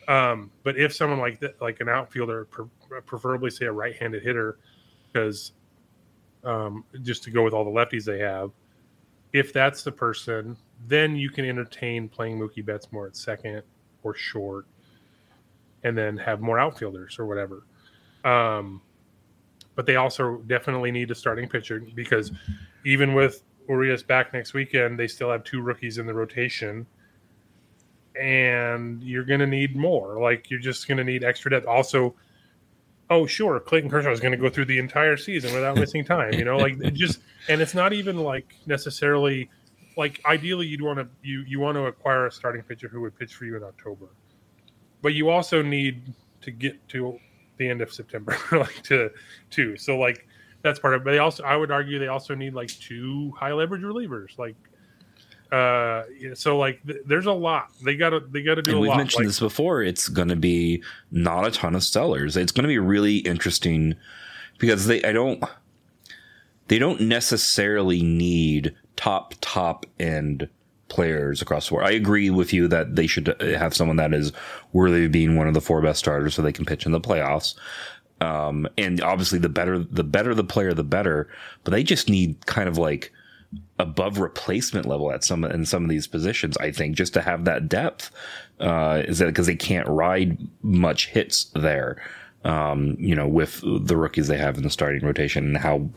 Um, 0.07 0.51
but 0.63 0.77
if 0.77 0.93
someone 0.93 1.19
like 1.19 1.39
that, 1.39 1.61
like 1.61 1.79
an 1.79 1.87
outfielder, 1.87 2.45
pre- 2.45 2.65
preferably 3.05 3.49
say 3.49 3.65
a 3.65 3.71
right-handed 3.71 4.23
hitter, 4.23 4.57
because 5.07 5.53
um, 6.43 6.83
just 7.03 7.23
to 7.23 7.31
go 7.31 7.43
with 7.43 7.53
all 7.53 7.63
the 7.63 7.71
lefties 7.71 8.03
they 8.03 8.19
have, 8.19 8.51
if 9.31 9.53
that's 9.53 9.83
the 9.83 9.91
person, 9.91 10.57
then 10.87 11.15
you 11.15 11.29
can 11.29 11.45
entertain 11.45 12.09
playing 12.09 12.39
Mookie 12.39 12.65
Betts 12.65 12.91
more 12.91 13.07
at 13.07 13.15
second 13.15 13.61
or 14.03 14.15
short, 14.15 14.65
and 15.83 15.97
then 15.97 16.17
have 16.17 16.41
more 16.41 16.59
outfielders 16.59 17.17
or 17.19 17.25
whatever. 17.25 17.63
Um, 18.23 18.81
but 19.75 19.85
they 19.85 19.95
also 19.95 20.37
definitely 20.47 20.91
need 20.91 21.11
a 21.11 21.15
starting 21.15 21.47
pitcher 21.47 21.83
because 21.95 22.31
even 22.85 23.13
with 23.13 23.43
Urias 23.67 24.03
back 24.03 24.33
next 24.33 24.53
weekend, 24.53 24.99
they 24.99 25.07
still 25.07 25.31
have 25.31 25.43
two 25.43 25.61
rookies 25.61 25.97
in 25.97 26.05
the 26.05 26.13
rotation. 26.13 26.85
And 28.21 29.01
you're 29.01 29.23
going 29.23 29.39
to 29.39 29.47
need 29.47 29.75
more. 29.75 30.21
Like, 30.21 30.49
you're 30.51 30.59
just 30.59 30.87
going 30.87 30.97
to 30.97 31.03
need 31.03 31.23
extra 31.23 31.49
depth. 31.49 31.65
Also, 31.65 32.13
oh, 33.09 33.25
sure, 33.25 33.59
Clayton 33.59 33.89
Kershaw 33.89 34.11
is 34.11 34.19
going 34.19 34.33
to 34.33 34.37
go 34.37 34.49
through 34.49 34.65
the 34.65 34.77
entire 34.79 35.15
season 35.15 35.53
without 35.53 35.77
missing 35.77 36.03
time. 36.03 36.33
You 36.33 36.43
know, 36.43 36.57
like, 36.57 36.77
just, 36.93 37.19
and 37.47 37.61
it's 37.61 37.73
not 37.73 37.93
even 37.93 38.17
like 38.17 38.53
necessarily, 38.65 39.49
like, 39.95 40.21
ideally, 40.25 40.67
you'd 40.67 40.81
want 40.81 40.99
to, 40.99 41.07
you, 41.23 41.45
you 41.47 41.61
want 41.61 41.75
to 41.75 41.85
acquire 41.85 42.25
a 42.25 42.31
starting 42.31 42.63
pitcher 42.63 42.89
who 42.89 42.99
would 43.01 43.17
pitch 43.17 43.33
for 43.33 43.45
you 43.45 43.55
in 43.55 43.63
October. 43.63 44.07
But 45.01 45.13
you 45.13 45.29
also 45.29 45.61
need 45.61 46.01
to 46.41 46.51
get 46.51 46.87
to 46.89 47.19
the 47.57 47.69
end 47.69 47.81
of 47.81 47.93
September, 47.93 48.37
like, 48.51 48.81
to, 48.83 49.11
two. 49.49 49.77
so, 49.77 49.97
like, 49.97 50.27
that's 50.61 50.79
part 50.79 50.93
of 50.93 51.01
it. 51.01 51.05
But 51.05 51.11
they 51.11 51.19
also, 51.19 51.43
I 51.43 51.55
would 51.55 51.71
argue, 51.71 51.99
they 51.99 52.07
also 52.07 52.35
need 52.35 52.53
like 52.53 52.69
two 52.69 53.33
high 53.37 53.53
leverage 53.53 53.81
relievers. 53.81 54.37
Like, 54.37 54.55
uh, 55.51 56.03
so 56.35 56.57
like, 56.57 56.85
th- 56.85 57.01
there's 57.05 57.25
a 57.25 57.31
lot. 57.31 57.71
They 57.83 57.95
gotta, 57.95 58.19
they 58.19 58.41
gotta 58.41 58.61
do 58.61 58.71
and 58.71 58.77
a 58.77 58.81
we've 58.81 58.89
lot. 58.89 58.97
mentioned 58.97 59.25
Like, 59.25 59.29
this 59.29 59.39
before. 59.39 59.81
It's 59.81 60.07
going 60.07 60.27
to 60.29 60.35
be 60.35 60.83
not 61.11 61.45
a 61.47 61.51
ton 61.51 61.75
of 61.75 61.83
sellers. 61.83 62.37
It's 62.37 62.51
going 62.51 62.63
to 62.63 62.67
be 62.67 62.79
really 62.79 63.17
interesting 63.17 63.95
because 64.59 64.85
they, 64.85 65.03
I 65.03 65.11
don't, 65.11 65.43
they 66.67 66.79
don't 66.79 67.01
necessarily 67.01 68.01
need 68.01 68.75
top 68.95 69.33
top 69.41 69.85
end 69.99 70.47
players 70.91 71.41
across 71.41 71.67
the 71.67 71.71
board. 71.71 71.85
I 71.85 71.91
agree 71.91 72.29
with 72.29 72.53
you 72.53 72.67
that 72.67 72.95
they 72.95 73.07
should 73.07 73.35
have 73.39 73.73
someone 73.73 73.95
that 73.97 74.13
is 74.13 74.31
worthy 74.73 75.05
of 75.05 75.11
being 75.11 75.35
one 75.37 75.47
of 75.47 75.53
the 75.55 75.61
four 75.61 75.81
best 75.81 75.99
starters 75.99 76.35
so 76.35 76.41
they 76.41 76.51
can 76.51 76.65
pitch 76.65 76.85
in 76.85 76.91
the 76.91 76.99
playoffs. 76.99 77.55
Um, 78.19 78.67
and 78.77 79.01
obviously 79.01 79.39
the 79.39 79.49
better, 79.49 79.79
the 79.79 80.03
better 80.03 80.35
the 80.35 80.43
player, 80.43 80.73
the 80.73 80.83
better, 80.83 81.27
but 81.63 81.71
they 81.71 81.81
just 81.81 82.09
need 82.09 82.45
kind 82.45 82.69
of 82.69 82.77
like 82.77 83.11
above 83.79 84.19
replacement 84.19 84.85
level 84.85 85.11
at 85.11 85.23
some 85.23 85.43
in 85.43 85.65
some 85.65 85.83
of 85.83 85.89
these 85.89 86.07
positions. 86.07 86.55
I 86.57 86.71
think 86.71 86.95
just 86.95 87.13
to 87.15 87.21
have 87.21 87.45
that 87.45 87.67
depth 87.67 88.11
uh, 88.59 89.01
is 89.07 89.17
that 89.19 89.25
because 89.27 89.47
they 89.47 89.55
can't 89.55 89.87
ride 89.87 90.37
much 90.61 91.07
hits 91.07 91.45
there. 91.55 92.01
Um, 92.43 92.95
you 92.99 93.15
know, 93.15 93.27
with 93.27 93.61
the 93.63 93.95
rookies 93.97 94.27
they 94.27 94.37
have 94.37 94.57
in 94.57 94.63
the 94.63 94.69
starting 94.69 95.05
rotation 95.05 95.45
and 95.45 95.57
how 95.57 95.89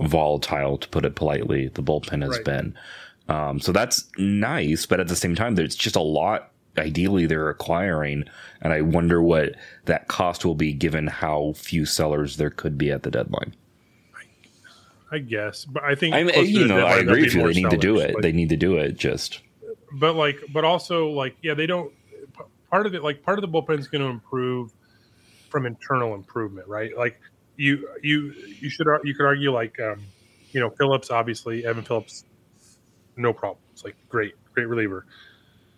volatile, 0.00 0.78
to 0.78 0.88
put 0.88 1.04
it 1.04 1.14
politely, 1.16 1.68
the 1.68 1.82
bullpen 1.82 2.22
has 2.22 2.36
Right. 2.36 2.44
been. 2.44 2.74
Um, 3.32 3.60
so 3.60 3.72
that's 3.72 4.10
nice, 4.18 4.84
but 4.84 5.00
at 5.00 5.08
the 5.08 5.16
same 5.16 5.34
time, 5.34 5.54
there's 5.54 5.74
just 5.74 5.96
a 5.96 6.02
lot. 6.02 6.50
Ideally, 6.76 7.26
they're 7.26 7.48
acquiring, 7.48 8.24
and 8.60 8.72
I 8.72 8.82
wonder 8.82 9.22
what 9.22 9.54
that 9.86 10.08
cost 10.08 10.44
will 10.44 10.54
be 10.54 10.72
given 10.72 11.06
how 11.06 11.54
few 11.56 11.86
sellers 11.86 12.36
there 12.36 12.50
could 12.50 12.76
be 12.76 12.90
at 12.90 13.02
the 13.02 13.10
deadline. 13.10 13.54
I 15.10 15.18
guess, 15.18 15.64
but 15.64 15.82
I 15.82 15.94
think 15.94 16.14
I 16.14 16.24
mean, 16.24 16.46
you 16.46 16.66
know, 16.66 16.86
I 16.86 16.98
agree 16.98 17.22
with 17.22 17.34
you. 17.34 17.46
They 17.46 17.62
need 17.62 17.70
to 17.70 17.76
do 17.76 17.98
it. 17.98 18.14
Like, 18.14 18.22
They 18.22 18.32
need 18.32 18.48
to 18.50 18.56
do 18.56 18.76
it. 18.76 18.96
Just 18.96 19.40
but 19.92 20.14
like, 20.14 20.38
but 20.52 20.64
also 20.64 21.08
like, 21.08 21.36
yeah, 21.42 21.54
they 21.54 21.66
don't. 21.66 21.92
Part 22.70 22.86
of 22.86 22.94
it, 22.94 23.02
like, 23.02 23.22
part 23.22 23.38
of 23.38 23.42
the 23.42 23.48
bullpen 23.48 23.78
is 23.78 23.88
going 23.88 24.00
to 24.02 24.08
improve 24.08 24.72
from 25.50 25.66
internal 25.66 26.14
improvement, 26.14 26.66
right? 26.68 26.96
Like, 26.96 27.20
you 27.56 27.88
you 28.02 28.32
you 28.60 28.70
should 28.70 28.86
you 29.04 29.14
could 29.14 29.26
argue 29.26 29.52
like, 29.52 29.78
um, 29.80 30.02
you 30.52 30.60
know, 30.60 30.70
Phillips 30.70 31.10
obviously 31.10 31.66
Evan 31.66 31.84
Phillips, 31.84 32.24
no 33.16 33.32
problems, 33.32 33.84
like 33.84 33.96
great 34.08 34.34
great 34.54 34.68
reliever. 34.68 35.06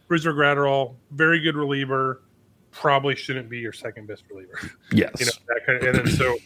Brusdar 0.09 0.35
Graterol, 0.35 0.95
very 1.13 1.41
good 1.41 1.57
reliever, 1.57 2.23
probably 2.71 3.15
shouldn't 3.15 3.49
be 3.49 3.59
your 3.59 3.73
second 3.73 4.07
best 4.07 4.25
reliever. 4.31 4.59
yes, 4.93 5.13
you 5.19 5.27
know 5.27 5.33
that 5.49 5.67
kind 5.67 5.83
of, 5.83 5.89
and 5.89 6.07
then 6.07 6.15
so 6.15 6.37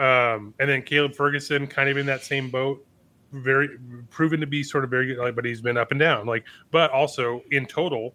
um 0.00 0.54
and 0.60 0.70
then 0.70 0.82
caleb 0.82 1.14
ferguson 1.14 1.66
kind 1.66 1.88
of 1.88 1.96
in 1.96 2.06
that 2.06 2.24
same 2.24 2.50
boat. 2.50 2.84
Very 3.32 3.78
proven 4.10 4.40
to 4.40 4.46
be 4.46 4.62
sort 4.62 4.82
of 4.82 4.90
very 4.90 5.06
good 5.06 5.18
like 5.18 5.36
but 5.36 5.44
he's 5.44 5.60
been 5.60 5.76
up 5.76 5.90
and 5.90 6.00
down. 6.00 6.26
Like 6.26 6.44
but 6.70 6.90
also 6.90 7.42
in 7.50 7.66
total 7.66 8.14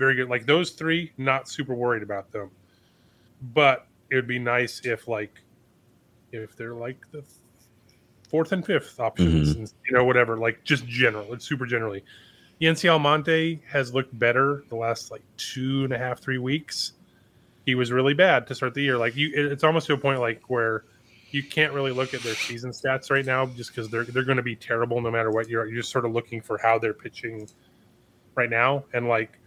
very 0.00 0.14
good. 0.16 0.28
Like 0.28 0.46
those 0.46 0.70
three 0.70 1.12
not 1.18 1.48
super 1.48 1.74
worried 1.74 2.02
about 2.02 2.32
them. 2.32 2.50
But 3.54 3.86
it 4.10 4.16
would 4.16 4.26
be 4.26 4.38
nice 4.38 4.80
if 4.84 5.06
like 5.06 5.40
if 6.32 6.56
they're 6.56 6.74
like 6.74 6.98
the 7.12 7.22
fourth 8.30 8.52
and 8.52 8.64
fifth 8.64 9.00
options 9.00 9.50
mm-hmm. 9.50 9.60
and 9.60 9.72
you 9.88 9.94
know 9.94 10.04
whatever 10.04 10.36
like 10.36 10.62
just 10.64 10.86
general 10.86 11.32
it's 11.32 11.44
super 11.44 11.66
generally 11.66 12.04
Yency 12.60 12.90
Almonte 12.90 13.60
has 13.66 13.92
looked 13.94 14.16
better 14.18 14.64
the 14.68 14.76
last 14.76 15.10
like 15.10 15.22
two 15.36 15.84
and 15.84 15.92
a 15.92 15.98
half 15.98 16.20
three 16.20 16.38
weeks 16.38 16.92
he 17.66 17.74
was 17.74 17.92
really 17.92 18.14
bad 18.14 18.46
to 18.48 18.54
start 18.54 18.74
the 18.74 18.82
year. 18.82 18.98
Like 18.98 19.16
you, 19.16 19.28
it- 19.28 19.52
it's 19.52 19.64
almost 19.64 19.86
to 19.86 19.94
a 19.94 19.98
point 19.98 20.20
like 20.20 20.42
where 20.48 20.84
you 21.30 21.42
can't 21.42 21.72
really 21.72 21.92
look 21.92 22.12
at 22.14 22.22
their 22.22 22.34
season 22.34 22.70
stats 22.72 23.10
right 23.10 23.24
now 23.24 23.46
just 23.46 23.70
because 23.70 23.88
they're 23.88 24.04
they're 24.04 24.24
going 24.24 24.36
to 24.36 24.42
be 24.42 24.56
terrible 24.56 25.00
no 25.00 25.10
matter 25.10 25.30
what. 25.30 25.48
You're 25.48 25.66
you're 25.66 25.82
just 25.82 25.92
sort 25.92 26.04
of 26.04 26.12
looking 26.12 26.40
for 26.40 26.58
how 26.58 26.78
they're 26.78 26.94
pitching 26.94 27.48
right 28.34 28.50
now 28.50 28.84
and 28.92 29.08
like 29.08 29.38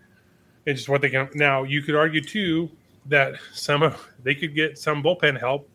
it's 0.66 0.82
just 0.82 0.90
what 0.90 1.02
they 1.02 1.10
can. 1.10 1.30
Now 1.34 1.64
you 1.64 1.82
could 1.82 1.96
argue 1.96 2.22
too 2.22 2.70
that 3.08 3.36
some 3.52 3.84
of 3.84 4.08
they 4.24 4.34
could 4.36 4.56
get 4.56 4.78
some 4.78 5.04
bullpen 5.04 5.38
help 5.38 5.70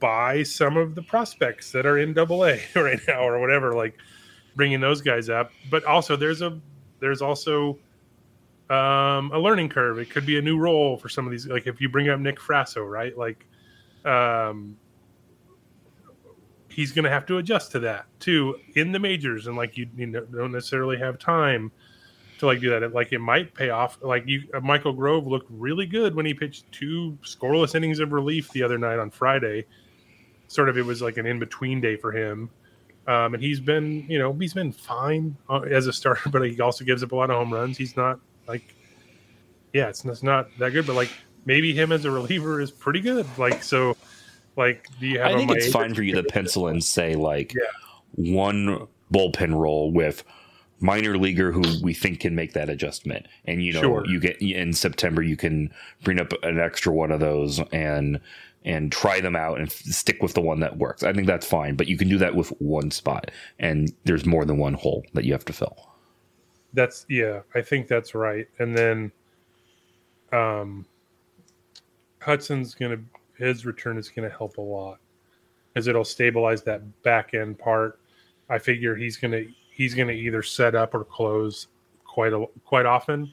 by 0.00 0.42
some 0.42 0.76
of 0.76 0.94
the 0.94 1.02
prospects 1.02 1.72
that 1.72 1.86
are 1.86 1.98
in 1.98 2.12
Double 2.12 2.44
A 2.44 2.60
right 2.76 3.00
now 3.08 3.26
or 3.26 3.38
whatever. 3.40 3.74
Like 3.74 3.96
bringing 4.56 4.80
those 4.80 5.00
guys 5.00 5.28
up, 5.28 5.52
but 5.70 5.84
also 5.84 6.16
there's 6.16 6.42
a 6.42 6.58
there's 7.00 7.22
also 7.22 7.78
um, 8.70 9.30
a 9.32 9.38
learning 9.38 9.68
curve. 9.68 9.98
It 9.98 10.10
could 10.10 10.26
be 10.26 10.38
a 10.38 10.42
new 10.42 10.58
role 10.58 10.96
for 10.96 11.08
some 11.08 11.24
of 11.26 11.30
these. 11.30 11.46
Like 11.46 11.66
if 11.66 11.80
you 11.80 11.88
bring 11.88 12.08
up 12.08 12.20
Nick 12.20 12.38
Frasso, 12.38 12.88
right? 12.88 13.16
Like, 13.16 13.46
um, 14.04 14.76
he's 16.68 16.92
going 16.92 17.04
to 17.04 17.10
have 17.10 17.26
to 17.26 17.38
adjust 17.38 17.72
to 17.72 17.78
that 17.80 18.06
too 18.20 18.56
in 18.74 18.92
the 18.92 18.98
majors, 18.98 19.46
and 19.46 19.56
like 19.56 19.76
you, 19.76 19.88
you 19.96 20.06
don't 20.12 20.52
necessarily 20.52 20.98
have 20.98 21.18
time 21.18 21.70
to 22.38 22.46
like 22.46 22.60
do 22.60 22.70
that. 22.70 22.82
It- 22.82 22.92
Like 22.94 23.12
it 23.12 23.18
might 23.20 23.54
pay 23.54 23.70
off. 23.70 23.98
Like 24.02 24.24
you, 24.26 24.42
uh, 24.54 24.60
Michael 24.60 24.92
Grove 24.92 25.26
looked 25.26 25.48
really 25.50 25.86
good 25.86 26.14
when 26.14 26.26
he 26.26 26.34
pitched 26.34 26.70
two 26.72 27.16
scoreless 27.22 27.74
innings 27.74 28.00
of 28.00 28.12
relief 28.12 28.50
the 28.52 28.62
other 28.62 28.78
night 28.78 28.98
on 28.98 29.10
Friday. 29.10 29.64
Sort 30.48 30.68
of, 30.68 30.76
it 30.78 30.84
was 30.84 31.00
like 31.02 31.16
an 31.18 31.26
in 31.26 31.38
between 31.38 31.80
day 31.80 31.96
for 31.96 32.10
him. 32.10 32.50
Um, 33.06 33.34
and 33.34 33.42
he's 33.42 33.60
been, 33.60 34.04
you 34.08 34.18
know, 34.18 34.32
he's 34.34 34.52
been 34.52 34.72
fine 34.72 35.36
uh, 35.48 35.60
as 35.60 35.86
a 35.86 35.92
starter, 35.92 36.28
but 36.30 36.42
he 36.42 36.60
also 36.60 36.84
gives 36.84 37.02
up 37.02 37.12
a 37.12 37.16
lot 37.16 37.30
of 37.30 37.36
home 37.36 37.52
runs. 37.52 37.78
He's 37.78 37.96
not 37.96 38.20
like, 38.46 38.74
yeah, 39.72 39.88
it's, 39.88 40.04
it's 40.04 40.22
not 40.22 40.48
that 40.58 40.72
good, 40.72 40.86
but 40.86 40.96
like 40.96 41.10
maybe 41.44 41.72
him 41.72 41.92
as 41.92 42.04
a 42.04 42.10
reliever 42.10 42.60
is 42.60 42.70
pretty 42.70 43.00
good. 43.00 43.26
Like, 43.38 43.62
so, 43.62 43.96
like, 44.56 44.88
do 45.00 45.06
you 45.06 45.18
have? 45.20 45.32
I 45.32 45.36
think 45.36 45.50
it's 45.52 45.70
fine 45.70 45.94
for 45.94 46.02
you 46.02 46.14
to 46.16 46.22
pencil 46.24 46.68
and 46.68 46.82
say 46.82 47.14
like 47.14 47.54
Yeah. 47.54 47.62
one 48.14 48.86
bullpen 49.12 49.54
roll 49.54 49.90
with 49.90 50.24
minor 50.80 51.16
leaguer 51.18 51.50
who 51.50 51.62
we 51.82 51.92
think 51.92 52.20
can 52.20 52.34
make 52.34 52.52
that 52.52 52.68
adjustment. 52.68 53.26
And 53.46 53.64
you 53.64 53.72
know, 53.72 53.80
Sure. 53.80 54.04
you 54.06 54.20
get 54.20 54.40
in 54.40 54.72
September 54.72 55.22
you 55.22 55.36
can 55.36 55.72
bring 56.04 56.20
up 56.20 56.32
an 56.42 56.58
extra 56.58 56.92
one 56.92 57.10
of 57.10 57.20
those 57.20 57.60
and 57.72 58.20
and 58.64 58.90
try 58.92 59.20
them 59.20 59.36
out 59.36 59.58
and 59.58 59.68
f- 59.68 59.76
stick 59.76 60.22
with 60.22 60.34
the 60.34 60.40
one 60.40 60.60
that 60.60 60.78
works. 60.78 61.02
I 61.02 61.12
think 61.12 61.26
that's 61.26 61.46
fine, 61.46 61.76
but 61.76 61.88
you 61.88 61.96
can 61.96 62.08
do 62.08 62.18
that 62.18 62.34
with 62.34 62.48
one 62.60 62.90
spot 62.90 63.30
and 63.58 63.92
there's 64.04 64.26
more 64.26 64.44
than 64.44 64.58
one 64.58 64.74
hole 64.74 65.04
that 65.14 65.24
you 65.24 65.32
have 65.32 65.44
to 65.46 65.52
fill. 65.52 65.76
That's 66.74 67.06
yeah, 67.08 67.40
I 67.54 67.62
think 67.62 67.88
that's 67.88 68.14
right. 68.14 68.46
And 68.58 68.76
then, 68.76 69.12
um, 70.32 70.84
Hudson's 72.20 72.74
gonna 72.74 72.98
his 73.38 73.64
return 73.64 73.96
is 73.96 74.10
gonna 74.10 74.28
help 74.28 74.58
a 74.58 74.62
lot 74.62 74.98
because 75.72 75.86
it'll 75.86 76.04
stabilize 76.04 76.62
that 76.64 77.02
back 77.02 77.34
end 77.34 77.58
part. 77.58 78.00
I 78.50 78.58
figure 78.58 78.96
he's 78.96 79.16
gonna 79.16 79.44
he's 79.72 79.94
gonna 79.94 80.12
either 80.12 80.42
set 80.42 80.74
up 80.74 80.94
or 80.94 81.04
close 81.04 81.68
quite 82.04 82.32
a 82.32 82.44
quite 82.64 82.84
often, 82.84 83.32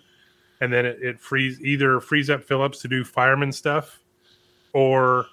and 0.61 0.71
then 0.71 0.85
it, 0.85 0.99
it 1.01 1.19
frees 1.19 1.59
either 1.61 1.99
frees 1.99 2.29
up 2.29 2.43
Phillips 2.43 2.81
to 2.83 2.87
do 2.87 3.03
fireman 3.03 3.51
stuff, 3.51 3.99
or 4.75 5.25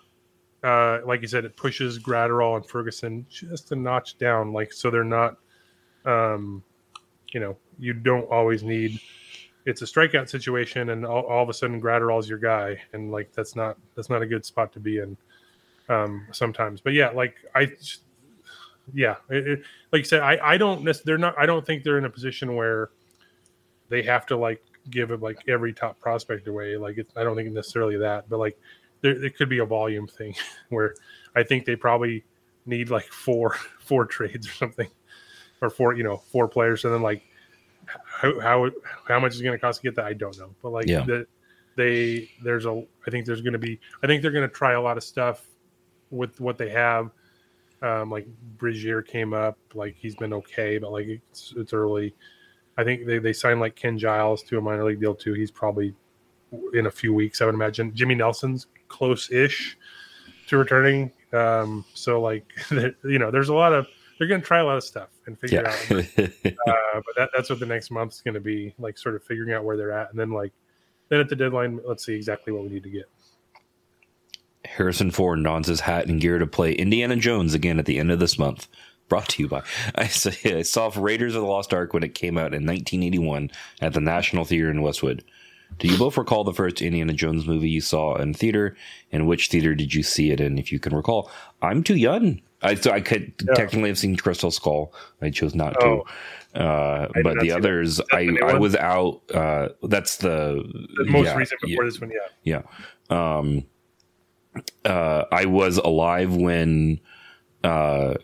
uh, 0.63 1.01
like 1.05 1.21
you 1.21 1.27
said, 1.27 1.45
it 1.45 1.57
pushes 1.57 1.99
Graterol 1.99 2.55
and 2.57 2.65
Ferguson 2.65 3.27
just 3.29 3.73
a 3.73 3.77
notch 3.77 4.17
down, 4.17 4.53
like 4.53 4.73
so 4.73 4.89
they're 4.89 5.03
not. 5.03 5.37
Um, 6.05 6.63
you 7.33 7.41
know, 7.41 7.57
you 7.79 7.93
don't 7.93 8.31
always 8.31 8.63
need. 8.63 9.01
It's 9.67 9.83
a 9.83 9.85
strikeout 9.85 10.29
situation, 10.29 10.91
and 10.91 11.05
all, 11.05 11.25
all 11.25 11.43
of 11.43 11.49
a 11.49 11.55
sudden 11.55 11.83
Graterol's 11.83 12.29
your 12.29 12.39
guy, 12.39 12.81
and 12.93 13.11
like 13.11 13.33
that's 13.33 13.57
not 13.57 13.77
that's 13.97 14.09
not 14.09 14.23
a 14.23 14.27
good 14.27 14.45
spot 14.45 14.73
to 14.75 14.81
be 14.81 14.99
in. 14.99 15.17
Um, 15.89 16.29
sometimes, 16.31 16.81
but 16.81 16.93
yeah, 16.93 17.11
like 17.11 17.35
I, 17.57 17.73
yeah, 18.95 19.17
it, 19.29 19.49
it- 19.49 19.63
like 19.91 20.01
you 20.01 20.05
said, 20.05 20.21
I 20.21 20.39
I 20.43 20.57
don't 20.57 20.89
they're 21.05 21.19
not 21.19 21.35
I 21.37 21.47
don't 21.47 21.67
think 21.67 21.83
they're 21.83 21.99
in 21.99 22.05
a 22.05 22.11
position 22.11 22.55
where 22.55 22.91
they 23.89 24.03
have 24.03 24.25
to 24.27 24.37
like 24.37 24.63
give 24.91 25.11
it 25.11 25.21
like 25.21 25.39
every 25.49 25.73
top 25.73 25.99
prospect 25.99 26.47
away. 26.47 26.77
Like 26.77 26.99
it's, 26.99 27.13
I 27.17 27.25
don't 27.25 27.37
think 27.37 27.51
necessarily 27.53 27.97
that, 27.99 28.29
but 28.29 28.39
like 28.39 28.57
there 29.03 29.25
it 29.25 29.37
could 29.37 29.49
be 29.49 29.59
a 29.59 29.65
volume 29.67 30.07
thing 30.07 30.35
where 30.71 30.95
I 31.37 31.43
think 31.43 31.65
they 31.67 31.77
probably 31.77 32.25
need 32.67 32.91
like 32.91 33.07
four 33.07 33.55
four 33.81 34.07
trades 34.07 34.49
or 34.49 34.53
something 34.53 34.89
or 35.61 35.71
four 35.71 35.95
you 35.95 36.03
know 36.05 36.17
four 36.17 36.49
players. 36.49 36.85
And 36.85 36.95
then 36.95 37.03
like 37.03 37.23
how 37.87 38.41
how, 38.41 38.71
how 39.07 39.21
much 39.21 39.35
is 39.35 39.41
it 39.41 39.45
going 39.45 39.57
to 39.57 39.61
cost 39.61 39.81
to 39.81 39.87
get 39.87 39.97
that? 39.97 40.07
I 40.07 40.13
don't 40.15 40.39
know. 40.39 40.55
But 40.63 40.71
like 40.71 40.87
Yeah. 40.87 41.05
the, 41.05 41.27
they 41.75 42.31
there's 42.45 42.67
a 42.67 42.85
i 43.07 43.11
think 43.11 43.25
there's 43.25 43.41
going 43.41 43.55
to 43.55 43.59
be 43.59 43.81
i 44.03 44.07
think 44.07 44.21
they're 44.21 44.31
going 44.31 44.47
to 44.47 44.55
try 44.55 44.73
a 44.73 44.81
lot 44.81 44.99
of 44.99 45.03
stuff 45.03 45.47
with 46.11 46.39
what 46.39 46.59
they 46.59 46.69
have. 46.69 47.11
Um 47.81 48.11
like 48.11 48.27
Brasier 48.59 49.05
came 49.07 49.33
up 49.33 49.59
like 49.75 49.97
he's 49.99 50.15
been 50.15 50.35
okay 50.35 50.79
but 50.79 50.93
like 50.93 51.07
it's, 51.09 51.55
it's 51.57 51.73
early. 51.73 52.15
I 52.77 52.85
think 52.85 53.07
they, 53.07 53.19
they 53.19 53.33
signed 53.33 53.61
like 53.61 53.75
ken 53.75 53.99
giles 53.99 54.43
to 54.45 54.59
a 54.59 54.61
minor 54.61 54.85
league 54.85 55.01
deal 55.01 55.15
too. 55.15 55.33
He's 55.33 55.51
probably 55.51 55.95
in 56.75 56.85
a 56.87 56.91
few 56.91 57.15
weeks 57.15 57.41
i 57.41 57.47
would 57.47 57.55
imagine. 57.55 57.95
Jimmy 57.95 58.15
nelson's 58.15 58.67
close-ish 58.93 59.77
to 60.49 60.59
returning 60.59 61.11
um 61.33 61.85
so 61.95 62.21
like 62.21 62.45
you 62.71 63.19
know 63.19 63.31
there's 63.31 63.49
a 63.49 63.55
lot 63.55 63.73
of 63.73 63.87
they're 64.19 64.29
going 64.29 64.41
to 64.41 64.47
try 64.47 64.61
a 64.61 64.65
lot 64.65 64.77
of 64.77 64.85
stuff 64.85 65.09
and 65.27 65.39
figure 65.41 65.63
Yeah. 65.65 65.71
out 65.71 65.99
uh, 66.69 67.01
but 67.07 67.15
that, 67.17 67.31
that's 67.35 67.49
what 67.51 67.59
the 67.59 67.67
next 67.67 67.91
month 67.91 68.13
is 68.13 68.21
going 68.21 68.35
to 68.35 68.41
be 68.41 68.75
like 68.79 68.99
sort 68.99 69.15
of 69.17 69.25
figuring 69.25 69.53
out 69.55 69.65
where 69.65 69.77
they're 69.77 69.91
at 69.93 70.11
and 70.11 70.19
then 70.21 70.31
like 70.31 70.53
then 71.09 71.19
at 71.21 71.29
the 71.29 71.37
deadline 71.37 71.81
let's 71.89 72.05
see 72.05 72.15
exactly 72.15 72.53
what 72.53 72.63
we 72.65 72.69
need 72.69 72.83
to 72.83 72.91
get 72.91 73.09
Harrison 74.65 75.11
Ford 75.11 75.43
dons 75.43 75.67
his 75.67 75.81
hat 75.81 76.07
and 76.07 76.21
gear 76.21 76.39
to 76.39 76.47
play 76.47 76.73
Indiana 76.73 77.17
Jones 77.17 77.55
again 77.55 77.79
at 77.79 77.85
the 77.87 77.99
end 77.99 78.13
of 78.13 78.21
this 78.21 78.39
month. 78.39 78.69
Brought 79.09 79.29
to 79.31 79.43
you 79.43 79.49
by 79.49 79.63
I 79.97 80.07
saw 80.07 80.93
Raiders 80.97 81.35
of 81.35 81.43
the 81.43 81.49
Lost 81.49 81.75
Ark 81.75 81.93
when 81.93 82.05
it 82.05 82.15
came 82.15 82.39
out 82.39 82.55
in 82.55 82.65
1981 82.65 83.51
at 83.81 83.93
the 83.93 84.01
National 84.01 84.45
Theater 84.45 84.71
in 84.71 84.81
Westwood. 84.81 85.25
Do 85.79 85.89
you 85.89 85.99
both 85.99 86.17
recall 86.17 86.45
the 86.45 86.53
first 86.53 86.81
Indiana 86.83 87.13
Jones 87.13 87.47
movie 87.47 87.69
you 87.71 87.81
saw 87.81 88.15
in 88.17 88.35
theater, 88.35 88.77
and 89.11 89.27
which 89.27 89.49
theater 89.49 89.75
did 89.75 89.93
you 89.95 90.03
see 90.03 90.31
it 90.31 90.41
in? 90.41 90.59
If 90.59 90.71
you 90.73 90.79
can 90.79 90.95
recall, 90.95 91.31
I'm 91.61 91.83
too 91.83 91.97
young. 91.97 92.41
I 92.63 92.77
so 92.77 92.93
I 92.93 93.01
could 93.01 93.33
technically 93.57 93.89
have 93.89 93.99
seen 93.99 94.17
Crystal 94.17 94.51
Skull. 94.53 94.95
I 95.21 95.31
chose 95.31 95.55
not 95.55 95.73
to. 95.81 95.87
Oh. 95.87 96.07
Uh, 96.55 97.09
but 97.25 97.41
the 97.41 97.51
others, 97.51 98.01
I 98.13 98.29
I 98.45 98.55
was 98.59 98.77
out. 98.77 99.23
Uh, 99.35 99.71
that's 99.83 100.19
the, 100.19 100.63
the 100.97 101.05
most 101.11 101.25
yeah, 101.27 101.37
recent 101.37 101.61
yeah. 101.67 101.77
this 101.83 102.01
one 102.01 102.13
yeah 102.45 102.63
Yeah. 103.11 103.37
Um, 103.37 103.65
uh, 104.85 105.25
I 105.33 105.47
was 105.47 105.79
alive 105.79 106.37
when 106.37 107.01
uh, 107.65 108.15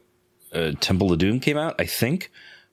uh, 0.53 0.73
Temple 0.81 1.11
of 1.13 1.19
Doom 1.19 1.41
came 1.41 1.57
out, 1.57 1.75
I 1.81 1.87
think. 1.87 2.31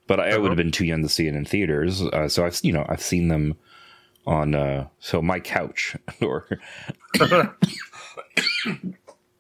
but 0.08 0.20
I, 0.20 0.24
I 0.24 0.38
would 0.38 0.40
Uh-huh. 0.42 0.48
have 0.50 0.58
been 0.58 0.72
too 0.72 0.86
young 0.86 1.02
to 1.04 1.10
see 1.10 1.28
it 1.28 1.34
in 1.36 1.46
theaters. 1.46 2.02
Uh, 2.02 2.28
so 2.28 2.46
I've 2.46 2.60
you 2.62 2.74
know 2.74 2.86
I've 2.90 3.02
seen 3.02 3.30
them 3.30 3.56
on 4.28 4.56
uh, 4.56 4.88
so 5.00 5.22
my 5.22 5.40
couch 5.40 5.96
or 6.22 6.48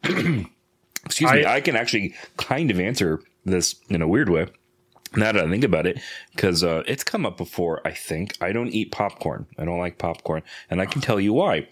excuse 0.03 1.31
me. 1.31 1.43
I- 1.45 1.55
I 1.55 1.61
can 1.61 1.75
actually 1.75 2.13
kind 2.37 2.71
of 2.71 2.79
answer 2.79 3.21
this 3.45 3.75
in 3.89 4.01
a 4.01 4.07
weird 4.07 4.29
way. 4.29 4.47
Now 5.15 5.31
that 5.31 5.45
I 5.45 5.49
think 5.49 5.63
about 5.63 5.85
it, 5.85 5.99
because 6.35 6.61
uh, 6.63 6.83
it's 6.87 7.03
come 7.03 7.25
up 7.25 7.37
before, 7.37 7.79
I 7.87 7.91
think. 7.91 8.35
I 8.41 8.51
don't 8.51 8.67
eat 8.69 8.91
popcorn. 8.91 9.45
I 9.57 9.63
don't 9.63 9.79
like 9.79 9.97
popcorn. 9.97 10.43
And 10.69 10.81
I 10.81 10.85
can 10.85 10.99
tell 10.99 11.21
you 11.21 11.31
why. 11.31 11.69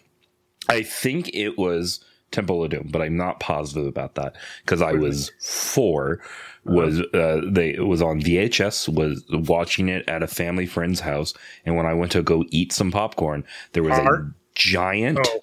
I 0.70 0.82
think 0.84 1.30
it 1.34 1.57
was 1.57 1.99
Temple 2.34 2.63
of 2.63 2.71
Doom, 2.71 2.89
but 2.91 3.01
I'm 3.01 3.15
not 3.15 3.39
positive 3.39 3.88
about 3.88 4.15
that 4.15 4.36
because 4.65 4.81
I 4.81 4.93
was 4.93 5.31
four. 5.39 6.19
Was 6.65 7.01
uh, 7.13 7.41
they 7.45 7.73
it 7.73 7.86
was 7.86 8.01
on 8.01 8.21
VHS? 8.21 8.89
Was 8.89 9.23
watching 9.47 9.89
it 9.89 10.07
at 10.07 10.23
a 10.23 10.27
family 10.27 10.65
friend's 10.65 11.01
house, 11.01 11.34
and 11.65 11.75
when 11.75 11.86
I 11.86 11.93
went 11.93 12.11
to 12.13 12.23
go 12.23 12.45
eat 12.49 12.71
some 12.71 12.91
popcorn, 12.91 13.43
there 13.73 13.84
was 13.84 13.97
a 13.97 14.31
giant 14.55 15.19
Oh. 15.25 15.42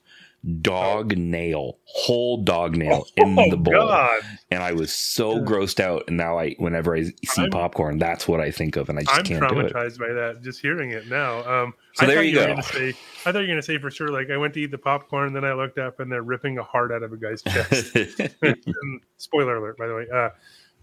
Dog 0.63 1.17
nail, 1.17 1.79
whole 1.85 2.43
dog 2.43 2.77
nail 2.77 3.07
in 3.17 3.39
oh 3.39 3.51
the 3.51 3.57
bowl, 3.57 3.75
God, 3.75 4.23
and 4.51 4.63
I 4.63 4.73
was 4.73 4.93
so 4.93 5.39
grossed 5.41 5.81
out. 5.81 6.05
And 6.09 6.17
now 6.17 6.39
I, 6.39 6.55
whenever 6.59 6.97
I 6.97 7.03
see 7.05 7.43
I'm- 7.43 7.51
popcorn, 7.51 7.99
that's 7.99 8.27
what 8.27 8.41
I 8.41 8.51
think 8.51 8.77
of, 8.77 8.89
and 8.89 8.99
I 8.99 9.03
just 9.03 9.19
I'm 9.19 9.25
can't 9.25 9.49
do 9.49 9.61
it. 9.61 9.73
traumatized 9.73 9.99
by 9.99 10.13
that 10.13 10.41
just 10.43 10.61
hearing 10.61 10.91
it 10.91 11.09
now. 11.09 11.41
Um, 11.51 11.75
So 11.95 12.05
I 12.05 12.09
there 12.09 12.23
you 12.23 12.35
go. 12.35 12.61
Say, 12.63 12.95
I 13.27 13.33
thought 13.33 13.35
you 13.35 13.41
were 13.41 13.47
gonna 13.49 13.63
say 13.63 13.79
for 13.79 13.91
sure. 13.91 14.09
Like 14.09 14.31
I 14.31 14.37
went 14.37 14.55
to 14.55 14.61
eat 14.61 14.71
the 14.71 14.79
popcorn, 14.79 15.27
and 15.27 15.37
then 15.37 15.45
I 15.45 15.53
looked 15.53 15.79
up, 15.79 16.01
and 16.01 16.11
they're 16.11 16.23
ripping 16.23 16.59
a 16.59 16.63
heart 16.63 16.91
out 16.93 17.03
of 17.03 17.13
a 17.13 17.17
guy's 17.17 17.43
chest. 17.43 17.97
Spoiler 19.19 19.57
alert, 19.57 19.77
by 19.77 19.87
the 19.87 19.95
way. 19.95 20.07
Uh, 20.13 20.31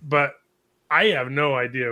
but 0.03 0.33
I 0.91 1.05
have 1.05 1.31
no 1.31 1.55
idea 1.55 1.91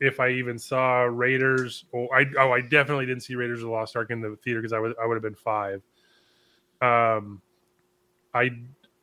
if 0.00 0.20
I 0.20 0.30
even 0.30 0.58
saw 0.58 1.02
Raiders. 1.02 1.84
Or 1.92 2.08
I 2.16 2.26
oh, 2.38 2.52
I 2.52 2.60
definitely 2.60 3.06
didn't 3.06 3.22
see 3.22 3.34
Raiders 3.34 3.58
of 3.60 3.66
the 3.66 3.72
Lost 3.72 3.96
Ark 3.96 4.10
in 4.10 4.20
the 4.20 4.36
theater 4.44 4.60
because 4.60 4.72
I 4.72 4.78
was 4.78 4.94
I 5.02 5.06
would 5.06 5.14
have 5.14 5.22
been 5.22 5.34
five. 5.34 5.82
Um, 6.82 7.40
I 8.34 8.50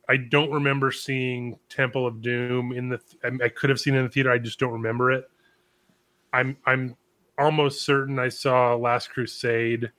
I 0.08 0.16
don't 0.16 0.50
remember 0.50 0.90
seeing 0.90 1.58
Temple 1.68 2.06
of 2.06 2.20
Doom 2.20 2.72
in 2.72 2.88
the. 2.88 3.00
I, 3.24 3.48
could 3.48 3.70
have 3.70 3.78
seen 3.78 3.94
it 3.94 3.98
in 3.98 4.04
the 4.04 4.10
theater. 4.10 4.32
I 4.32 4.38
just 4.38 4.58
don't 4.58 4.72
remember 4.72 5.12
it. 5.12 5.30
I'm 6.32 6.56
I'm 6.66 6.96
almost 7.38 7.82
certain 7.82 8.18
I 8.18 8.28
saw 8.28 8.74
Last 8.74 9.10
Crusade. 9.10 9.90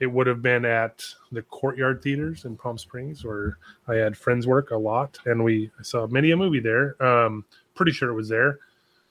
It 0.00 0.06
would 0.06 0.26
have 0.26 0.42
been 0.42 0.64
at 0.64 1.04
the 1.30 1.42
Courtyard 1.42 2.02
Theaters 2.02 2.44
in 2.44 2.56
Palm 2.56 2.76
Springs, 2.78 3.24
where 3.24 3.58
I 3.86 3.96
had 3.96 4.16
friends 4.16 4.46
work 4.46 4.70
a 4.70 4.76
lot, 4.76 5.18
and 5.26 5.44
we 5.44 5.70
saw 5.82 6.06
many 6.06 6.30
a 6.30 6.36
movie 6.36 6.58
there. 6.58 7.00
Um, 7.02 7.44
pretty 7.74 7.92
sure 7.92 8.08
it 8.08 8.14
was 8.14 8.28
there. 8.28 8.58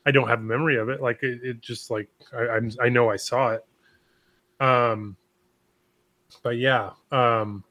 I 0.06 0.12
don't 0.12 0.28
have 0.28 0.40
a 0.40 0.44
memory 0.44 0.78
of 0.78 0.90
it. 0.90 1.02
Like 1.02 1.22
it, 1.22 1.40
it 1.44 1.62
just 1.62 1.92
like 1.92 2.10
I, 2.34 2.48
I'm 2.48 2.72
I 2.82 2.90
know 2.90 3.12
I 3.12 3.16
saw 3.16 3.52
it. 3.52 3.66
Um, 4.60 5.16
but 6.42 6.58
yeah, 6.58 6.92
um, 7.12 7.64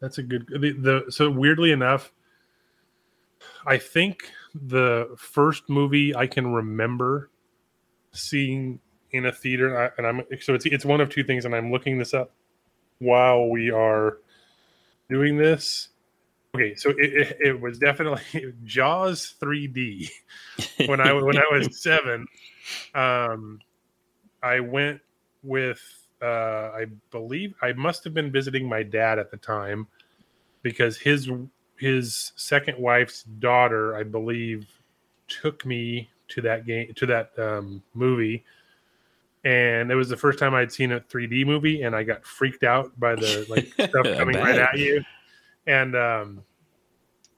that's 0.00 0.18
a 0.18 0.22
good. 0.22 0.46
The, 0.48 0.72
the 0.72 1.12
so 1.12 1.30
weirdly 1.30 1.72
enough, 1.72 2.12
I 3.66 3.78
think 3.78 4.30
the 4.54 5.14
first 5.16 5.68
movie 5.68 6.14
I 6.14 6.26
can 6.26 6.52
remember 6.52 7.30
seeing 8.12 8.80
in 9.12 9.26
a 9.26 9.32
theater, 9.32 9.78
I- 9.78 9.90
and 9.98 10.06
I'm 10.06 10.22
so 10.40 10.54
it's 10.54 10.66
it's 10.66 10.84
one 10.84 11.00
of 11.00 11.08
two 11.10 11.24
things, 11.24 11.44
and 11.44 11.54
I'm 11.54 11.70
looking 11.72 11.98
this 11.98 12.14
up 12.14 12.32
while 12.98 13.48
we 13.48 13.70
are 13.70 14.18
doing 15.08 15.36
this. 15.36 15.88
Okay, 16.54 16.74
so 16.74 16.90
it, 16.90 16.96
it, 16.98 17.36
it 17.40 17.60
was 17.60 17.78
definitely 17.78 18.52
Jaws 18.64 19.34
3D 19.40 20.08
when 20.86 21.00
I 21.00 21.12
when 21.12 21.36
I 21.36 21.44
was 21.52 21.80
seven. 21.82 22.26
Um, 22.94 23.60
I 24.42 24.60
went 24.60 25.00
with 25.42 25.80
uh, 26.22 26.70
I 26.74 26.86
believe 27.10 27.54
I 27.62 27.72
must 27.72 28.04
have 28.04 28.14
been 28.14 28.30
visiting 28.30 28.68
my 28.68 28.82
dad 28.82 29.18
at 29.18 29.30
the 29.30 29.36
time 29.36 29.86
because 30.62 30.98
his 30.98 31.30
his 31.78 32.32
second 32.36 32.78
wife's 32.78 33.22
daughter, 33.22 33.96
I 33.96 34.02
believe, 34.02 34.66
took 35.28 35.64
me 35.64 36.10
to 36.28 36.40
that 36.42 36.66
game 36.66 36.92
to 36.94 37.06
that 37.06 37.30
um, 37.38 37.82
movie, 37.94 38.44
and 39.44 39.90
it 39.90 39.94
was 39.94 40.08
the 40.08 40.16
first 40.16 40.38
time 40.38 40.54
I'd 40.54 40.72
seen 40.72 40.92
a 40.92 41.00
3D 41.00 41.46
movie, 41.46 41.82
and 41.82 41.94
I 41.94 42.02
got 42.02 42.24
freaked 42.24 42.64
out 42.64 42.98
by 42.98 43.14
the 43.14 43.46
like 43.48 43.72
stuff 43.88 44.06
coming 44.16 44.36
right 44.36 44.58
at 44.58 44.78
you, 44.78 45.04
and 45.66 45.94
um, 45.96 46.42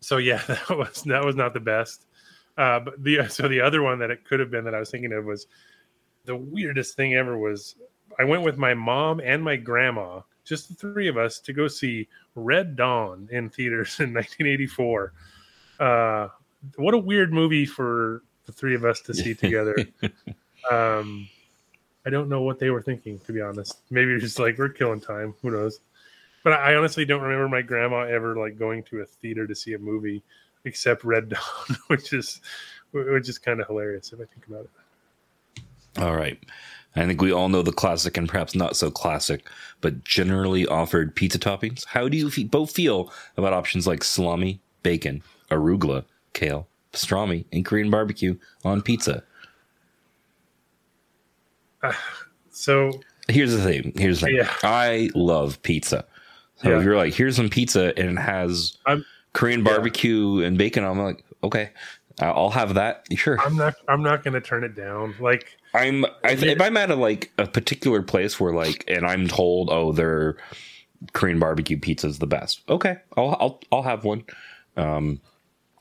so 0.01 0.17
yeah, 0.17 0.43
that 0.49 0.71
was 0.71 1.03
that 1.03 1.25
was 1.25 1.37
not 1.37 1.55
the 1.55 1.61
best. 1.61 2.07
Uh, 2.57 2.81
but 2.81 3.03
the 3.03 3.29
so 3.29 3.49
the 3.49 3.61
other 3.61 3.83
one 3.83 3.99
that 3.99 4.11
it 4.11 4.25
could 4.25 4.41
have 4.41 4.51
been 4.51 4.65
that 4.65 4.75
I 4.75 4.81
was 4.81 4.91
thinking 4.91 5.13
of 5.13 5.25
was 5.25 5.47
the 6.25 6.37
weirdest 6.37 6.97
thing 6.97 7.15
ever 7.15 7.39
was 7.39 7.77
I 8.19 8.25
went 8.25 8.43
with 8.43 8.59
my 8.59 8.75
mom 8.75 9.21
and 9.21 9.43
my 9.43 9.57
grandma, 9.57 10.21
just 10.45 10.69
the 10.69 10.75
three 10.75 11.09
of 11.09 11.17
us, 11.17 11.39
to 11.41 11.53
go 11.53 11.69
see 11.69 12.09
Red 12.35 12.77
Dawn 12.77 13.29
in 13.31 13.51
theaters 13.51 14.01
in 14.01 14.13
1984. 14.15 15.13
Uh, 15.79 16.29
what 16.77 16.95
a 16.95 16.99
weird 16.99 17.33
movie 17.33 17.67
for 17.67 18.23
the 18.47 18.53
three 18.53 18.75
of 18.75 18.85
us 18.85 19.01
to 19.03 19.15
see 19.15 19.35
together. 19.35 19.77
um, 20.71 21.29
I 22.05 22.11
don't 22.11 22.29
know 22.29 22.43
what 22.43 22.59
they 22.59 22.71
were 22.71 22.83
thinking, 22.83 23.19
to 23.21 23.33
be 23.33 23.41
honest. 23.41 23.81
Maybe 23.91 24.19
just 24.19 24.39
like 24.39 24.59
we're 24.59 24.69
killing 24.69 25.01
time. 25.01 25.35
Who 25.43 25.51
knows? 25.51 25.81
But 26.43 26.55
I 26.55 26.75
honestly 26.75 27.05
don't 27.05 27.23
remember 27.23 27.49
my 27.49 27.63
grandma 27.63 28.01
ever 28.01 28.37
like 28.37 28.59
going 28.59 28.83
to 28.85 29.01
a 29.01 29.05
theater 29.05 29.47
to 29.47 29.55
see 29.55 29.75
a 29.75 29.79
movie 29.79 30.23
except 30.65 31.05
Red 31.05 31.29
Dawn, 31.29 31.77
which 31.89 32.13
is 32.13 32.41
which 32.93 33.29
is 33.29 33.39
kind 33.39 33.61
of 33.61 33.67
hilarious 33.69 34.13
if 34.13 34.21
I 34.21 34.25
think 34.25 34.47
about 34.47 34.65
it. 34.65 35.63
All 35.99 36.17
right. 36.17 36.43
I 36.97 37.07
think 37.07 37.23
we 37.23 37.33
all 37.33 37.49
know 37.49 37.63
the 37.63 37.73
classic 37.73 38.17
and 38.17 38.29
perhaps 38.29 38.55
not 38.55 38.77
so 38.77 38.91
classic, 38.91 39.47
but 39.81 40.03
generally 40.05 40.67
offered 40.67 41.15
pizza 41.15 41.39
toppings. 41.39 41.87
How 41.87 42.09
do 42.09 42.17
you 42.17 42.31
fe- 42.31 42.45
both 42.45 42.73
feel 42.73 43.13
about 43.37 43.53
options 43.53 43.87
like 43.87 44.03
salami, 44.03 44.61
bacon, 44.83 45.23
arugula, 45.51 46.05
kale, 46.33 46.67
pastrami, 46.93 47.45
and 47.53 47.65
Korean 47.65 47.91
barbecue 47.91 48.37
on 48.65 48.83
pizza? 48.83 49.23
So 52.53 52.91
Here's 53.29 53.53
the 53.53 53.63
thing. 53.63 53.93
Here's 53.97 54.21
the 54.21 54.27
thing. 54.27 54.37
Yeah. 54.37 54.53
I 54.63 55.09
love 55.15 55.63
pizza. 55.63 56.05
So 56.57 56.69
Yeah. 56.71 56.79
if 56.79 56.85
you're 56.85 56.97
like, 56.97 57.15
here's 57.15 57.37
some 57.37 57.49
pizza 57.49 57.97
and 57.99 58.19
it 58.19 58.21
has 58.21 58.77
I'm- 58.87 59.05
Korean 59.33 59.63
barbecue 59.63 60.43
and 60.43 60.59
bacon, 60.59 60.85
I'm 60.85 60.99
like, 60.99 61.25
okay, 61.45 61.71
uh, 62.21 62.33
I'll 62.33 62.51
have 62.51 62.75
that. 62.75 63.07
Sure. 63.15 63.41
I'm 63.41 63.57
not 63.57 63.75
I'm 63.89 64.03
not 64.03 64.25
going 64.25 64.35
to 64.35 64.41
turn 64.41 64.65
it 64.65 64.75
down. 64.75 65.15
Like 65.21 65.57
I'm 65.75 66.05
I, 66.25 66.33
if 66.33 66.61
I'm 66.61 66.77
at 66.77 66.91
a 66.91 66.97
like 66.97 67.31
a 67.39 67.47
particular 67.47 68.03
place 68.03 68.41
where 68.41 68.53
like 68.53 68.85
and 68.89 69.07
I'm 69.07 69.29
told 69.29 69.71
oh 69.71 69.93
their 69.93 70.37
Korean 71.13 71.39
barbecue 71.39 71.79
pizza 71.79 72.07
is 72.09 72.19
the 72.19 72.27
best. 72.27 72.63
Okay, 72.69 72.97
I'll 73.17 73.37
I'll 73.41 73.61
I'll 73.73 73.83
have 73.83 74.05
one. 74.05 74.25
Um, 74.77 75.21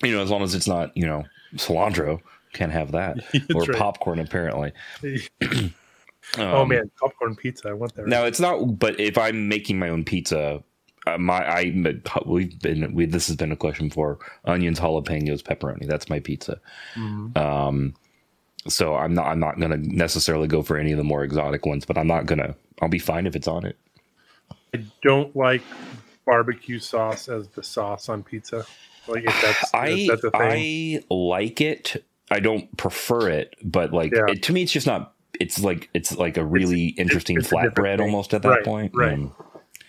you 0.04 0.12
know, 0.16 0.22
as 0.22 0.30
long 0.30 0.44
as 0.44 0.56
it's 0.56 0.68
not 0.68 0.96
you 0.96 1.06
know 1.06 1.26
cilantro, 1.56 2.22
can't 2.54 2.72
have 2.72 2.92
that 2.92 3.18
or 3.56 3.64
right. 3.64 3.78
popcorn 3.78 4.20
apparently. 4.20 4.72
oh 6.38 6.62
Um, 6.62 6.68
man, 6.70 6.92
popcorn 7.00 7.36
pizza. 7.36 7.70
I 7.70 7.74
want 7.74 7.96
that. 7.96 8.08
Now 8.08 8.26
it's 8.26 8.40
not, 8.40 8.78
but 8.80 9.00
if 9.00 9.18
I'm 9.18 9.48
making 9.50 9.80
my 9.80 9.90
own 9.90 10.04
pizza, 10.04 10.64
uh, 11.08 11.18
my 11.18 11.44
I 11.46 11.96
we've 12.26 12.60
been 12.60 12.94
we 12.94 13.06
this 13.06 13.28
has 13.28 13.36
been 13.36 13.52
a 13.52 13.56
question 13.56 13.88
before. 13.88 14.20
Onions, 14.46 14.80
jalapenos, 14.80 15.42
pepperoni. 15.42 15.88
That's 15.88 16.10
my 16.10 16.20
pizza. 16.20 16.60
Mhm. 16.96 17.36
Um, 17.36 17.96
so 18.68 18.96
I'm 18.96 19.14
not 19.14 19.28
I'm 19.28 19.40
not 19.40 19.60
gonna 19.60 19.78
necessarily 19.78 20.48
go 20.48 20.62
for 20.62 20.78
any 20.78 20.92
of 20.92 20.98
the 20.98 21.04
more 21.04 21.24
exotic 21.24 21.66
ones, 21.66 21.86
but 21.86 21.98
I'm 21.98 22.08
not 22.08 22.26
gonna. 22.26 22.56
I'll 22.82 22.90
be 22.90 23.00
fine 23.00 23.28
if 23.28 23.36
it's 23.36 23.48
on 23.48 23.66
it. 23.66 23.78
I 24.74 24.84
don't 25.02 25.36
like 25.36 25.62
barbecue 26.26 26.80
sauce 26.80 27.28
as 27.28 27.48
the 27.50 27.64
sauce 27.64 28.10
on 28.10 28.24
pizza. 28.24 28.66
Like 29.08 29.24
if 29.26 29.42
that's 29.42 29.74
I 29.74 29.88
if 29.90 30.08
that's 30.10 30.24
a 30.24 30.32
thing. 30.32 30.98
I 31.12 31.14
like 31.14 31.62
it. 31.62 32.04
I 32.32 32.40
don't 32.40 32.76
prefer 32.78 33.30
it, 33.30 33.56
but 33.64 33.92
like 33.92 34.12
Yeah. 34.14 34.26
it, 34.30 34.44
to 34.44 34.54
me, 34.54 34.64
it's 34.64 34.72
just 34.72 34.86
not. 34.88 35.14
It's 35.40 35.60
like 35.64 35.90
it's 35.94 36.16
like 36.18 36.38
a 36.38 36.46
really 36.46 36.88
interesting 36.90 37.38
it's 37.38 37.52
a 37.52 37.56
flatbread 37.56 38.00
almost 38.02 38.34
at 38.34 38.42
that 38.44 38.50
Right, 38.50 38.64
point. 38.66 38.92
right. 38.96 39.14
And 39.14 39.32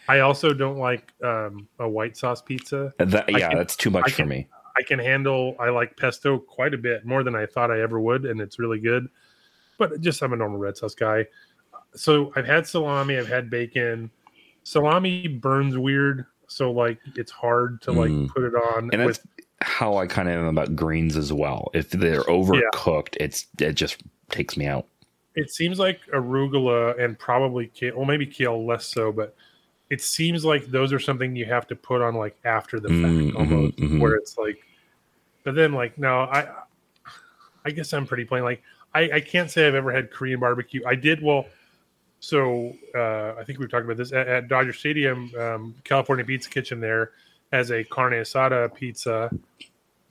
I 0.08 0.20
also 0.20 0.52
don't 0.54 0.78
like 0.78 1.12
um, 1.22 1.68
a 1.78 1.88
white 1.88 2.16
sauce 2.16 2.40
pizza. 2.40 2.94
that, 2.98 3.30
yeah, 3.30 3.48
can- 3.48 3.58
that's 3.58 3.76
too 3.76 3.90
much 3.90 4.04
I 4.06 4.10
for 4.10 4.16
can- 4.18 4.28
me. 4.28 4.48
I 4.80 4.82
can 4.82 4.98
handle. 4.98 5.54
I 5.60 5.68
like 5.68 5.94
pesto 5.98 6.38
quite 6.38 6.72
a 6.72 6.78
bit 6.78 7.04
more 7.04 7.22
than 7.22 7.34
I 7.34 7.44
thought 7.44 7.70
I 7.70 7.80
ever 7.82 8.00
would, 8.00 8.24
and 8.24 8.40
it's 8.40 8.58
really 8.58 8.80
good. 8.80 9.08
But 9.76 10.00
just 10.00 10.22
I'm 10.22 10.32
a 10.32 10.36
normal 10.36 10.58
red 10.58 10.76
sauce 10.78 10.94
guy. 10.94 11.26
So 11.94 12.32
I've 12.34 12.46
had 12.46 12.66
salami. 12.66 13.18
I've 13.18 13.28
had 13.28 13.50
bacon. 13.50 14.10
Salami 14.62 15.28
burns 15.28 15.76
weird, 15.76 16.24
so 16.46 16.70
like 16.70 16.98
it's 17.16 17.30
hard 17.32 17.82
to 17.82 17.92
like 17.92 18.10
Mm. 18.10 18.28
put 18.28 18.44
it 18.44 18.54
on. 18.54 18.88
And 18.92 19.04
with, 19.04 19.18
that's 19.22 19.46
how 19.60 19.96
I 19.98 20.06
kind 20.06 20.28
of 20.28 20.34
am 20.36 20.46
about 20.46 20.74
greens 20.76 21.16
as 21.16 21.30
well. 21.32 21.70
If 21.74 21.90
they're 21.90 22.22
overcooked, 22.22 23.16
it's 23.20 23.46
it 23.58 23.74
just 23.74 24.02
takes 24.30 24.56
me 24.56 24.66
out. 24.66 24.86
it 25.36 25.50
seems 25.50 25.78
like 25.78 26.00
arugula 26.12 26.98
and 27.02 27.18
probably 27.18 27.66
kale. 27.68 27.96
Well, 27.96 28.06
maybe 28.06 28.26
kale 28.26 28.64
less 28.66 28.86
so, 28.86 29.12
but 29.12 29.34
it 29.88 30.00
seems 30.00 30.44
like 30.44 30.66
those 30.66 30.92
are 30.92 30.98
something 31.00 31.34
you 31.34 31.46
have 31.46 31.66
to 31.68 31.74
put 31.76 32.00
on 32.02 32.14
like 32.14 32.36
after 32.44 32.78
the 32.80 32.88
fact, 32.88 33.00
Mm, 33.00 33.30
mhm, 33.32 33.36
almost, 33.36 33.76
mhm. 33.78 34.00
where 34.00 34.14
it's 34.14 34.36
like. 34.38 34.58
But 35.44 35.54
then, 35.54 35.72
like, 35.72 35.98
no, 35.98 36.20
I, 36.20 36.48
I 37.64 37.70
guess 37.70 37.92
I'm 37.92 38.06
pretty 38.06 38.24
plain. 38.24 38.42
Like, 38.44 38.62
I, 38.94 39.10
I 39.14 39.20
can't 39.20 39.50
say 39.50 39.66
I've 39.66 39.74
ever 39.74 39.92
had 39.92 40.10
Korean 40.10 40.40
barbecue. 40.40 40.82
I 40.86 40.94
did 40.94 41.22
well. 41.22 41.46
So 42.20 42.74
uh, 42.94 43.34
I 43.38 43.44
think 43.44 43.58
we've 43.58 43.70
talked 43.70 43.84
about 43.84 43.96
this 43.96 44.12
at, 44.12 44.28
at 44.28 44.48
Dodger 44.48 44.72
Stadium. 44.72 45.32
Um, 45.38 45.74
California 45.84 46.24
Pizza 46.24 46.50
Kitchen 46.50 46.80
there 46.80 47.12
has 47.52 47.70
a 47.70 47.82
carne 47.84 48.12
asada 48.12 48.72
pizza, 48.74 49.30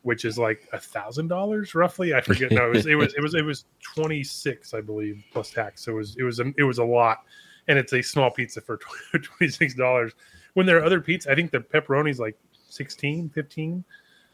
which 0.01 0.25
is 0.25 0.38
like 0.38 0.67
a 0.73 0.80
thousand 0.80 1.27
dollars 1.27 1.75
roughly. 1.75 2.13
I 2.13 2.21
forget. 2.21 2.51
No, 2.51 2.67
it 2.67 2.73
was 2.73 2.86
it 2.88 2.95
was 2.95 3.13
it 3.15 3.21
was 3.21 3.36
it 3.36 3.45
was 3.45 3.65
twenty 3.82 4.23
six, 4.23 4.73
I 4.73 4.82
believe, 4.82 5.23
plus 5.32 5.51
tax. 5.51 5.84
So 5.84 5.91
it 5.91 5.95
was 5.95 6.15
it 6.17 6.23
was 6.23 6.39
a, 6.39 6.51
it 6.57 6.63
was 6.63 6.80
a 6.80 6.84
lot, 6.84 7.19
and 7.67 7.77
it's 7.77 7.93
a 7.93 8.01
small 8.01 8.32
pizza 8.32 8.59
for 8.59 8.77
twenty 9.11 9.51
six 9.51 9.75
dollars. 9.75 10.13
When 10.55 10.65
there 10.65 10.80
are 10.80 10.84
other 10.84 10.99
pizzas, 10.99 11.27
I 11.27 11.36
think 11.36 11.51
the 11.51 11.59
pepperoni 11.59 12.09
is 12.09 12.19
like 12.19 12.36
16, 12.69 13.30
15. 13.30 13.84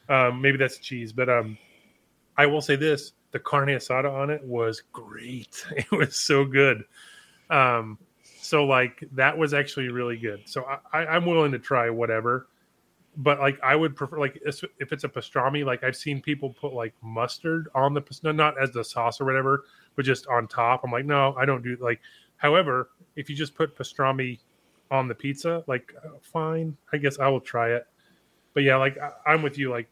Um, 0.09 0.41
maybe 0.41 0.57
that's 0.57 0.77
cheese, 0.77 1.11
but 1.11 1.29
um, 1.29 1.57
I 2.37 2.45
will 2.45 2.61
say 2.61 2.75
this: 2.75 3.13
the 3.31 3.39
carne 3.39 3.69
asada 3.69 4.11
on 4.11 4.29
it 4.29 4.43
was 4.43 4.81
great. 4.93 5.65
It 5.75 5.91
was 5.91 6.15
so 6.15 6.45
good. 6.45 6.85
Um, 7.49 7.97
so 8.39 8.65
like 8.65 9.03
that 9.13 9.37
was 9.37 9.53
actually 9.53 9.89
really 9.89 10.17
good. 10.17 10.41
So 10.45 10.65
I, 10.93 11.05
I'm 11.05 11.25
willing 11.25 11.51
to 11.51 11.59
try 11.59 11.89
whatever, 11.89 12.47
but 13.17 13.39
like 13.39 13.59
I 13.63 13.75
would 13.75 13.95
prefer 13.95 14.19
like 14.19 14.39
if 14.45 14.91
it's 14.93 15.03
a 15.03 15.09
pastrami, 15.09 15.65
like 15.65 15.83
I've 15.83 15.95
seen 15.95 16.21
people 16.21 16.53
put 16.53 16.73
like 16.73 16.93
mustard 17.01 17.67
on 17.73 17.93
the 17.93 18.33
not 18.33 18.61
as 18.61 18.71
the 18.71 18.83
sauce 18.83 19.19
or 19.19 19.25
whatever, 19.25 19.65
but 19.95 20.05
just 20.05 20.27
on 20.27 20.47
top. 20.47 20.81
I'm 20.83 20.91
like, 20.91 21.05
no, 21.05 21.35
I 21.37 21.45
don't 21.45 21.63
do 21.63 21.75
like. 21.81 22.01
However, 22.37 22.89
if 23.15 23.29
you 23.29 23.35
just 23.35 23.55
put 23.55 23.75
pastrami 23.77 24.39
on 24.91 25.07
the 25.07 25.15
pizza, 25.15 25.63
like 25.67 25.93
uh, 26.05 26.09
fine, 26.21 26.77
I 26.93 26.97
guess 26.97 27.19
I 27.19 27.27
will 27.27 27.41
try 27.41 27.71
it. 27.71 27.87
But 28.55 28.63
yeah, 28.63 28.77
like 28.77 28.97
I, 28.97 29.11
I'm 29.27 29.43
with 29.43 29.59
you. 29.59 29.69
Like 29.69 29.89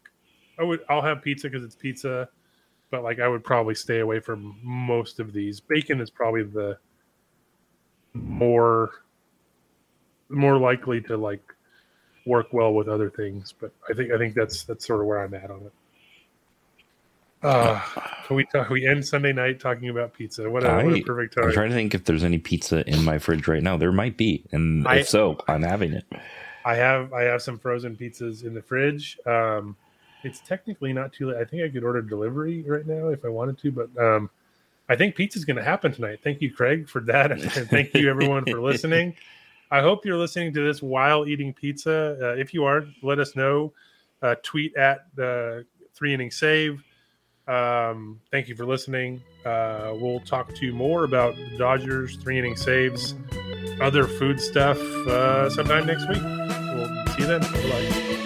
I 0.58 0.64
would, 0.64 0.80
I'll 0.88 1.02
have 1.02 1.22
pizza 1.22 1.48
because 1.48 1.64
it's 1.64 1.76
pizza 1.76 2.28
but 2.94 3.02
like 3.02 3.18
I 3.18 3.26
would 3.26 3.42
probably 3.42 3.74
stay 3.74 3.98
away 3.98 4.20
from 4.20 4.56
most 4.62 5.18
of 5.18 5.32
these. 5.32 5.58
Bacon 5.58 6.00
is 6.00 6.10
probably 6.10 6.44
the 6.44 6.78
more 8.12 9.02
more 10.28 10.58
likely 10.58 11.00
to 11.00 11.16
like 11.16 11.42
work 12.24 12.52
well 12.52 12.72
with 12.72 12.86
other 12.86 13.10
things, 13.10 13.52
but 13.58 13.72
I 13.90 13.94
think 13.94 14.12
I 14.12 14.18
think 14.18 14.34
that's 14.34 14.62
that's 14.62 14.86
sort 14.86 15.00
of 15.00 15.06
where 15.06 15.18
I'm 15.18 15.34
at 15.34 15.50
on 15.50 15.62
it. 15.62 15.72
Uh, 17.42 17.80
can 18.26 18.36
we 18.36 18.44
talk, 18.44 18.70
we 18.70 18.86
end 18.86 19.04
Sunday 19.04 19.32
night 19.32 19.58
talking 19.58 19.88
about 19.88 20.14
pizza? 20.14 20.48
What 20.48 20.62
a, 20.62 20.68
I, 20.68 20.84
what 20.84 20.94
a 20.94 21.02
perfect 21.02 21.34
time! 21.34 21.46
I'm 21.46 21.52
trying 21.52 21.70
to 21.70 21.74
think 21.74 21.94
if 21.96 22.04
there's 22.04 22.22
any 22.22 22.38
pizza 22.38 22.88
in 22.88 23.04
my 23.04 23.18
fridge 23.18 23.48
right 23.48 23.62
now. 23.62 23.76
There 23.76 23.90
might 23.90 24.16
be, 24.16 24.44
and 24.52 24.86
I, 24.86 24.98
if 24.98 25.08
so, 25.08 25.36
I'm 25.48 25.62
having 25.62 25.94
it. 25.94 26.04
I 26.64 26.74
have 26.76 27.12
I 27.12 27.22
have 27.22 27.42
some 27.42 27.58
frozen 27.58 27.96
pizzas 27.96 28.44
in 28.44 28.54
the 28.54 28.62
fridge. 28.62 29.18
Um, 29.26 29.76
it's 30.22 30.40
technically 30.40 30.92
not 30.92 31.12
too 31.12 31.30
late. 31.30 31.36
I 31.36 31.44
think 31.44 31.62
I 31.62 31.68
could 31.68 31.84
order 31.84 32.00
delivery 32.00 32.62
right 32.62 32.86
now 32.86 33.08
if 33.08 33.24
I 33.24 33.28
wanted 33.28 33.58
to, 33.58 33.70
but 33.70 34.02
um, 34.02 34.30
I 34.88 34.96
think 34.96 35.14
pizza's 35.14 35.44
going 35.44 35.56
to 35.56 35.62
happen 35.62 35.92
tonight. 35.92 36.20
Thank 36.24 36.40
you, 36.40 36.52
Craig, 36.52 36.88
for 36.88 37.00
that, 37.02 37.30
and 37.30 37.42
thank 37.70 37.94
you 37.94 38.08
everyone 38.08 38.44
for 38.44 38.60
listening. 38.60 39.14
I 39.70 39.80
hope 39.80 40.06
you're 40.06 40.18
listening 40.18 40.52
to 40.54 40.64
this 40.64 40.82
while 40.82 41.26
eating 41.26 41.52
pizza. 41.52 42.16
Uh, 42.20 42.40
if 42.40 42.54
you 42.54 42.64
are, 42.64 42.86
let 43.02 43.18
us 43.18 43.36
know. 43.36 43.72
Uh, 44.22 44.34
tweet 44.42 44.74
at 44.76 45.06
the 45.14 45.66
three 45.94 46.14
inning 46.14 46.30
save. 46.30 46.82
Um, 47.46 48.20
thank 48.30 48.48
you 48.48 48.56
for 48.56 48.64
listening. 48.64 49.22
Uh, 49.44 49.92
we'll 49.96 50.20
talk 50.20 50.54
to 50.54 50.64
you 50.64 50.72
more 50.72 51.04
about 51.04 51.34
Dodgers 51.58 52.16
three 52.16 52.38
inning 52.38 52.56
saves, 52.56 53.14
other 53.80 54.06
food 54.06 54.40
stuff 54.40 54.78
uh, 54.78 55.50
sometime 55.50 55.86
next 55.86 56.08
week. 56.08 56.43
See 57.14 57.22
you 57.22 57.26
then. 57.28 57.40
Bye. 57.40 58.23